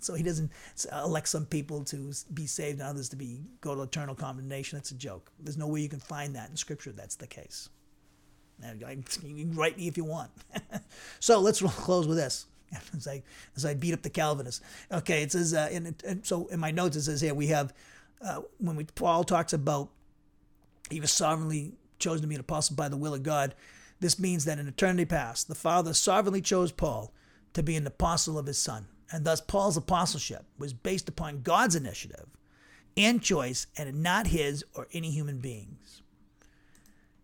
So 0.00 0.14
he 0.14 0.22
doesn't 0.22 0.50
elect 0.92 1.28
some 1.28 1.46
people 1.46 1.84
to 1.84 2.12
be 2.34 2.46
saved 2.46 2.80
and 2.80 2.88
others 2.88 3.08
to 3.10 3.16
be 3.16 3.40
go 3.60 3.74
to 3.74 3.82
eternal 3.82 4.14
condemnation. 4.14 4.76
That's 4.76 4.90
a 4.90 4.94
joke. 4.94 5.30
There's 5.38 5.56
no 5.56 5.66
way 5.66 5.80
you 5.80 5.88
can 5.88 6.00
find 6.00 6.34
that 6.36 6.50
in 6.50 6.56
Scripture. 6.56 6.92
That's 6.92 7.16
the 7.16 7.26
case. 7.26 7.68
And 8.62 8.80
you 8.80 9.44
can 9.44 9.54
write 9.54 9.76
me 9.76 9.86
if 9.88 9.96
you 9.96 10.04
want. 10.04 10.30
so 11.20 11.40
let's 11.40 11.60
close 11.60 12.06
with 12.06 12.16
this. 12.16 12.46
As 12.96 13.06
I 13.06 13.22
as 13.54 13.64
I 13.64 13.74
beat 13.74 13.94
up 13.94 14.02
the 14.02 14.10
Calvinists. 14.10 14.60
Okay, 14.90 15.22
it 15.22 15.30
says 15.30 15.54
uh, 15.54 15.68
in, 15.70 15.94
so 16.24 16.48
in 16.48 16.58
my 16.58 16.72
notes 16.72 16.96
it 16.96 17.02
says 17.02 17.20
here 17.20 17.32
we 17.32 17.46
have 17.46 17.72
uh, 18.20 18.40
when 18.58 18.74
we 18.74 18.82
Paul 18.82 19.22
talks 19.22 19.52
about 19.52 19.90
he 20.90 21.00
was 21.00 21.12
sovereignly 21.12 21.74
chosen 22.00 22.22
to 22.22 22.28
be 22.28 22.34
an 22.34 22.40
apostle 22.40 22.74
by 22.74 22.88
the 22.88 22.96
will 22.96 23.14
of 23.14 23.22
God. 23.22 23.54
This 24.00 24.18
means 24.18 24.44
that 24.44 24.58
in 24.58 24.66
eternity 24.66 25.04
past, 25.04 25.46
the 25.46 25.54
Father 25.54 25.94
sovereignly 25.94 26.40
chose 26.40 26.72
Paul 26.72 27.12
to 27.54 27.62
be 27.62 27.76
an 27.76 27.86
apostle 27.86 28.36
of 28.36 28.46
his 28.46 28.58
Son. 28.58 28.86
And 29.12 29.24
thus, 29.24 29.40
Paul's 29.40 29.76
apostleship 29.76 30.44
was 30.58 30.72
based 30.72 31.08
upon 31.08 31.42
God's 31.42 31.76
initiative 31.76 32.26
and 32.96 33.22
choice 33.22 33.66
and 33.76 34.02
not 34.02 34.28
his 34.28 34.64
or 34.74 34.88
any 34.92 35.10
human 35.10 35.38
beings. 35.38 36.02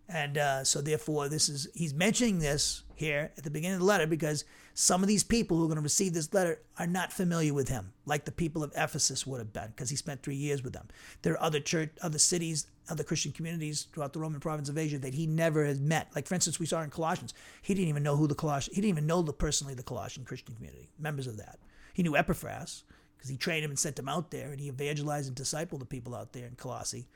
And 0.09 0.37
uh, 0.37 0.64
so, 0.64 0.80
therefore, 0.80 1.28
this 1.28 1.49
is 1.49 1.68
he's 1.74 1.95
mentioning 1.95 2.39
this 2.39 2.83
here 2.95 3.33
at 3.37 3.45
the 3.45 3.51
beginning 3.51 3.74
of 3.74 3.80
the 3.80 3.87
letter 3.87 4.07
because 4.07 4.45
some 4.74 5.03
of 5.03 5.09
these 5.09 5.24
people 5.24 5.57
who 5.57 5.64
are 5.64 5.68
going 5.68 5.76
to 5.76 5.83
receive 5.83 6.12
this 6.12 6.33
letter 6.35 6.61
are 6.78 6.87
not 6.87 7.12
familiar 7.12 7.55
with 7.55 7.68
him, 7.68 7.93
like 8.05 8.24
the 8.24 8.33
people 8.33 8.62
of 8.62 8.72
Ephesus 8.76 9.26
would 9.26 9.39
have 9.39 9.53
been, 9.53 9.68
because 9.68 9.91
he 9.91 9.97
spent 9.97 10.22
three 10.22 10.35
years 10.35 10.62
with 10.62 10.72
them. 10.72 10.89
There 11.22 11.33
are 11.35 11.43
other 11.43 11.61
church, 11.61 11.91
other 12.03 12.18
cities, 12.18 12.66
other 12.91 13.05
Christian 13.05 13.33
communities 13.33 13.87
throughout 13.93 14.12
the 14.12 14.20
Roman 14.20 14.41
province 14.41 14.68
of 14.68 14.76
Asia 14.76 14.99
that 14.99 15.14
he 15.14 15.26
never 15.26 15.64
has 15.64 15.80
met. 15.80 16.11
Like, 16.14 16.26
for 16.26 16.35
instance, 16.35 16.59
we 16.59 16.66
saw 16.66 16.83
in 16.83 16.91
Colossians, 16.91 17.33
he 17.62 17.74
didn't 17.74 17.89
even 17.89 18.03
know 18.03 18.16
who 18.16 18.26
the 18.26 18.35
Colossian, 18.35 18.74
he 18.74 18.80
didn't 18.80 18.97
even 18.97 19.07
know 19.07 19.22
the 19.22 19.33
personally 19.33 19.74
the 19.74 19.83
Colossian 19.83 20.24
Christian 20.24 20.55
community, 20.55 20.89
members 20.99 21.26
of 21.26 21.37
that. 21.39 21.59
He 21.93 22.03
knew 22.03 22.16
Epaphras 22.16 22.84
because 23.16 23.30
he 23.30 23.36
trained 23.36 23.64
him 23.64 23.70
and 23.70 23.78
sent 23.78 23.99
him 23.99 24.09
out 24.09 24.30
there, 24.30 24.51
and 24.51 24.61
he 24.61 24.68
evangelized 24.68 25.28
and 25.28 25.36
discipled 25.36 25.78
the 25.78 25.84
people 25.84 26.14
out 26.14 26.32
there 26.32 26.47
in 26.47 26.57
Colossae. 26.57 27.09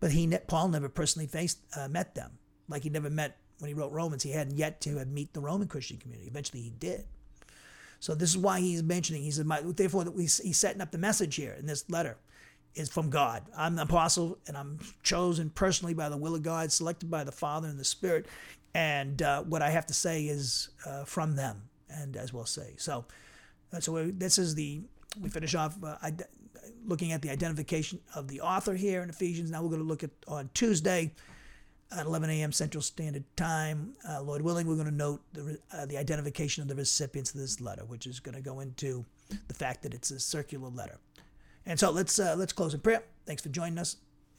But 0.00 0.12
he, 0.12 0.26
Paul, 0.46 0.68
never 0.68 0.88
personally 0.88 1.26
faced, 1.26 1.58
uh, 1.76 1.88
met 1.88 2.14
them, 2.14 2.38
like 2.68 2.82
he 2.82 2.90
never 2.90 3.10
met 3.10 3.38
when 3.62 3.68
he 3.68 3.74
wrote 3.74 3.92
Romans, 3.92 4.24
he 4.24 4.32
hadn't 4.32 4.56
yet 4.56 4.80
to 4.80 5.04
meet 5.04 5.32
the 5.34 5.40
Roman 5.40 5.68
Christian 5.68 5.96
community. 5.96 6.26
Eventually, 6.28 6.62
he 6.62 6.70
did. 6.70 7.04
So 8.00 8.12
this 8.12 8.30
is 8.30 8.36
why 8.36 8.58
he's 8.58 8.82
mentioning. 8.82 9.22
He 9.22 9.30
said, 9.30 9.46
therefore, 9.76 10.04
he's 10.16 10.58
setting 10.58 10.80
up 10.80 10.90
the 10.90 10.98
message 10.98 11.36
here 11.36 11.54
in 11.56 11.66
this 11.66 11.88
letter 11.88 12.16
is 12.74 12.88
from 12.88 13.08
God. 13.08 13.44
I'm 13.56 13.76
the 13.76 13.82
apostle, 13.82 14.38
and 14.48 14.56
I'm 14.56 14.80
chosen 15.04 15.48
personally 15.48 15.94
by 15.94 16.08
the 16.08 16.16
will 16.16 16.34
of 16.34 16.42
God, 16.42 16.72
selected 16.72 17.08
by 17.08 17.22
the 17.22 17.30
Father 17.30 17.68
and 17.68 17.78
the 17.78 17.84
Spirit. 17.84 18.26
And 18.74 19.22
uh, 19.22 19.44
what 19.44 19.62
I 19.62 19.70
have 19.70 19.86
to 19.86 19.94
say 19.94 20.24
is 20.24 20.70
uh, 20.84 21.04
from 21.04 21.36
them, 21.36 21.62
and 21.88 22.16
as 22.16 22.32
we'll 22.32 22.46
say. 22.46 22.74
So, 22.78 23.04
so 23.80 24.10
this 24.10 24.38
is 24.38 24.54
the 24.54 24.82
we 25.20 25.28
finish 25.28 25.54
off 25.54 25.76
uh, 25.82 26.10
looking 26.86 27.12
at 27.12 27.22
the 27.22 27.30
identification 27.30 28.00
of 28.14 28.28
the 28.28 28.40
author 28.40 28.74
here 28.74 29.02
in 29.02 29.10
Ephesians. 29.10 29.50
Now 29.50 29.62
we're 29.62 29.68
going 29.68 29.82
to 29.82 29.86
look 29.86 30.02
at 30.02 30.10
on 30.26 30.50
Tuesday 30.54 31.12
at 31.96 32.06
11 32.06 32.30
a.m. 32.30 32.52
Central 32.52 32.82
Standard 32.82 33.24
Time. 33.36 33.94
Uh, 34.08 34.22
Lord 34.22 34.42
willing, 34.42 34.66
we're 34.66 34.76
going 34.76 34.86
to 34.86 34.94
note 34.94 35.20
the, 35.32 35.58
uh, 35.72 35.86
the 35.86 35.98
identification 35.98 36.62
of 36.62 36.68
the 36.68 36.74
recipients 36.74 37.34
of 37.34 37.40
this 37.40 37.60
letter, 37.60 37.84
which 37.84 38.06
is 38.06 38.20
going 38.20 38.34
to 38.34 38.40
go 38.40 38.60
into 38.60 39.04
the 39.48 39.54
fact 39.54 39.82
that 39.82 39.94
it's 39.94 40.10
a 40.10 40.18
circular 40.18 40.68
letter. 40.68 40.98
And 41.66 41.78
so 41.78 41.90
let's 41.90 42.18
uh, 42.18 42.34
let's 42.36 42.52
close 42.52 42.74
in 42.74 42.80
prayer. 42.80 43.04
Thanks 43.24 43.42
for 43.42 43.48
joining 43.48 43.78
us, 43.78 43.96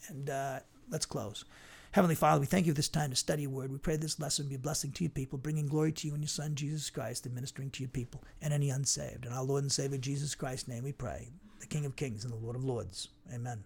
and 0.10 0.30
uh, 0.30 0.60
let's 0.90 1.06
close. 1.06 1.46
Heavenly 1.94 2.16
Father, 2.16 2.40
we 2.40 2.48
thank 2.48 2.66
you 2.66 2.74
this 2.74 2.90
time 2.90 3.12
to 3.12 3.16
study 3.16 3.44
your 3.44 3.52
word. 3.52 3.72
We 3.72 3.78
pray 3.78 3.98
this 3.98 4.20
lesson 4.20 4.48
be 4.48 4.56
a 4.56 4.60
blessing 4.60 4.92
to 4.94 5.04
your 5.04 5.12
people, 5.12 5.38
bringing 5.38 5.68
glory 5.68 5.92
to 5.92 6.08
you 6.08 6.16
and 6.16 6.24
your 6.24 6.28
Son, 6.28 6.56
Jesus 6.56 6.90
Christ, 6.90 7.28
and 7.28 7.36
ministering 7.36 7.70
to 7.70 7.84
your 7.84 7.90
people 7.92 8.24
and 8.42 8.52
any 8.52 8.72
unsaved. 8.72 9.28
In 9.28 9.32
our 9.32 9.44
Lord 9.44 9.62
and 9.62 9.72
Savior 9.72 10.00
Jesus 10.00 10.34
Christ's 10.34 10.68
name 10.68 10.84
we 10.84 10.92
pray, 10.92 11.30
the 11.60 11.68
King 11.68 11.86
of 11.86 11.96
kings 11.96 12.24
and 12.24 12.34
the 12.34 12.38
Lord 12.38 12.56
of 12.56 12.64
lords. 12.64 13.10
Amen. 13.32 13.64